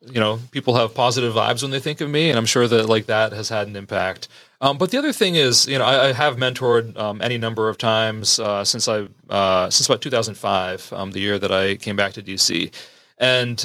you 0.00 0.18
know 0.20 0.38
people 0.50 0.76
have 0.76 0.94
positive 0.94 1.34
vibes 1.34 1.62
when 1.62 1.70
they 1.70 1.80
think 1.80 2.00
of 2.00 2.08
me, 2.10 2.28
and 2.28 2.38
I'm 2.38 2.46
sure 2.46 2.66
that 2.68 2.88
like 2.88 3.06
that 3.06 3.32
has 3.32 3.48
had 3.48 3.66
an 3.68 3.76
impact. 3.76 4.28
Um, 4.62 4.76
but 4.78 4.90
the 4.90 4.98
other 4.98 5.12
thing 5.12 5.36
is, 5.36 5.66
you 5.66 5.78
know, 5.78 5.84
I, 5.86 6.08
I 6.08 6.12
have 6.12 6.36
mentored 6.36 6.96
um, 6.98 7.22
any 7.22 7.38
number 7.38 7.68
of 7.70 7.78
times 7.78 8.38
uh, 8.40 8.62
since 8.64 8.86
I 8.88 9.08
uh, 9.28 9.70
since 9.70 9.86
about 9.88 10.02
2005, 10.02 10.92
um, 10.92 11.10
the 11.12 11.20
year 11.20 11.38
that 11.38 11.50
I 11.52 11.76
came 11.76 11.96
back 11.96 12.12
to 12.14 12.22
DC, 12.22 12.72
and 13.18 13.64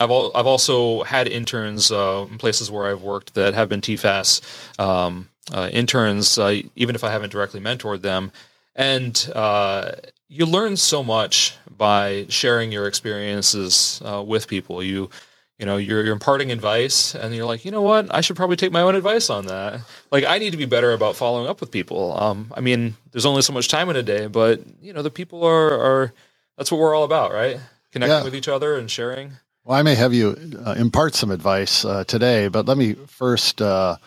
I've 0.00 0.10
al- 0.10 0.32
I've 0.34 0.46
also 0.46 1.04
had 1.04 1.28
interns 1.28 1.92
uh, 1.92 2.26
in 2.30 2.38
places 2.38 2.70
where 2.70 2.86
I've 2.86 3.02
worked 3.02 3.34
that 3.34 3.52
have 3.52 3.68
been 3.68 3.82
TFAS 3.82 4.40
um, 4.80 5.28
uh, 5.52 5.68
interns, 5.70 6.38
uh, 6.38 6.62
even 6.74 6.94
if 6.94 7.04
I 7.04 7.10
haven't 7.10 7.30
directly 7.30 7.60
mentored 7.60 8.00
them, 8.00 8.32
and 8.74 9.30
uh, 9.34 9.92
you 10.28 10.46
learn 10.46 10.78
so 10.78 11.04
much 11.04 11.54
by 11.68 12.24
sharing 12.30 12.72
your 12.72 12.86
experiences 12.86 14.00
uh, 14.02 14.22
with 14.26 14.48
people. 14.48 14.82
You 14.82 15.10
you 15.58 15.66
know 15.66 15.76
you're, 15.76 16.02
you're 16.02 16.14
imparting 16.14 16.50
advice 16.50 17.14
and 17.14 17.34
you're 17.34 17.44
like 17.44 17.66
you 17.66 17.70
know 17.70 17.82
what 17.82 18.06
i 18.14 18.22
should 18.22 18.34
probably 18.34 18.56
take 18.56 18.72
my 18.72 18.80
own 18.80 18.94
advice 18.94 19.28
on 19.28 19.44
that 19.48 19.80
like 20.10 20.24
i 20.24 20.38
need 20.38 20.52
to 20.52 20.56
be 20.56 20.64
better 20.64 20.92
about 20.92 21.16
following 21.16 21.46
up 21.50 21.60
with 21.60 21.70
people 21.70 22.18
um, 22.18 22.50
i 22.56 22.60
mean 22.60 22.96
there's 23.12 23.26
only 23.26 23.42
so 23.42 23.52
much 23.52 23.68
time 23.68 23.90
in 23.90 23.96
a 23.96 24.02
day 24.02 24.26
but 24.26 24.62
you 24.80 24.94
know 24.94 25.02
the 25.02 25.10
people 25.10 25.44
are 25.44 25.70
are 25.74 26.12
that's 26.56 26.72
what 26.72 26.80
we're 26.80 26.94
all 26.94 27.04
about 27.04 27.30
right 27.34 27.58
connecting 27.92 28.10
yeah. 28.16 28.24
with 28.24 28.34
each 28.34 28.48
other 28.48 28.74
and 28.76 28.90
sharing 28.90 29.32
well, 29.70 29.78
I 29.78 29.82
may 29.82 29.94
have 29.94 30.12
you 30.12 30.36
uh, 30.66 30.74
impart 30.76 31.14
some 31.14 31.30
advice 31.30 31.84
uh, 31.84 32.02
today, 32.02 32.48
but 32.48 32.66
let 32.66 32.76
me 32.76 32.94
first 33.06 33.62
uh, 33.62 33.98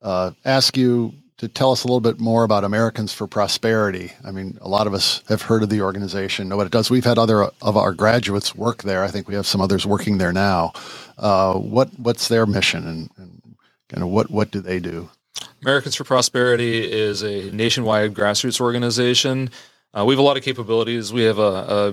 uh, 0.00 0.30
ask 0.46 0.74
you 0.74 1.12
to 1.36 1.48
tell 1.48 1.70
us 1.70 1.84
a 1.84 1.86
little 1.86 2.00
bit 2.00 2.18
more 2.18 2.44
about 2.44 2.64
Americans 2.64 3.12
for 3.12 3.26
Prosperity. 3.26 4.10
I 4.24 4.30
mean, 4.30 4.56
a 4.62 4.68
lot 4.70 4.86
of 4.86 4.94
us 4.94 5.22
have 5.28 5.42
heard 5.42 5.62
of 5.62 5.68
the 5.68 5.82
organization, 5.82 6.48
know 6.48 6.56
what 6.56 6.64
it 6.66 6.72
does. 6.72 6.88
We've 6.88 7.04
had 7.04 7.18
other 7.18 7.50
of 7.60 7.76
our 7.76 7.92
graduates 7.92 8.54
work 8.54 8.84
there. 8.84 9.04
I 9.04 9.08
think 9.08 9.28
we 9.28 9.34
have 9.34 9.46
some 9.46 9.60
others 9.60 9.84
working 9.84 10.16
there 10.16 10.32
now. 10.32 10.72
Uh, 11.18 11.58
what 11.58 11.90
what's 11.98 12.28
their 12.28 12.46
mission 12.46 12.86
and, 12.88 13.10
and 13.18 13.42
kind 13.90 14.02
of 14.02 14.08
what 14.08 14.30
what 14.30 14.50
do 14.50 14.62
they 14.62 14.78
do? 14.80 15.10
Americans 15.60 15.94
for 15.94 16.04
Prosperity 16.04 16.90
is 16.90 17.22
a 17.22 17.50
nationwide 17.50 18.14
grassroots 18.14 18.62
organization. 18.62 19.50
Uh, 19.92 20.06
we 20.06 20.14
have 20.14 20.20
a 20.20 20.22
lot 20.22 20.38
of 20.38 20.42
capabilities. 20.42 21.12
We 21.12 21.24
have 21.24 21.36
a, 21.38 21.42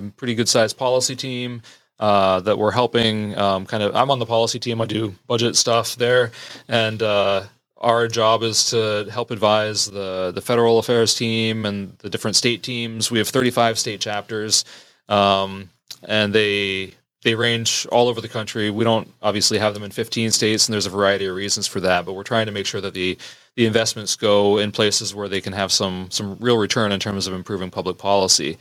pretty 0.16 0.34
good 0.34 0.48
sized 0.48 0.78
policy 0.78 1.14
team 1.14 1.60
uh, 2.00 2.40
that 2.40 2.58
we're 2.58 2.70
helping 2.72 3.36
um, 3.38 3.64
kind 3.66 3.82
of 3.82 3.94
i'm 3.94 4.10
on 4.10 4.18
the 4.18 4.26
policy 4.26 4.58
team 4.58 4.80
i 4.80 4.86
do 4.86 5.14
budget 5.28 5.54
stuff 5.54 5.94
there 5.96 6.32
and 6.66 7.02
uh, 7.02 7.44
our 7.76 8.08
job 8.08 8.42
is 8.42 8.70
to 8.70 9.06
help 9.10 9.30
advise 9.30 9.86
the, 9.86 10.32
the 10.34 10.40
federal 10.42 10.78
affairs 10.78 11.14
team 11.14 11.64
and 11.64 11.96
the 11.98 12.10
different 12.10 12.34
state 12.36 12.62
teams 12.62 13.10
we 13.10 13.18
have 13.18 13.28
35 13.28 13.78
state 13.78 14.00
chapters 14.00 14.64
um, 15.08 15.68
and 16.04 16.32
they 16.32 16.92
they 17.22 17.34
range 17.34 17.86
all 17.92 18.08
over 18.08 18.22
the 18.22 18.28
country. 18.28 18.70
We 18.70 18.82
don't 18.82 19.06
obviously 19.20 19.58
have 19.58 19.74
them 19.74 19.82
in 19.82 19.90
15 19.90 20.30
states, 20.30 20.66
and 20.66 20.72
there's 20.72 20.86
a 20.86 20.90
variety 20.90 21.26
of 21.26 21.36
reasons 21.36 21.66
for 21.66 21.78
that. 21.80 22.06
But 22.06 22.14
we're 22.14 22.22
trying 22.22 22.46
to 22.46 22.52
make 22.52 22.64
sure 22.64 22.80
that 22.80 22.94
the 22.94 23.18
the 23.56 23.66
investments 23.66 24.16
go 24.16 24.56
in 24.56 24.72
places 24.72 25.14
where 25.14 25.28
they 25.28 25.42
can 25.42 25.52
have 25.52 25.70
some 25.70 26.06
some 26.10 26.38
real 26.40 26.56
return 26.56 26.92
in 26.92 27.00
terms 27.00 27.26
of 27.26 27.34
improving 27.34 27.70
public 27.70 27.98
policy. 27.98 28.56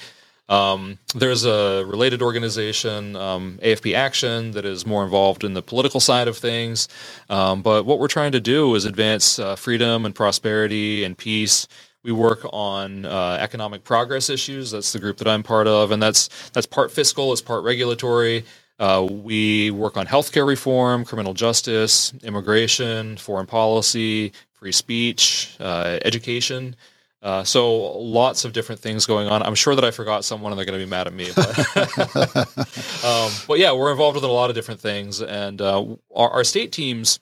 Um, 0.49 0.97
there's 1.13 1.45
a 1.45 1.83
related 1.85 2.21
organization, 2.23 3.15
um, 3.15 3.59
AFP 3.62 3.93
Action, 3.93 4.51
that 4.51 4.65
is 4.65 4.85
more 4.85 5.03
involved 5.03 5.43
in 5.43 5.53
the 5.53 5.62
political 5.62 5.99
side 5.99 6.27
of 6.27 6.38
things. 6.38 6.88
Um, 7.29 7.62
but 7.62 7.85
what 7.85 7.99
we're 7.99 8.07
trying 8.07 8.31
to 8.31 8.39
do 8.39 8.73
is 8.73 8.83
advance 8.85 9.38
uh, 9.38 9.55
freedom 9.55 10.05
and 10.05 10.15
prosperity 10.15 11.03
and 11.03 11.15
peace. 11.15 11.67
We 12.03 12.12
work 12.12 12.39
on 12.51 13.05
uh, 13.05 13.38
economic 13.39 13.83
progress 13.83 14.29
issues. 14.29 14.71
That's 14.71 14.91
the 14.91 14.99
group 14.99 15.17
that 15.17 15.27
I'm 15.27 15.43
part 15.43 15.67
of, 15.67 15.91
and 15.91 16.01
that's 16.01 16.29
that's 16.49 16.65
part 16.65 16.91
fiscal, 16.91 17.31
it's 17.31 17.41
part 17.41 17.63
regulatory. 17.63 18.43
Uh, 18.79 19.05
we 19.12 19.69
work 19.71 19.97
on 19.97 20.07
healthcare 20.07 20.47
reform, 20.47 21.05
criminal 21.05 21.33
justice, 21.33 22.13
immigration, 22.23 23.17
foreign 23.17 23.45
policy, 23.45 24.31
free 24.53 24.71
speech, 24.71 25.55
uh, 25.59 25.99
education. 26.05 26.75
Uh, 27.21 27.43
so 27.43 27.97
lots 27.99 28.45
of 28.45 28.53
different 28.53 28.79
things 28.79 29.05
going 29.05 29.27
on. 29.27 29.43
I'm 29.43 29.55
sure 29.55 29.75
that 29.75 29.84
I 29.84 29.91
forgot 29.91 30.23
someone, 30.23 30.51
and 30.53 30.58
they're 30.60 30.65
going 30.65 30.79
to 30.79 30.86
be 30.86 30.89
mad 30.89 31.08
at 31.08 31.13
me. 31.13 31.29
But, 31.36 33.05
um, 33.05 33.32
but 33.47 33.60
yeah, 33.60 33.73
we're 33.73 33.91
involved 33.91 34.15
with 34.15 34.23
a 34.23 34.27
lot 34.27 34.49
of 34.49 34.55
different 34.55 34.79
things, 34.79 35.21
and 35.21 35.62
uh, 35.62 35.84
our, 36.15 36.29
our, 36.29 36.43
state 36.45 36.71
teams 36.71 37.19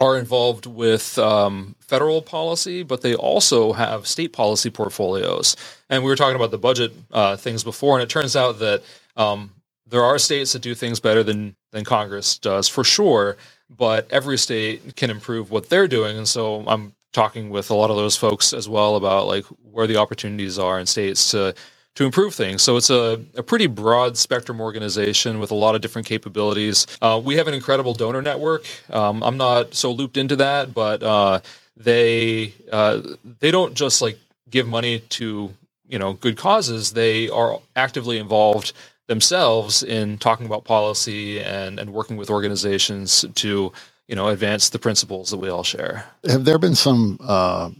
are 0.00 0.16
involved 0.18 0.64
with 0.64 1.18
um, 1.18 1.74
federal 1.80 2.22
policy, 2.22 2.82
but 2.82 3.02
they 3.02 3.14
also 3.14 3.74
have 3.74 4.06
state 4.06 4.32
policy 4.32 4.70
portfolios. 4.70 5.54
And 5.90 6.02
we 6.02 6.08
were 6.08 6.16
talking 6.16 6.36
about 6.36 6.50
the 6.50 6.56
budget 6.58 6.90
uh, 7.12 7.36
things 7.36 7.62
before, 7.62 7.96
and 7.98 8.02
it 8.02 8.08
turns 8.08 8.36
out 8.36 8.58
that 8.60 8.82
um, 9.18 9.50
there 9.86 10.02
are 10.02 10.18
states 10.18 10.54
that 10.54 10.62
do 10.62 10.74
things 10.74 10.98
better 11.00 11.22
than 11.22 11.56
than 11.72 11.84
Congress 11.84 12.36
does 12.38 12.68
for 12.68 12.82
sure. 12.84 13.36
But 13.68 14.08
every 14.10 14.38
state 14.38 14.96
can 14.96 15.10
improve 15.10 15.50
what 15.50 15.68
they're 15.68 15.86
doing, 15.88 16.16
and 16.16 16.26
so 16.26 16.64
I'm 16.66 16.94
talking 17.12 17.50
with 17.50 17.70
a 17.70 17.74
lot 17.74 17.90
of 17.90 17.96
those 17.96 18.16
folks 18.16 18.52
as 18.52 18.68
well 18.68 18.96
about 18.96 19.26
like 19.26 19.44
where 19.72 19.86
the 19.86 19.96
opportunities 19.96 20.58
are 20.58 20.78
in 20.78 20.86
states 20.86 21.30
to 21.30 21.54
to 21.96 22.04
improve 22.04 22.32
things. 22.32 22.62
So 22.62 22.76
it's 22.76 22.88
a, 22.88 23.20
a 23.36 23.42
pretty 23.42 23.66
broad 23.66 24.16
spectrum 24.16 24.60
organization 24.60 25.40
with 25.40 25.50
a 25.50 25.56
lot 25.56 25.74
of 25.74 25.80
different 25.80 26.06
capabilities. 26.06 26.86
Uh, 27.02 27.20
we 27.22 27.34
have 27.34 27.48
an 27.48 27.52
incredible 27.52 27.94
donor 27.94 28.22
network. 28.22 28.64
Um, 28.90 29.24
I'm 29.24 29.36
not 29.36 29.74
so 29.74 29.90
looped 29.90 30.16
into 30.16 30.36
that, 30.36 30.72
but 30.72 31.02
uh, 31.02 31.40
they 31.76 32.54
uh, 32.70 33.02
they 33.40 33.50
don't 33.50 33.74
just 33.74 34.02
like 34.02 34.18
give 34.48 34.68
money 34.68 35.00
to 35.10 35.52
you 35.88 35.98
know 35.98 36.12
good 36.12 36.36
causes. 36.36 36.92
They 36.92 37.28
are 37.28 37.60
actively 37.74 38.18
involved 38.18 38.72
themselves 39.08 39.82
in 39.82 40.16
talking 40.18 40.46
about 40.46 40.62
policy 40.64 41.40
and 41.40 41.80
and 41.80 41.92
working 41.92 42.16
with 42.16 42.30
organizations 42.30 43.24
to 43.34 43.72
you 44.10 44.16
know 44.16 44.26
advance 44.28 44.68
the 44.70 44.78
principles 44.78 45.30
that 45.30 45.38
we 45.38 45.48
all 45.48 45.62
share. 45.62 46.04
Have 46.28 46.44
there 46.44 46.58
been 46.58 46.74
some, 46.74 47.18
uh, 47.22 47.70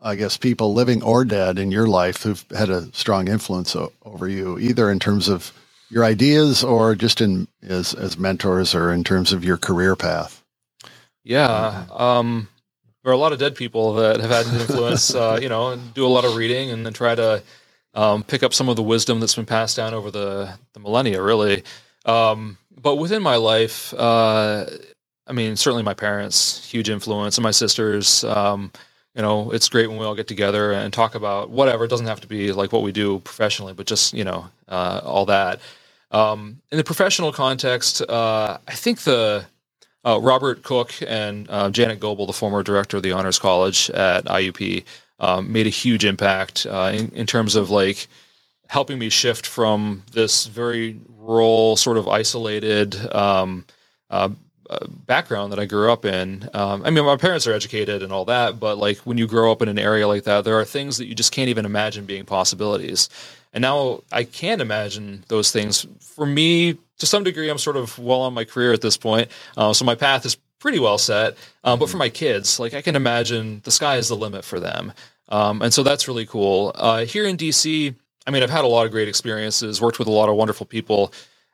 I 0.00 0.14
guess, 0.14 0.36
people 0.36 0.72
living 0.72 1.02
or 1.02 1.24
dead 1.24 1.58
in 1.58 1.72
your 1.72 1.88
life 1.88 2.22
who've 2.22 2.42
had 2.56 2.70
a 2.70 2.82
strong 2.94 3.26
influence 3.26 3.74
o- 3.74 3.92
over 4.04 4.28
you, 4.28 4.58
either 4.60 4.90
in 4.92 5.00
terms 5.00 5.28
of 5.28 5.52
your 5.90 6.04
ideas 6.04 6.62
or 6.62 6.94
just 6.94 7.20
in 7.20 7.48
as 7.64 7.94
as 7.94 8.16
mentors 8.16 8.76
or 8.76 8.92
in 8.92 9.02
terms 9.02 9.32
of 9.32 9.44
your 9.44 9.56
career 9.56 9.96
path? 9.96 10.40
Yeah, 11.24 11.84
um, 11.92 12.48
there 13.02 13.10
are 13.10 13.14
a 13.14 13.18
lot 13.24 13.32
of 13.32 13.40
dead 13.40 13.56
people 13.56 13.94
that 13.94 14.20
have 14.20 14.30
had 14.30 14.46
an 14.46 14.54
influence. 14.60 15.12
uh, 15.14 15.40
you 15.42 15.48
know, 15.48 15.72
and 15.72 15.92
do 15.94 16.06
a 16.06 16.14
lot 16.16 16.24
of 16.24 16.36
reading 16.36 16.70
and 16.70 16.86
then 16.86 16.92
try 16.94 17.14
to. 17.14 17.42
Um, 17.92 18.22
pick 18.22 18.44
up 18.44 18.54
some 18.54 18.68
of 18.68 18.76
the 18.76 18.84
wisdom 18.84 19.18
that's 19.18 19.34
been 19.34 19.46
passed 19.46 19.76
down 19.76 19.94
over 19.94 20.12
the, 20.12 20.48
the 20.74 20.78
millennia, 20.78 21.20
really. 21.20 21.64
Um, 22.06 22.56
but 22.80 22.94
within 22.94 23.20
my 23.20 23.34
life, 23.34 23.92
uh, 23.94 24.66
I 25.30 25.32
mean, 25.32 25.54
certainly 25.54 25.84
my 25.84 25.94
parents, 25.94 26.68
huge 26.68 26.90
influence, 26.90 27.38
and 27.38 27.44
my 27.44 27.52
sisters. 27.52 28.24
Um, 28.24 28.72
you 29.14 29.22
know, 29.22 29.52
it's 29.52 29.68
great 29.68 29.86
when 29.88 29.96
we 29.96 30.04
all 30.04 30.16
get 30.16 30.26
together 30.26 30.72
and 30.72 30.92
talk 30.92 31.14
about 31.14 31.50
whatever. 31.50 31.84
It 31.84 31.88
doesn't 31.88 32.06
have 32.08 32.20
to 32.22 32.26
be 32.26 32.50
like 32.52 32.72
what 32.72 32.82
we 32.82 32.90
do 32.90 33.20
professionally, 33.20 33.72
but 33.72 33.86
just 33.86 34.12
you 34.12 34.24
know, 34.24 34.48
uh, 34.68 35.00
all 35.04 35.26
that. 35.26 35.60
Um, 36.10 36.60
in 36.72 36.78
the 36.78 36.84
professional 36.84 37.32
context, 37.32 38.02
uh, 38.02 38.58
I 38.66 38.72
think 38.74 39.02
the 39.02 39.44
uh, 40.04 40.18
Robert 40.20 40.64
Cook 40.64 40.92
and 41.06 41.48
uh, 41.48 41.70
Janet 41.70 42.00
Goebel, 42.00 42.26
the 42.26 42.32
former 42.32 42.64
director 42.64 42.96
of 42.96 43.04
the 43.04 43.12
Honors 43.12 43.38
College 43.38 43.88
at 43.90 44.24
IUP, 44.24 44.82
um, 45.20 45.52
made 45.52 45.66
a 45.66 45.70
huge 45.70 46.04
impact 46.04 46.66
uh, 46.68 46.90
in, 46.92 47.08
in 47.14 47.26
terms 47.28 47.54
of 47.54 47.70
like 47.70 48.08
helping 48.66 48.98
me 48.98 49.08
shift 49.10 49.46
from 49.46 50.02
this 50.10 50.46
very 50.46 50.98
rural, 51.20 51.76
sort 51.76 51.98
of 51.98 52.08
isolated. 52.08 52.96
Um, 53.14 53.64
uh, 54.10 54.30
uh, 54.70 54.86
background 54.88 55.50
that 55.50 55.58
I 55.58 55.64
grew 55.64 55.90
up 55.90 56.04
in. 56.04 56.48
Um, 56.54 56.84
I 56.84 56.90
mean, 56.90 57.04
my 57.04 57.16
parents 57.16 57.44
are 57.48 57.52
educated 57.52 58.04
and 58.04 58.12
all 58.12 58.26
that, 58.26 58.60
but 58.60 58.78
like 58.78 58.98
when 58.98 59.18
you 59.18 59.26
grow 59.26 59.50
up 59.50 59.62
in 59.62 59.68
an 59.68 59.80
area 59.80 60.06
like 60.06 60.22
that, 60.24 60.44
there 60.44 60.54
are 60.60 60.64
things 60.64 60.96
that 60.98 61.06
you 61.06 61.14
just 61.16 61.32
can't 61.32 61.48
even 61.48 61.64
imagine 61.64 62.04
being 62.06 62.24
possibilities. 62.24 63.08
And 63.52 63.62
now 63.62 64.02
I 64.12 64.22
can 64.22 64.60
imagine 64.60 65.24
those 65.26 65.50
things. 65.50 65.88
For 65.98 66.24
me, 66.24 66.78
to 66.98 67.06
some 67.06 67.24
degree, 67.24 67.48
I'm 67.50 67.58
sort 67.58 67.76
of 67.76 67.98
well 67.98 68.20
on 68.20 68.32
my 68.32 68.44
career 68.44 68.72
at 68.72 68.80
this 68.80 68.96
point, 68.96 69.28
uh, 69.56 69.72
so 69.72 69.84
my 69.84 69.96
path 69.96 70.24
is 70.24 70.36
pretty 70.60 70.78
well 70.78 70.98
set. 70.98 71.34
Uh, 71.64 71.74
but 71.76 71.86
for 71.86 71.92
mm-hmm. 71.94 71.98
my 71.98 72.08
kids, 72.08 72.60
like 72.60 72.72
I 72.72 72.80
can 72.80 72.94
imagine 72.94 73.62
the 73.64 73.72
sky 73.72 73.96
is 73.96 74.06
the 74.06 74.14
limit 74.14 74.44
for 74.44 74.60
them, 74.60 74.92
um, 75.30 75.62
and 75.62 75.74
so 75.74 75.82
that's 75.82 76.06
really 76.06 76.26
cool. 76.26 76.70
Uh, 76.76 77.06
here 77.06 77.26
in 77.26 77.36
DC, 77.36 77.92
I 78.24 78.30
mean, 78.30 78.44
I've 78.44 78.50
had 78.50 78.62
a 78.64 78.68
lot 78.68 78.86
of 78.86 78.92
great 78.92 79.08
experiences, 79.08 79.80
worked 79.80 79.98
with 79.98 80.06
a 80.06 80.12
lot 80.12 80.28
of 80.28 80.36
wonderful 80.36 80.64
people. 80.64 81.12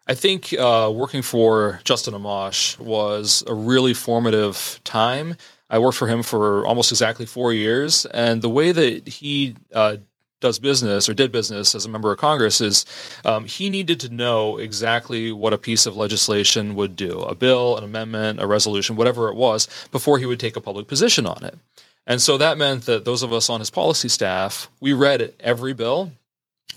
I 0.09 0.15
think 0.15 0.53
uh, 0.53 0.91
working 0.95 1.23
for 1.23 1.81
Justin 1.83 2.15
Amash 2.15 2.79
was 2.79 3.43
a 3.49 3.55
really 3.55 3.93
formative 3.93 4.79
time. 4.85 5.37
I 5.69 5.81
worked 5.81 5.97
for 5.97 6.07
him 6.07 6.23
for 6.23 6.65
almost 6.65 6.93
exactly 6.93 7.27
four 7.27 7.53
years, 7.53 8.07
and 8.07 8.41
the 8.41 8.49
way 8.49 8.71
that 8.71 9.09
he 9.09 9.57
uh, 9.75 9.97
does 10.41 10.61
business 10.61 11.09
or 11.09 11.15
did 11.15 11.33
business 11.33 11.75
as 11.75 11.87
a 11.87 11.89
member 11.89 12.13
of 12.13 12.19
Congress 12.19 12.61
is 12.61 12.87
um, 13.25 13.47
he 13.47 13.69
needed 13.69 13.99
to 13.99 14.09
know 14.09 14.59
exactly 14.59 15.33
what 15.33 15.53
a 15.53 15.59
piece 15.59 15.87
of 15.87 15.97
legislation 15.97 16.77
would 16.77 16.95
do 16.95 17.21
a 17.23 17.35
bill, 17.35 17.77
an 17.77 17.83
amendment, 17.83 18.41
a 18.41 18.47
resolution, 18.47 18.95
whatever 18.95 19.29
it 19.29 19.35
was 19.35 19.67
before 19.91 20.19
he 20.19 20.27
would 20.27 20.39
take 20.39 20.55
a 20.55 20.61
public 20.61 20.87
position 20.87 21.27
on 21.27 21.43
it. 21.43 21.59
And 22.07 22.23
so 22.23 22.39
that 22.39 22.59
meant 22.59 22.87
that 22.87 23.05
those 23.05 23.25
of 23.25 23.33
us 23.33 23.51
on 23.51 23.59
his 23.59 23.71
policy 23.71 24.09
staff, 24.09 24.71
we 24.79 24.93
read 24.93 25.35
every 25.41 25.73
bill, 25.73 26.13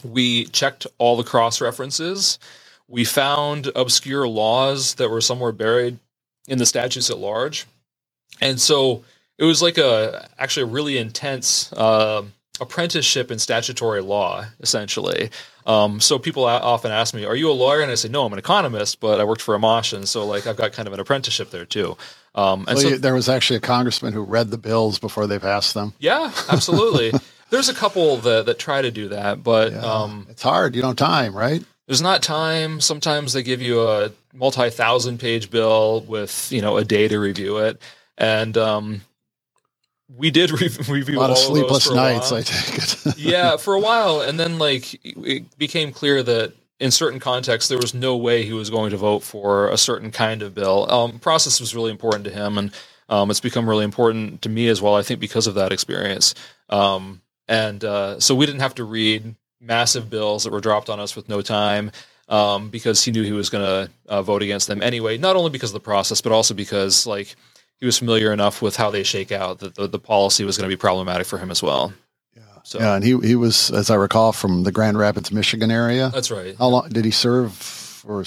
we 0.04 0.46
checked 0.46 0.88
all 0.98 1.16
the 1.16 1.24
cross 1.24 1.62
references. 1.62 2.40
We 2.90 3.06
found 3.06 3.70
obscure 3.76 4.28
laws 4.28 4.96
that 4.96 5.10
were 5.12 5.22
somewhere 5.22 5.52
buried 5.52 6.00
in 6.48 6.58
the 6.58 6.66
statutes 6.66 7.12
at 7.12 7.20
large. 7.20 7.68
And 8.42 8.60
so 8.60 9.04
it 9.38 9.44
was 9.44 9.62
like 9.62 9.78
a 9.78 10.28
actually 10.40 10.64
a 10.64 10.74
really 10.74 10.98
intense 10.98 11.72
uh, 11.74 12.24
apprenticeship 12.60 13.30
in 13.30 13.38
statutory 13.38 14.02
law, 14.02 14.44
essentially. 14.60 15.30
Um, 15.68 16.00
so 16.00 16.18
people 16.18 16.46
often 16.46 16.92
ask 16.92 17.14
me, 17.14 17.26
"Are 17.26 17.36
you 17.36 17.52
a 17.52 17.54
lawyer?" 17.54 17.82
And 17.82 17.92
I 17.92 17.96
say, 17.96 18.10
"No, 18.10 18.26
I'm 18.26 18.34
an 18.34 18.40
economist, 18.40 19.00
but 19.00 19.20
I 19.20 19.24
worked 19.24 19.42
for 19.42 19.56
Amash, 19.56 19.94
and 19.94 20.10
so 20.10 20.26
like 20.26 20.48
I've 20.48 20.58
got 20.58 20.72
kind 20.74 20.88
of 20.88 20.94
an 20.94 21.00
apprenticeship 21.00 21.52
there 21.52 21.66
too." 21.66 21.96
Um, 22.34 22.60
and 22.62 22.68
well, 22.70 22.78
so 22.80 22.88
you, 22.90 22.98
there 22.98 23.14
was 23.14 23.30
actually 23.30 23.58
a 23.58 23.62
congressman 23.62 24.14
who 24.14 24.22
read 24.24 24.50
the 24.50 24.58
bills 24.58 24.98
before 24.98 25.28
they 25.28 25.38
passed 25.38 25.76
them. 25.76 25.94
Yeah, 26.00 26.32
absolutely. 26.50 27.14
There's 27.52 27.70
a 27.70 27.74
couple 27.76 28.18
that 28.18 28.48
that 28.48 28.58
try 28.58 28.82
to 28.82 28.90
do 28.90 29.10
that, 29.10 29.44
but 29.44 29.74
yeah. 29.74 29.80
um, 29.80 30.26
it's 30.30 30.42
hard. 30.42 30.76
You 30.76 30.82
don't 30.82 30.96
time, 30.96 31.36
right? 31.38 31.64
there's 31.90 32.04
not 32.04 32.22
time. 32.22 32.80
Sometimes 32.82 33.34
they 33.34 33.42
give 33.42 33.64
you 33.64 33.82
a 33.82 34.12
multi-thousand 34.32 35.18
page 35.18 35.50
bill 35.50 36.02
with 36.02 36.50
you 36.52 36.62
know 36.62 36.78
a 36.78 36.86
day 36.86 37.08
to 37.08 37.18
review 37.20 37.58
it, 37.58 37.82
and 38.16 38.56
um, 38.60 39.02
we 40.16 40.30
did 40.30 40.52
re- 40.62 40.70
review 40.88 41.18
a 41.18 41.20
lot 41.20 41.32
of 41.32 41.40
sleepless 41.40 41.90
of 41.90 41.96
nights. 41.96 42.32
I 42.32 42.42
take 42.44 42.78
it. 42.78 43.18
yeah, 43.18 43.58
for 43.58 43.74
a 43.74 43.80
while, 43.80 44.22
and 44.22 44.40
then 44.40 44.60
like 44.60 45.00
it 45.04 45.58
became 45.58 45.92
clear 45.92 46.22
that 46.22 46.54
in 46.80 46.92
certain 46.92 47.20
contexts 47.20 47.70
there 47.70 47.80
was 47.80 47.96
no 47.96 48.16
way 48.16 48.44
he 48.46 48.54
was 48.54 48.70
going 48.70 48.92
to 48.92 48.98
vote 48.98 49.22
for 49.24 49.70
a 49.70 49.78
certain 49.78 50.12
kind 50.12 50.44
of 50.44 50.54
bill. 50.54 50.86
Um, 50.92 51.18
process 51.18 51.60
was 51.60 51.74
really 51.74 51.90
important 51.90 52.24
to 52.26 52.30
him, 52.30 52.60
and 52.60 52.72
um, 53.10 53.32
it's 53.32 53.40
become 53.40 53.68
really 53.68 53.84
important 53.84 54.44
to 54.44 54.50
me 54.50 54.68
as 54.68 54.80
well. 54.80 54.94
I 54.96 55.02
think 55.02 55.20
because 55.20 55.48
of 55.48 55.56
that 55.56 55.72
experience, 55.74 56.36
um, 56.70 57.22
and 57.48 57.84
uh, 57.84 58.20
so 58.20 58.36
we 58.36 58.46
didn't 58.46 58.62
have 58.62 58.76
to 58.76 58.84
read 58.84 59.34
massive 59.62 60.10
bills 60.10 60.44
that 60.44 60.54
were 60.54 60.62
dropped 60.62 60.90
on 60.90 61.00
us 61.00 61.16
with 61.16 61.28
no 61.28 61.42
time 61.42 61.92
um, 62.30 62.70
because 62.70 63.04
he 63.04 63.12
knew 63.12 63.24
he 63.24 63.32
was 63.32 63.50
going 63.50 63.66
to 63.88 63.92
uh, 64.08 64.22
vote 64.22 64.42
against 64.42 64.68
them 64.68 64.82
anyway. 64.82 65.18
Not 65.18 65.36
only 65.36 65.50
because 65.50 65.70
of 65.72 65.74
the 65.74 65.80
process, 65.80 66.22
but 66.22 66.32
also 66.32 66.54
because 66.54 67.06
like 67.06 67.36
he 67.78 67.86
was 67.86 67.98
familiar 67.98 68.32
enough 68.32 68.62
with 68.62 68.76
how 68.76 68.90
they 68.92 69.04
shake 69.04 69.32
out 69.32 69.60
that 69.60 69.76
the, 69.76 69.88
the 69.88 70.00
policy 70.00 70.44
was 70.44 70.58
going 70.58 70.70
to 70.70 70.76
be 70.76 70.80
problematic 70.80 71.28
for 71.28 71.38
him 71.38 71.52
as 71.52 71.62
well. 71.62 71.94
Yeah. 72.36 72.42
So. 72.64 72.80
Yeah, 72.80 72.96
and 72.96 73.04
he 73.04 73.18
he 73.26 73.36
was, 73.36 73.72
as 73.72 73.90
I 73.90 73.96
recall, 73.96 74.32
from 74.32 74.64
the 74.64 74.72
Grand 74.72 74.98
Rapids, 74.98 75.32
Michigan 75.32 75.72
area. 75.72 76.10
That's 76.14 76.32
right. 76.32 76.56
How 76.58 76.68
long 76.68 76.90
did 76.90 77.06
he 77.06 77.12
serve? 77.12 77.88
For 78.00 78.24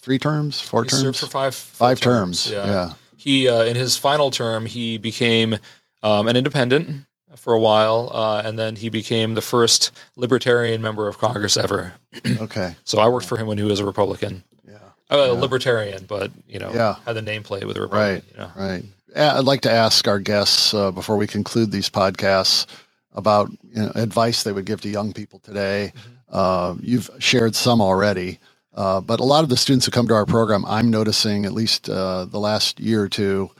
three 0.00 0.18
terms, 0.18 0.62
four 0.62 0.84
he 0.84 0.88
terms, 0.88 1.20
for 1.20 1.26
five, 1.26 1.54
five 1.54 2.00
terms. 2.00 2.44
terms. 2.44 2.52
Yeah. 2.56 2.66
yeah. 2.72 2.92
He 3.18 3.48
uh, 3.48 3.64
in 3.64 3.76
his 3.76 3.94
final 3.98 4.30
term, 4.30 4.64
he 4.64 4.96
became 4.96 5.58
um, 6.02 6.26
an 6.26 6.36
independent 6.36 7.04
for 7.36 7.52
a 7.52 7.58
while, 7.60 8.10
uh, 8.12 8.42
and 8.44 8.58
then 8.58 8.76
he 8.76 8.88
became 8.88 9.34
the 9.34 9.40
first 9.42 9.92
libertarian 10.16 10.82
member 10.82 11.06
of 11.08 11.18
Congress 11.18 11.56
ever. 11.56 11.92
okay. 12.40 12.74
So 12.84 12.98
I 12.98 13.08
worked 13.08 13.26
for 13.26 13.36
him 13.36 13.46
when 13.46 13.58
he 13.58 13.64
was 13.64 13.80
a 13.80 13.84
Republican. 13.84 14.42
Yeah. 14.66 14.76
Uh, 15.10 15.16
yeah. 15.26 15.40
Libertarian, 15.40 16.04
but 16.06 16.30
you 16.48 16.58
know, 16.58 16.72
yeah. 16.72 16.96
had 17.06 17.14
the 17.14 17.20
nameplate 17.22 17.64
with 17.64 17.76
a 17.76 17.80
Republican. 17.82 18.14
Right. 18.14 18.24
You 18.32 18.38
know. 18.38 18.50
Right. 18.56 18.84
I'd 19.16 19.44
like 19.44 19.62
to 19.62 19.72
ask 19.72 20.06
our 20.06 20.18
guests 20.20 20.72
uh, 20.72 20.90
before 20.92 21.16
we 21.16 21.26
conclude 21.26 21.72
these 21.72 21.90
podcasts 21.90 22.66
about 23.12 23.50
you 23.72 23.82
know, 23.82 23.92
advice 23.96 24.42
they 24.44 24.52
would 24.52 24.66
give 24.66 24.80
to 24.82 24.88
young 24.88 25.12
people 25.12 25.40
today. 25.40 25.92
Mm-hmm. 25.96 26.10
Uh, 26.30 26.74
you've 26.80 27.10
shared 27.18 27.56
some 27.56 27.80
already. 27.80 28.38
Uh, 28.72 29.00
but 29.00 29.18
a 29.18 29.24
lot 29.24 29.42
of 29.42 29.48
the 29.50 29.56
students 29.56 29.84
who 29.84 29.90
come 29.90 30.06
to 30.06 30.14
our 30.14 30.26
program, 30.26 30.64
I'm 30.64 30.92
noticing, 30.92 31.44
at 31.44 31.52
least 31.52 31.88
uh, 31.90 32.26
the 32.26 32.38
last 32.38 32.78
year 32.78 33.02
or 33.02 33.08
two, 33.08 33.50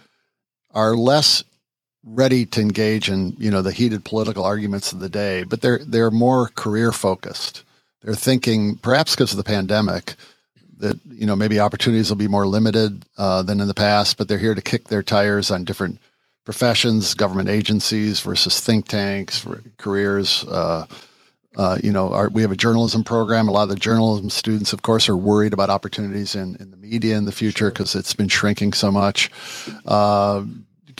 are 0.72 0.94
less 0.94 1.42
ready 2.04 2.46
to 2.46 2.60
engage 2.60 3.10
in 3.10 3.34
you 3.38 3.50
know 3.50 3.62
the 3.62 3.72
heated 3.72 4.04
political 4.04 4.44
arguments 4.44 4.92
of 4.92 5.00
the 5.00 5.08
day, 5.08 5.44
but 5.44 5.60
they're 5.60 5.80
they're 5.86 6.10
more 6.10 6.48
career 6.48 6.92
focused. 6.92 7.62
They're 8.02 8.14
thinking 8.14 8.76
perhaps 8.76 9.14
because 9.14 9.32
of 9.32 9.36
the 9.36 9.44
pandemic 9.44 10.14
that 10.78 10.98
you 11.10 11.26
know 11.26 11.36
maybe 11.36 11.60
opportunities 11.60 12.08
will 12.08 12.16
be 12.16 12.28
more 12.28 12.46
limited 12.46 13.04
uh, 13.18 13.42
than 13.42 13.60
in 13.60 13.68
the 13.68 13.74
past, 13.74 14.16
but 14.16 14.28
they're 14.28 14.38
here 14.38 14.54
to 14.54 14.62
kick 14.62 14.88
their 14.88 15.02
tires 15.02 15.50
on 15.50 15.64
different 15.64 15.98
professions, 16.44 17.12
government 17.14 17.48
agencies 17.48 18.20
versus 18.20 18.60
think 18.60 18.88
tanks, 18.88 19.46
careers. 19.76 20.44
Uh, 20.44 20.86
uh, 21.56 21.76
you 21.82 21.90
know, 21.90 22.12
our, 22.12 22.28
we 22.28 22.42
have 22.42 22.52
a 22.52 22.56
journalism 22.56 23.02
program. 23.02 23.48
A 23.48 23.50
lot 23.50 23.64
of 23.64 23.70
the 23.70 23.74
journalism 23.74 24.30
students, 24.30 24.72
of 24.72 24.82
course, 24.82 25.08
are 25.08 25.16
worried 25.16 25.52
about 25.52 25.68
opportunities 25.68 26.36
in, 26.36 26.54
in 26.60 26.70
the 26.70 26.76
media 26.76 27.16
in 27.16 27.24
the 27.24 27.32
future 27.32 27.70
because 27.70 27.96
it's 27.96 28.14
been 28.14 28.28
shrinking 28.28 28.72
so 28.72 28.92
much. 28.92 29.30
Uh, 29.84 30.44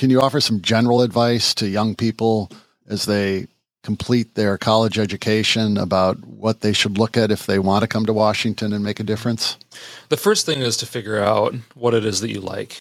can 0.00 0.08
you 0.08 0.22
offer 0.22 0.40
some 0.40 0.62
general 0.62 1.02
advice 1.02 1.52
to 1.52 1.68
young 1.68 1.94
people 1.94 2.50
as 2.88 3.04
they 3.04 3.46
complete 3.82 4.34
their 4.34 4.56
college 4.56 4.98
education 4.98 5.76
about 5.76 6.18
what 6.24 6.60
they 6.62 6.72
should 6.72 6.96
look 6.96 7.18
at 7.18 7.30
if 7.30 7.44
they 7.44 7.58
want 7.58 7.82
to 7.82 7.86
come 7.86 8.06
to 8.06 8.12
Washington 8.14 8.72
and 8.72 8.82
make 8.82 8.98
a 8.98 9.02
difference? 9.02 9.58
The 10.08 10.16
first 10.16 10.46
thing 10.46 10.60
is 10.62 10.78
to 10.78 10.86
figure 10.86 11.22
out 11.22 11.54
what 11.74 11.92
it 11.92 12.06
is 12.06 12.22
that 12.22 12.30
you 12.30 12.40
like. 12.40 12.78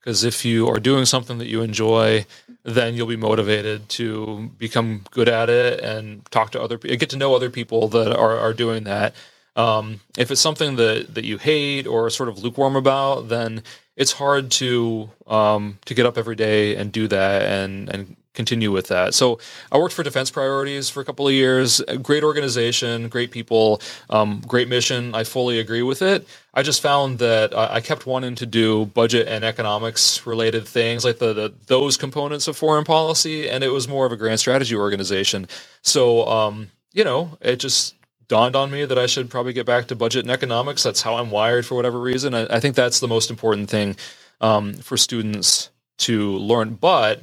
Because 0.00 0.24
if 0.24 0.44
you 0.44 0.66
are 0.68 0.80
doing 0.80 1.04
something 1.04 1.38
that 1.38 1.46
you 1.46 1.62
enjoy, 1.62 2.26
then 2.64 2.94
you'll 2.94 3.06
be 3.16 3.16
motivated 3.16 3.88
to 3.90 4.50
become 4.58 5.02
good 5.12 5.28
at 5.28 5.48
it 5.48 5.78
and 5.78 6.28
talk 6.32 6.50
to 6.50 6.60
other 6.60 6.78
people, 6.78 6.96
get 6.96 7.10
to 7.10 7.16
know 7.16 7.32
other 7.36 7.50
people 7.50 7.86
that 7.88 8.12
are, 8.16 8.36
are 8.38 8.52
doing 8.52 8.82
that. 8.84 9.14
Um, 9.54 10.00
if 10.18 10.32
it's 10.32 10.40
something 10.40 10.74
that, 10.76 11.14
that 11.14 11.24
you 11.24 11.38
hate 11.38 11.86
or 11.86 12.10
sort 12.10 12.28
of 12.28 12.42
lukewarm 12.42 12.74
about, 12.74 13.28
then 13.28 13.62
it's 13.96 14.12
hard 14.12 14.50
to 14.52 15.10
um, 15.26 15.78
to 15.86 15.94
get 15.94 16.06
up 16.06 16.18
every 16.18 16.36
day 16.36 16.76
and 16.76 16.92
do 16.92 17.08
that 17.08 17.42
and 17.50 17.88
and 17.88 18.16
continue 18.34 18.70
with 18.70 18.88
that. 18.88 19.14
So 19.14 19.38
I 19.72 19.78
worked 19.78 19.94
for 19.94 20.02
Defense 20.02 20.30
Priorities 20.30 20.90
for 20.90 21.00
a 21.00 21.06
couple 21.06 21.26
of 21.26 21.32
years. 21.32 21.80
Great 22.02 22.22
organization, 22.22 23.08
great 23.08 23.30
people, 23.30 23.80
um, 24.10 24.42
great 24.46 24.68
mission. 24.68 25.14
I 25.14 25.24
fully 25.24 25.58
agree 25.58 25.80
with 25.82 26.02
it. 26.02 26.26
I 26.52 26.60
just 26.60 26.82
found 26.82 27.18
that 27.20 27.56
I 27.56 27.80
kept 27.80 28.04
wanting 28.06 28.34
to 28.34 28.44
do 28.44 28.84
budget 28.86 29.26
and 29.26 29.42
economics 29.42 30.26
related 30.26 30.68
things, 30.68 31.02
like 31.02 31.18
the, 31.18 31.32
the 31.32 31.54
those 31.66 31.96
components 31.96 32.46
of 32.46 32.56
foreign 32.58 32.84
policy, 32.84 33.48
and 33.48 33.64
it 33.64 33.70
was 33.70 33.88
more 33.88 34.04
of 34.04 34.12
a 34.12 34.16
grand 34.16 34.38
strategy 34.40 34.76
organization. 34.76 35.48
So 35.80 36.28
um, 36.28 36.68
you 36.92 37.04
know, 37.04 37.36
it 37.40 37.56
just 37.56 37.94
dawned 38.28 38.56
on 38.56 38.70
me 38.70 38.84
that 38.84 38.98
I 38.98 39.06
should 39.06 39.30
probably 39.30 39.52
get 39.52 39.66
back 39.66 39.88
to 39.88 39.96
budget 39.96 40.24
and 40.24 40.30
economics. 40.30 40.82
That's 40.82 41.02
how 41.02 41.16
I'm 41.16 41.30
wired 41.30 41.66
for 41.66 41.74
whatever 41.74 41.98
reason. 42.00 42.34
I, 42.34 42.44
I 42.46 42.60
think 42.60 42.74
that's 42.74 43.00
the 43.00 43.08
most 43.08 43.30
important 43.30 43.70
thing 43.70 43.96
um, 44.40 44.74
for 44.74 44.96
students 44.96 45.70
to 45.98 46.32
learn. 46.36 46.74
But 46.74 47.20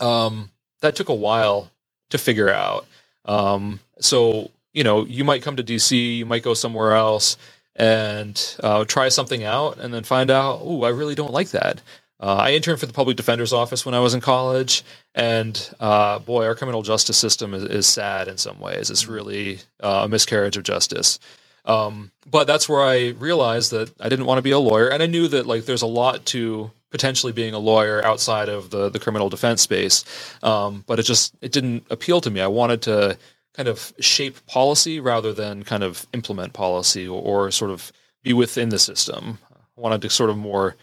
um, 0.00 0.50
that 0.80 0.96
took 0.96 1.08
a 1.08 1.14
while 1.14 1.70
to 2.10 2.18
figure 2.18 2.50
out. 2.50 2.86
Um, 3.24 3.80
so, 4.00 4.50
you 4.72 4.84
know, 4.84 5.04
you 5.04 5.24
might 5.24 5.42
come 5.42 5.56
to 5.56 5.62
DC, 5.64 6.18
you 6.18 6.26
might 6.26 6.42
go 6.42 6.54
somewhere 6.54 6.94
else 6.94 7.36
and 7.76 8.56
uh, 8.62 8.84
try 8.84 9.08
something 9.08 9.42
out 9.44 9.78
and 9.78 9.92
then 9.92 10.04
find 10.04 10.30
out, 10.30 10.60
oh, 10.62 10.84
I 10.84 10.90
really 10.90 11.14
don't 11.14 11.32
like 11.32 11.50
that. 11.50 11.80
Uh, 12.20 12.36
I 12.36 12.52
interned 12.52 12.78
for 12.80 12.86
the 12.86 12.92
public 12.92 13.16
defender's 13.16 13.52
office 13.52 13.84
when 13.84 13.94
I 13.94 13.98
was 14.00 14.14
in 14.14 14.20
college, 14.20 14.84
and 15.14 15.70
uh, 15.80 16.20
boy, 16.20 16.46
our 16.46 16.54
criminal 16.54 16.82
justice 16.82 17.16
system 17.18 17.54
is, 17.54 17.64
is, 17.64 17.86
sad 17.86 18.28
in 18.28 18.38
some 18.38 18.60
ways. 18.60 18.90
It's 18.90 19.04
mm-hmm. 19.04 19.12
really 19.12 19.58
uh, 19.80 20.02
a 20.04 20.08
miscarriage 20.08 20.56
of 20.56 20.62
justice. 20.62 21.18
Um, 21.64 22.12
but 22.30 22.46
that's 22.46 22.68
where 22.68 22.82
I 22.82 23.08
realized 23.18 23.70
that 23.72 23.90
I 23.98 24.08
didn't 24.08 24.26
want 24.26 24.38
to 24.38 24.42
be 24.42 24.52
a 24.52 24.58
lawyer, 24.58 24.88
and 24.90 25.02
I 25.02 25.06
knew 25.06 25.26
that 25.28 25.46
like 25.46 25.64
there's 25.64 25.82
a 25.82 25.86
lot 25.88 26.24
to 26.26 26.70
potentially 26.90 27.32
being 27.32 27.54
a 27.54 27.58
lawyer 27.58 28.04
outside 28.04 28.48
of 28.48 28.70
the 28.70 28.90
the 28.90 28.98
criminal 29.00 29.28
defense 29.30 29.62
space. 29.62 30.04
Um, 30.42 30.84
but 30.86 30.98
it 31.00 31.04
just 31.04 31.34
it 31.40 31.50
didn't 31.52 31.84
appeal 31.90 32.20
to 32.20 32.30
me. 32.30 32.40
I 32.42 32.46
wanted 32.48 32.82
to 32.82 33.16
kind 33.54 33.68
of 33.68 33.92
shape 33.98 34.44
policy 34.46 35.00
rather 35.00 35.32
than 35.32 35.62
kind 35.62 35.82
of 35.82 36.06
implement 36.12 36.52
policy 36.52 37.08
or, 37.08 37.46
or 37.46 37.50
sort 37.50 37.70
of 37.70 37.90
be 38.22 38.32
within 38.34 38.68
the 38.68 38.78
system. 38.78 39.38
I 39.50 39.80
wanted 39.80 40.02
to 40.02 40.10
sort 40.10 40.28
of 40.28 40.36
more 40.36 40.76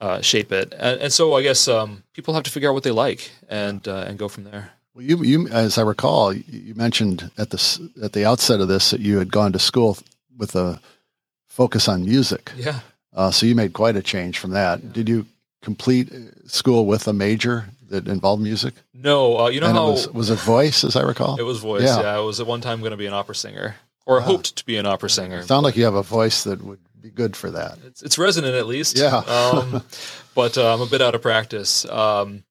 uh, 0.00 0.20
shape 0.20 0.52
it. 0.52 0.72
And, 0.78 1.00
and, 1.02 1.12
so 1.12 1.34
I 1.34 1.42
guess 1.42 1.68
um, 1.68 2.02
people 2.12 2.34
have 2.34 2.42
to 2.44 2.50
figure 2.50 2.68
out 2.70 2.74
what 2.74 2.82
they 2.82 2.90
like 2.90 3.30
and 3.48 3.86
uh, 3.88 4.04
and 4.06 4.18
go 4.18 4.28
from 4.28 4.44
there. 4.44 4.72
Well, 4.94 5.04
you, 5.04 5.22
you 5.24 5.48
as 5.48 5.78
I 5.78 5.82
recall, 5.82 6.32
you 6.32 6.74
mentioned 6.74 7.30
at 7.38 7.50
the 7.50 7.90
at 8.02 8.12
the 8.12 8.24
outset 8.24 8.60
of 8.60 8.68
this 8.68 8.90
that 8.90 9.00
you 9.00 9.18
had 9.18 9.30
gone 9.32 9.52
to 9.52 9.58
school 9.58 9.98
with 10.36 10.54
a 10.54 10.80
focus 11.48 11.88
on 11.88 12.04
music. 12.04 12.52
Yeah. 12.56 12.80
Uh, 13.14 13.30
so 13.30 13.46
you 13.46 13.54
made 13.54 13.72
quite 13.72 13.96
a 13.96 14.02
change 14.02 14.38
from 14.38 14.50
that. 14.50 14.82
Yeah. 14.82 14.90
Did 14.92 15.08
you 15.08 15.26
complete 15.62 16.12
uh, 16.12 16.46
school 16.48 16.84
with 16.86 17.08
a 17.08 17.12
major 17.14 17.66
that 17.88 18.06
involved 18.08 18.42
music? 18.42 18.74
No, 18.92 19.38
uh, 19.38 19.48
you 19.48 19.60
know 19.60 19.68
and 19.68 19.76
how 19.76 19.88
it 19.88 19.90
was, 19.92 20.10
was, 20.12 20.30
it 20.30 20.38
voice? 20.40 20.84
As 20.84 20.96
I 20.96 21.02
recall, 21.02 21.38
it 21.40 21.44
was 21.44 21.58
voice. 21.60 21.82
Yeah, 21.82 22.00
yeah 22.02 22.16
I 22.16 22.20
was 22.20 22.40
at 22.40 22.46
one 22.46 22.60
time 22.60 22.80
going 22.80 22.90
to 22.90 22.96
be 22.98 23.06
an 23.06 23.14
opera 23.14 23.34
singer, 23.34 23.76
or 24.04 24.18
yeah. 24.18 24.24
hoped 24.26 24.56
to 24.56 24.64
be 24.66 24.76
an 24.76 24.84
opera 24.84 25.08
singer. 25.08 25.42
Sound 25.44 25.64
like 25.64 25.76
you 25.76 25.84
have 25.84 25.94
a 25.94 26.02
voice 26.02 26.44
that 26.44 26.62
would 26.62 26.80
be 27.06 27.12
good 27.16 27.36
for 27.36 27.50
that. 27.52 27.78
It's, 27.86 28.02
it's 28.02 28.18
resonant 28.18 28.54
at 28.54 28.66
least. 28.66 28.98
Yeah. 28.98 29.16
um, 29.16 29.82
but 30.34 30.58
uh, 30.58 30.72
I'm 30.72 30.80
a 30.80 30.86
bit 30.86 31.00
out 31.02 31.14
of 31.14 31.22
practice. 31.22 31.84
Um, 31.86 32.44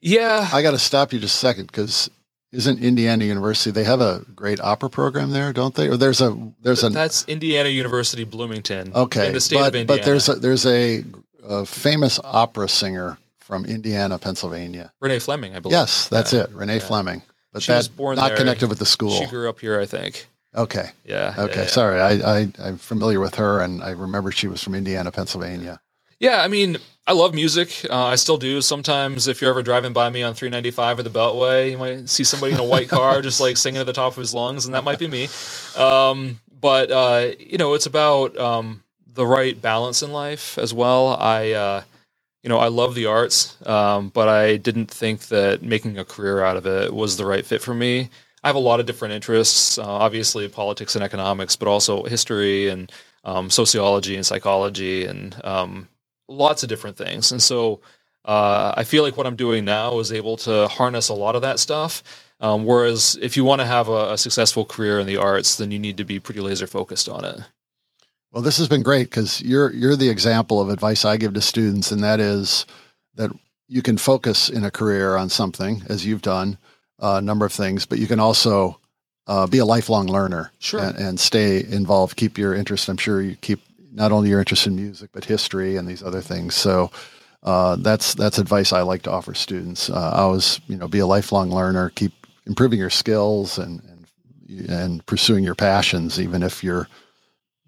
yeah. 0.00 0.48
I 0.52 0.62
got 0.62 0.72
to 0.72 0.78
stop 0.78 1.12
you 1.12 1.18
just 1.20 1.36
a 1.36 1.38
second 1.38 1.66
because 1.66 2.10
isn't 2.52 2.80
Indiana 2.82 3.24
University? 3.24 3.70
They 3.70 3.84
have 3.84 4.00
a 4.00 4.22
great 4.34 4.60
opera 4.60 4.90
program 4.90 5.30
there, 5.30 5.52
don't 5.52 5.74
they? 5.74 5.88
Or 5.88 5.96
there's 5.96 6.20
a 6.20 6.36
there's 6.60 6.82
a 6.82 6.88
that's 6.88 7.24
Indiana 7.26 7.68
University 7.68 8.24
Bloomington. 8.24 8.90
Okay, 8.92 9.28
in 9.28 9.34
the 9.34 9.40
state 9.40 9.58
but, 9.58 9.68
of 9.68 9.74
Indiana. 9.76 10.00
But 10.00 10.04
there's 10.04 10.28
a, 10.28 10.34
there's 10.34 10.66
a, 10.66 11.04
a 11.44 11.64
famous 11.64 12.18
opera 12.24 12.66
singer 12.68 13.18
from 13.38 13.64
Indiana, 13.66 14.18
Pennsylvania, 14.18 14.90
Renee 14.98 15.20
Fleming, 15.20 15.54
I 15.54 15.60
believe. 15.60 15.74
Yes, 15.74 16.08
that's 16.08 16.32
yeah. 16.32 16.40
it, 16.40 16.50
Renee 16.50 16.78
yeah. 16.78 16.80
Fleming. 16.80 17.22
But 17.52 17.62
she 17.62 17.70
was 17.70 17.86
born 17.86 18.16
not 18.16 18.28
there. 18.30 18.36
connected 18.38 18.66
with 18.68 18.80
the 18.80 18.86
school. 18.86 19.12
She 19.12 19.26
grew 19.26 19.48
up 19.48 19.60
here, 19.60 19.78
I 19.78 19.86
think. 19.86 20.26
Okay. 20.56 20.90
Yeah. 21.04 21.34
Okay. 21.38 21.54
Yeah, 21.56 21.60
yeah. 21.62 21.66
Sorry, 21.68 22.00
I, 22.00 22.38
I 22.38 22.48
I'm 22.60 22.76
familiar 22.78 23.20
with 23.20 23.36
her, 23.36 23.60
and 23.60 23.82
I 23.82 23.90
remember 23.90 24.32
she 24.32 24.48
was 24.48 24.62
from 24.62 24.74
Indiana, 24.74 25.12
Pennsylvania. 25.12 25.80
Yeah, 26.18 26.42
I 26.42 26.48
mean, 26.48 26.76
I 27.06 27.12
love 27.12 27.34
music. 27.34 27.72
Uh, 27.88 28.04
I 28.06 28.16
still 28.16 28.36
do. 28.36 28.60
Sometimes, 28.60 29.28
if 29.28 29.40
you're 29.40 29.50
ever 29.50 29.62
driving 29.62 29.92
by 29.92 30.10
me 30.10 30.22
on 30.22 30.34
395 30.34 30.98
or 30.98 31.02
the 31.04 31.10
Beltway, 31.10 31.70
you 31.70 31.78
might 31.78 32.08
see 32.08 32.24
somebody 32.24 32.52
in 32.52 32.58
a 32.60 32.64
white 32.64 32.88
car 32.88 33.22
just 33.22 33.40
like 33.40 33.56
singing 33.56 33.80
at 33.80 33.86
the 33.86 33.92
top 33.92 34.12
of 34.12 34.16
his 34.18 34.34
lungs, 34.34 34.66
and 34.66 34.74
that 34.74 34.82
might 34.84 34.98
be 34.98 35.06
me. 35.08 35.28
Um, 35.76 36.40
but 36.60 36.90
uh, 36.90 37.28
you 37.38 37.56
know, 37.58 37.74
it's 37.74 37.86
about 37.86 38.36
um, 38.36 38.82
the 39.06 39.26
right 39.26 39.60
balance 39.60 40.02
in 40.02 40.12
life 40.12 40.58
as 40.58 40.74
well. 40.74 41.14
I, 41.16 41.52
uh, 41.52 41.82
you 42.42 42.48
know, 42.48 42.58
I 42.58 42.68
love 42.68 42.96
the 42.96 43.06
arts, 43.06 43.56
um, 43.68 44.08
but 44.08 44.28
I 44.28 44.56
didn't 44.56 44.90
think 44.90 45.22
that 45.28 45.62
making 45.62 45.96
a 45.96 46.04
career 46.04 46.42
out 46.42 46.56
of 46.56 46.66
it 46.66 46.92
was 46.92 47.16
the 47.16 47.24
right 47.24 47.46
fit 47.46 47.62
for 47.62 47.72
me. 47.72 48.10
I 48.42 48.48
have 48.48 48.56
a 48.56 48.60
lot 48.60 48.80
of 48.80 48.86
different 48.86 49.12
interests, 49.14 49.76
uh, 49.78 49.84
obviously 49.84 50.48
politics 50.48 50.94
and 50.94 51.04
economics, 51.04 51.56
but 51.56 51.68
also 51.68 52.04
history 52.04 52.68
and 52.68 52.90
um, 53.24 53.50
sociology 53.50 54.16
and 54.16 54.24
psychology 54.24 55.04
and 55.04 55.36
um, 55.44 55.88
lots 56.26 56.62
of 56.62 56.68
different 56.70 56.96
things. 56.96 57.32
And 57.32 57.42
so 57.42 57.80
uh, 58.24 58.72
I 58.76 58.84
feel 58.84 59.02
like 59.02 59.16
what 59.18 59.26
I'm 59.26 59.36
doing 59.36 59.64
now 59.64 59.98
is 59.98 60.10
able 60.10 60.38
to 60.38 60.68
harness 60.68 61.10
a 61.10 61.14
lot 61.14 61.36
of 61.36 61.42
that 61.42 61.58
stuff. 61.58 62.02
Um, 62.40 62.64
whereas 62.64 63.18
if 63.20 63.36
you 63.36 63.44
want 63.44 63.60
to 63.60 63.66
have 63.66 63.88
a, 63.88 64.12
a 64.12 64.18
successful 64.18 64.64
career 64.64 64.98
in 65.00 65.06
the 65.06 65.18
arts, 65.18 65.56
then 65.58 65.70
you 65.70 65.78
need 65.78 65.98
to 65.98 66.04
be 66.04 66.18
pretty 66.18 66.40
laser 66.40 66.66
focused 66.66 67.08
on 67.10 67.24
it. 67.26 67.40
Well, 68.32 68.42
this 68.42 68.56
has 68.56 68.68
been 68.68 68.84
great 68.84 69.10
because 69.10 69.42
you're 69.42 69.72
you're 69.72 69.96
the 69.96 70.08
example 70.08 70.60
of 70.60 70.70
advice 70.70 71.04
I 71.04 71.16
give 71.16 71.34
to 71.34 71.40
students, 71.42 71.90
and 71.90 72.02
that 72.04 72.20
is 72.20 72.64
that 73.16 73.30
you 73.68 73.82
can 73.82 73.98
focus 73.98 74.48
in 74.48 74.64
a 74.64 74.70
career 74.70 75.16
on 75.16 75.28
something 75.28 75.82
as 75.88 76.06
you've 76.06 76.22
done 76.22 76.56
a 77.00 77.20
number 77.20 77.46
of 77.46 77.52
things, 77.52 77.86
but 77.86 77.98
you 77.98 78.06
can 78.06 78.20
also 78.20 78.78
uh, 79.26 79.46
be 79.46 79.58
a 79.58 79.64
lifelong 79.64 80.06
learner 80.06 80.52
sure. 80.58 80.80
and, 80.80 80.96
and, 80.98 81.20
stay 81.20 81.62
involved. 81.64 82.16
Keep 82.16 82.36
your 82.38 82.54
interest. 82.54 82.88
I'm 82.88 82.96
sure 82.96 83.22
you 83.22 83.36
keep 83.36 83.60
not 83.92 84.12
only 84.12 84.28
your 84.28 84.38
interest 84.40 84.66
in 84.66 84.74
music, 84.76 85.10
but 85.12 85.24
history 85.24 85.76
and 85.76 85.86
these 85.88 86.02
other 86.02 86.20
things. 86.20 86.54
So 86.54 86.90
uh, 87.42 87.76
that's 87.76 88.14
that's 88.14 88.36
advice 88.38 88.72
I 88.72 88.82
like 88.82 89.02
to 89.02 89.10
offer 89.10 89.32
students. 89.34 89.88
Uh, 89.88 90.12
always, 90.14 90.60
you 90.68 90.76
know, 90.76 90.88
be 90.88 90.98
a 90.98 91.06
lifelong 91.06 91.50
learner. 91.50 91.90
Keep 91.94 92.12
improving 92.46 92.78
your 92.78 92.90
skills 92.90 93.56
and 93.58 93.80
and, 93.84 94.68
and 94.68 95.06
pursuing 95.06 95.42
your 95.42 95.54
passions, 95.54 96.20
even 96.20 96.42
if 96.42 96.62
your 96.62 96.86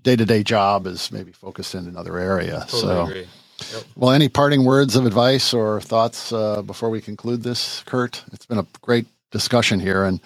day 0.02 0.14
to 0.14 0.26
day 0.26 0.42
job 0.42 0.86
is 0.86 1.10
maybe 1.10 1.32
focused 1.32 1.74
in 1.74 1.86
another 1.86 2.18
area. 2.18 2.66
Totally 2.68 3.24
so. 3.56 3.76
Yep. 3.76 3.84
Well, 3.94 4.10
any 4.10 4.28
parting 4.28 4.64
words 4.64 4.96
of 4.96 5.06
advice 5.06 5.54
or 5.54 5.80
thoughts 5.80 6.32
uh, 6.32 6.62
before 6.62 6.90
we 6.90 7.00
conclude 7.00 7.44
this, 7.44 7.82
Kurt? 7.84 8.24
It's 8.32 8.44
been 8.44 8.58
a 8.58 8.66
great 8.80 9.06
discussion 9.32 9.80
here, 9.80 10.04
and 10.04 10.20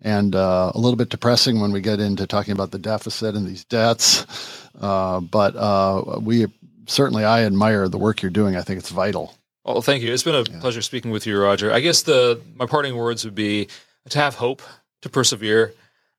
and 0.00 0.34
uh, 0.34 0.72
a 0.74 0.78
little 0.78 0.96
bit 0.96 1.10
depressing 1.10 1.60
when 1.60 1.70
we 1.72 1.80
get 1.80 2.00
into 2.00 2.26
talking 2.26 2.52
about 2.52 2.70
the 2.70 2.78
deficit 2.78 3.34
and 3.36 3.46
these 3.46 3.64
debts. 3.64 4.24
Uh, 4.80 5.20
but 5.20 5.54
uh, 5.54 6.18
we 6.20 6.46
certainly, 6.86 7.24
I 7.24 7.44
admire 7.44 7.88
the 7.88 7.98
work 7.98 8.22
you're 8.22 8.30
doing. 8.30 8.56
I 8.56 8.62
think 8.62 8.78
it's 8.78 8.88
vital. 8.90 9.34
Well, 9.64 9.82
thank 9.82 10.02
you. 10.02 10.12
It's 10.12 10.24
been 10.24 10.34
a 10.34 10.50
yeah. 10.50 10.58
pleasure 10.60 10.82
speaking 10.82 11.12
with 11.12 11.24
you, 11.26 11.38
Roger. 11.40 11.70
I 11.70 11.80
guess 11.80 12.02
the 12.02 12.40
my 12.54 12.66
parting 12.66 12.96
words 12.96 13.24
would 13.24 13.34
be 13.34 13.68
to 14.08 14.18
have 14.18 14.36
hope, 14.36 14.62
to 15.02 15.08
persevere. 15.10 15.74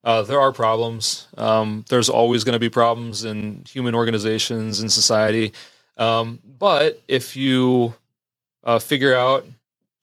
Uh, 0.05 0.21
there 0.21 0.39
are 0.39 0.51
problems. 0.51 1.27
Um, 1.37 1.85
there's 1.87 2.09
always 2.09 2.43
going 2.43 2.53
to 2.53 2.59
be 2.59 2.69
problems 2.69 3.23
in 3.23 3.63
human 3.69 3.95
organizations 3.95 4.81
and 4.81 4.91
society. 4.91 5.53
Um, 5.97 6.39
but 6.43 7.01
if 7.07 7.37
you 7.37 7.93
uh, 8.65 8.79
figure 8.79 9.15
out, 9.15 9.45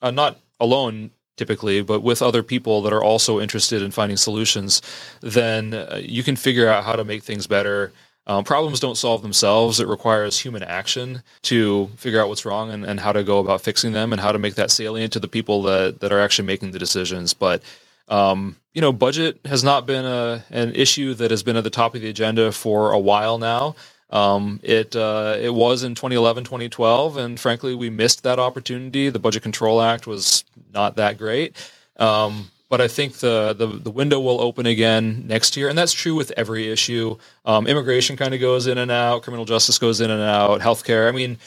uh, 0.00 0.10
not 0.10 0.38
alone 0.58 1.10
typically, 1.40 1.80
but 1.80 2.02
with 2.02 2.20
other 2.20 2.42
people 2.42 2.82
that 2.82 2.92
are 2.92 3.02
also 3.02 3.40
interested 3.40 3.80
in 3.80 3.90
finding 3.90 4.18
solutions, 4.18 4.82
then 5.22 5.72
uh, 5.72 5.98
you 5.98 6.22
can 6.22 6.36
figure 6.36 6.68
out 6.68 6.84
how 6.84 6.94
to 6.94 7.02
make 7.02 7.22
things 7.22 7.46
better. 7.46 7.92
Um, 8.26 8.44
problems 8.44 8.78
don't 8.78 8.98
solve 8.98 9.22
themselves. 9.22 9.80
It 9.80 9.88
requires 9.88 10.38
human 10.38 10.62
action 10.62 11.22
to 11.50 11.86
figure 11.96 12.20
out 12.20 12.28
what's 12.28 12.44
wrong 12.44 12.70
and, 12.70 12.84
and 12.84 13.00
how 13.00 13.12
to 13.12 13.24
go 13.24 13.38
about 13.38 13.62
fixing 13.62 13.92
them 13.92 14.12
and 14.12 14.20
how 14.20 14.32
to 14.32 14.38
make 14.38 14.56
that 14.56 14.70
salient 14.70 15.14
to 15.14 15.18
the 15.18 15.28
people 15.28 15.62
that, 15.62 16.00
that 16.00 16.12
are 16.12 16.20
actually 16.20 16.44
making 16.46 16.72
the 16.72 16.78
decisions. 16.78 17.32
But 17.32 17.62
um, 18.08 18.56
you 18.74 18.82
know, 18.82 18.92
budget 18.92 19.40
has 19.46 19.64
not 19.64 19.86
been 19.86 20.04
a, 20.04 20.44
an 20.50 20.74
issue 20.74 21.14
that 21.14 21.30
has 21.30 21.42
been 21.42 21.56
at 21.56 21.64
the 21.64 21.70
top 21.70 21.94
of 21.94 22.02
the 22.02 22.10
agenda 22.10 22.52
for 22.52 22.92
a 22.92 22.98
while 22.98 23.38
now. 23.38 23.76
Um, 24.12 24.58
it 24.62 24.96
uh, 24.96 25.36
it 25.40 25.54
was 25.54 25.82
in 25.84 25.94
2011, 25.94 26.44
2012, 26.44 27.16
and 27.16 27.38
frankly, 27.38 27.74
we 27.74 27.90
missed 27.90 28.22
that 28.24 28.38
opportunity. 28.38 29.08
The 29.08 29.18
Budget 29.20 29.42
Control 29.42 29.80
Act 29.80 30.06
was 30.06 30.44
not 30.72 30.96
that 30.96 31.16
great. 31.16 31.54
Um, 31.96 32.50
but 32.68 32.80
I 32.80 32.86
think 32.86 33.14
the, 33.14 33.52
the, 33.52 33.66
the 33.66 33.90
window 33.90 34.20
will 34.20 34.40
open 34.40 34.64
again 34.64 35.24
next 35.26 35.56
year, 35.56 35.68
and 35.68 35.76
that's 35.76 35.92
true 35.92 36.14
with 36.14 36.30
every 36.36 36.70
issue. 36.70 37.16
Um, 37.44 37.66
immigration 37.66 38.16
kind 38.16 38.32
of 38.32 38.40
goes 38.40 38.68
in 38.68 38.78
and 38.78 38.92
out, 38.92 39.22
criminal 39.24 39.44
justice 39.44 39.76
goes 39.76 40.00
in 40.00 40.08
and 40.10 40.22
out, 40.22 40.60
healthcare. 40.60 41.08
I 41.08 41.12
mean, 41.12 41.38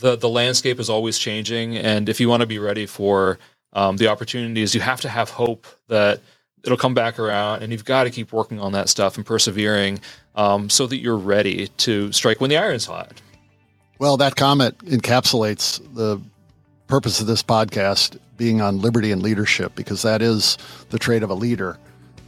the 0.00 0.16
the 0.16 0.28
landscape 0.28 0.78
is 0.80 0.90
always 0.90 1.18
changing, 1.18 1.76
and 1.76 2.08
if 2.08 2.20
you 2.20 2.28
want 2.28 2.40
to 2.42 2.46
be 2.46 2.58
ready 2.58 2.86
for 2.86 3.38
um, 3.74 3.96
the 3.96 4.08
opportunities, 4.08 4.74
you 4.74 4.80
have 4.80 5.00
to 5.02 5.08
have 5.08 5.30
hope 5.30 5.66
that 5.88 6.20
it'll 6.64 6.76
come 6.78 6.94
back 6.94 7.18
around 7.18 7.62
and 7.62 7.72
you've 7.72 7.84
got 7.84 8.04
to 8.04 8.10
keep 8.10 8.32
working 8.32 8.60
on 8.60 8.72
that 8.72 8.88
stuff 8.88 9.16
and 9.16 9.26
persevering 9.26 10.00
um, 10.36 10.70
so 10.70 10.86
that 10.86 10.98
you're 10.98 11.16
ready 11.16 11.68
to 11.78 12.10
strike 12.12 12.40
when 12.40 12.50
the 12.50 12.56
iron's 12.56 12.86
hot 12.86 13.20
well 13.98 14.16
that 14.16 14.36
comment 14.36 14.76
encapsulates 14.86 15.80
the 15.94 16.20
purpose 16.86 17.20
of 17.20 17.26
this 17.26 17.42
podcast 17.42 18.18
being 18.36 18.60
on 18.60 18.80
liberty 18.80 19.12
and 19.12 19.22
leadership 19.22 19.74
because 19.74 20.02
that 20.02 20.22
is 20.22 20.56
the 20.90 20.98
trait 20.98 21.22
of 21.22 21.30
a 21.30 21.34
leader 21.34 21.78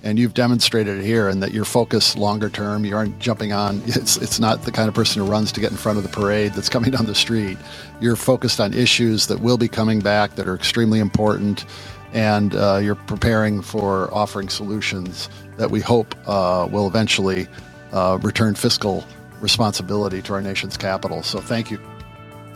and 0.03 0.19
you've 0.19 0.35
demonstrated 0.35 0.99
it 0.99 1.05
here 1.05 1.29
and 1.31 1.43
that 1.43 1.53
you're 1.53 1.65
focused 1.65 2.17
longer 2.19 2.49
term 2.49 2.85
you 2.85 2.97
aren't 2.97 3.17
jumping 3.21 3.53
on 3.53 3.81
it's, 3.87 4.17
it's 4.17 4.41
not 4.41 4.63
the 4.63 4.73
kind 4.73 4.89
of 4.89 4.95
person 4.95 5.23
who 5.25 5.31
runs 5.31 5.53
to 5.53 5.61
get 5.61 5.71
in 5.71 5.77
front 5.77 5.97
of 5.97 6.03
the 6.03 6.11
parade 6.11 6.53
that's 6.55 6.69
coming 6.69 6.91
down 6.91 7.07
the 7.07 7.15
street 7.15 7.57
you're 8.01 8.17
focused 8.17 8.59
on 8.61 8.75
issues 8.75 9.27
that 9.29 9.39
will 9.41 9.59
be 9.59 9.69
coming 9.69 10.01
back 10.01 10.35
that 10.35 10.49
are 10.49 10.55
extremely 10.57 10.99
important 10.99 11.65
and 12.15 12.55
uh, 12.55 12.79
you're 12.81 12.95
preparing 12.95 13.61
for 13.61 14.13
offering 14.15 14.49
solutions 14.49 15.29
that 15.59 15.71
we 15.71 15.81
hope 15.81 16.15
uh, 16.27 16.67
will 16.71 16.87
eventually 16.87 17.47
uh, 17.93 18.19
return 18.23 18.55
fiscal 18.55 19.05
responsibility 19.41 20.23
to 20.23 20.33
our 20.33 20.41
nation's 20.41 20.77
capital. 20.77 21.23
So 21.25 21.41
thank 21.41 21.71
you. 21.73 21.79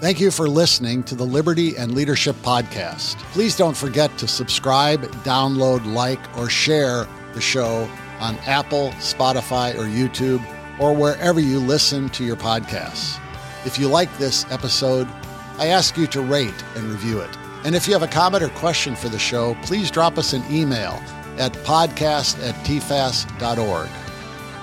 Thank 0.00 0.20
you 0.20 0.30
for 0.30 0.48
listening 0.48 1.02
to 1.04 1.16
the 1.16 1.24
Liberty 1.24 1.76
and 1.76 1.92
Leadership 1.92 2.36
Podcast. 2.36 3.16
Please 3.32 3.56
don't 3.56 3.76
forget 3.76 4.16
to 4.18 4.28
subscribe, 4.28 5.02
download, 5.24 5.84
like, 5.92 6.20
or 6.38 6.48
share 6.48 7.08
the 7.34 7.40
show 7.40 7.88
on 8.20 8.36
Apple, 8.46 8.90
Spotify, 8.98 9.74
or 9.74 9.82
YouTube, 9.82 10.42
or 10.78 10.94
wherever 10.94 11.40
you 11.40 11.58
listen 11.58 12.08
to 12.10 12.24
your 12.24 12.36
podcasts. 12.36 13.18
If 13.66 13.76
you 13.76 13.88
like 13.88 14.16
this 14.18 14.46
episode, 14.52 15.08
I 15.56 15.66
ask 15.68 15.96
you 15.96 16.06
to 16.08 16.20
rate 16.20 16.54
and 16.76 16.84
review 16.84 17.18
it. 17.18 17.30
And 17.68 17.76
if 17.76 17.86
you 17.86 17.92
have 17.92 18.02
a 18.02 18.06
comment 18.06 18.42
or 18.42 18.48
question 18.48 18.96
for 18.96 19.10
the 19.10 19.18
show, 19.18 19.54
please 19.62 19.90
drop 19.90 20.16
us 20.16 20.32
an 20.32 20.42
email 20.50 20.92
at 21.36 21.52
podcast 21.52 22.42
at 22.42 22.54
tfas.org. 22.64 23.88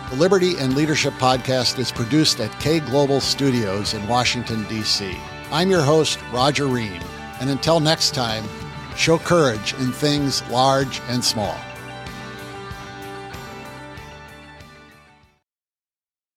The 0.10 0.16
Liberty 0.16 0.58
and 0.58 0.74
Leadership 0.74 1.14
Podcast 1.20 1.78
is 1.78 1.92
produced 1.92 2.40
at 2.40 2.50
K 2.60 2.80
Global 2.80 3.22
Studios 3.22 3.94
in 3.94 4.08
Washington, 4.08 4.68
D.C. 4.70 5.16
I'm 5.52 5.70
your 5.70 5.84
host, 5.84 6.18
Roger 6.34 6.66
Ream. 6.66 7.00
And 7.40 7.52
until 7.52 7.80
next 7.80 8.16
time, 8.16 8.44
show 8.96 9.20
courage 9.20 9.76
in 9.76 9.92
things 9.92 10.42
large 10.50 11.00
and 11.08 11.24
small. 11.24 11.56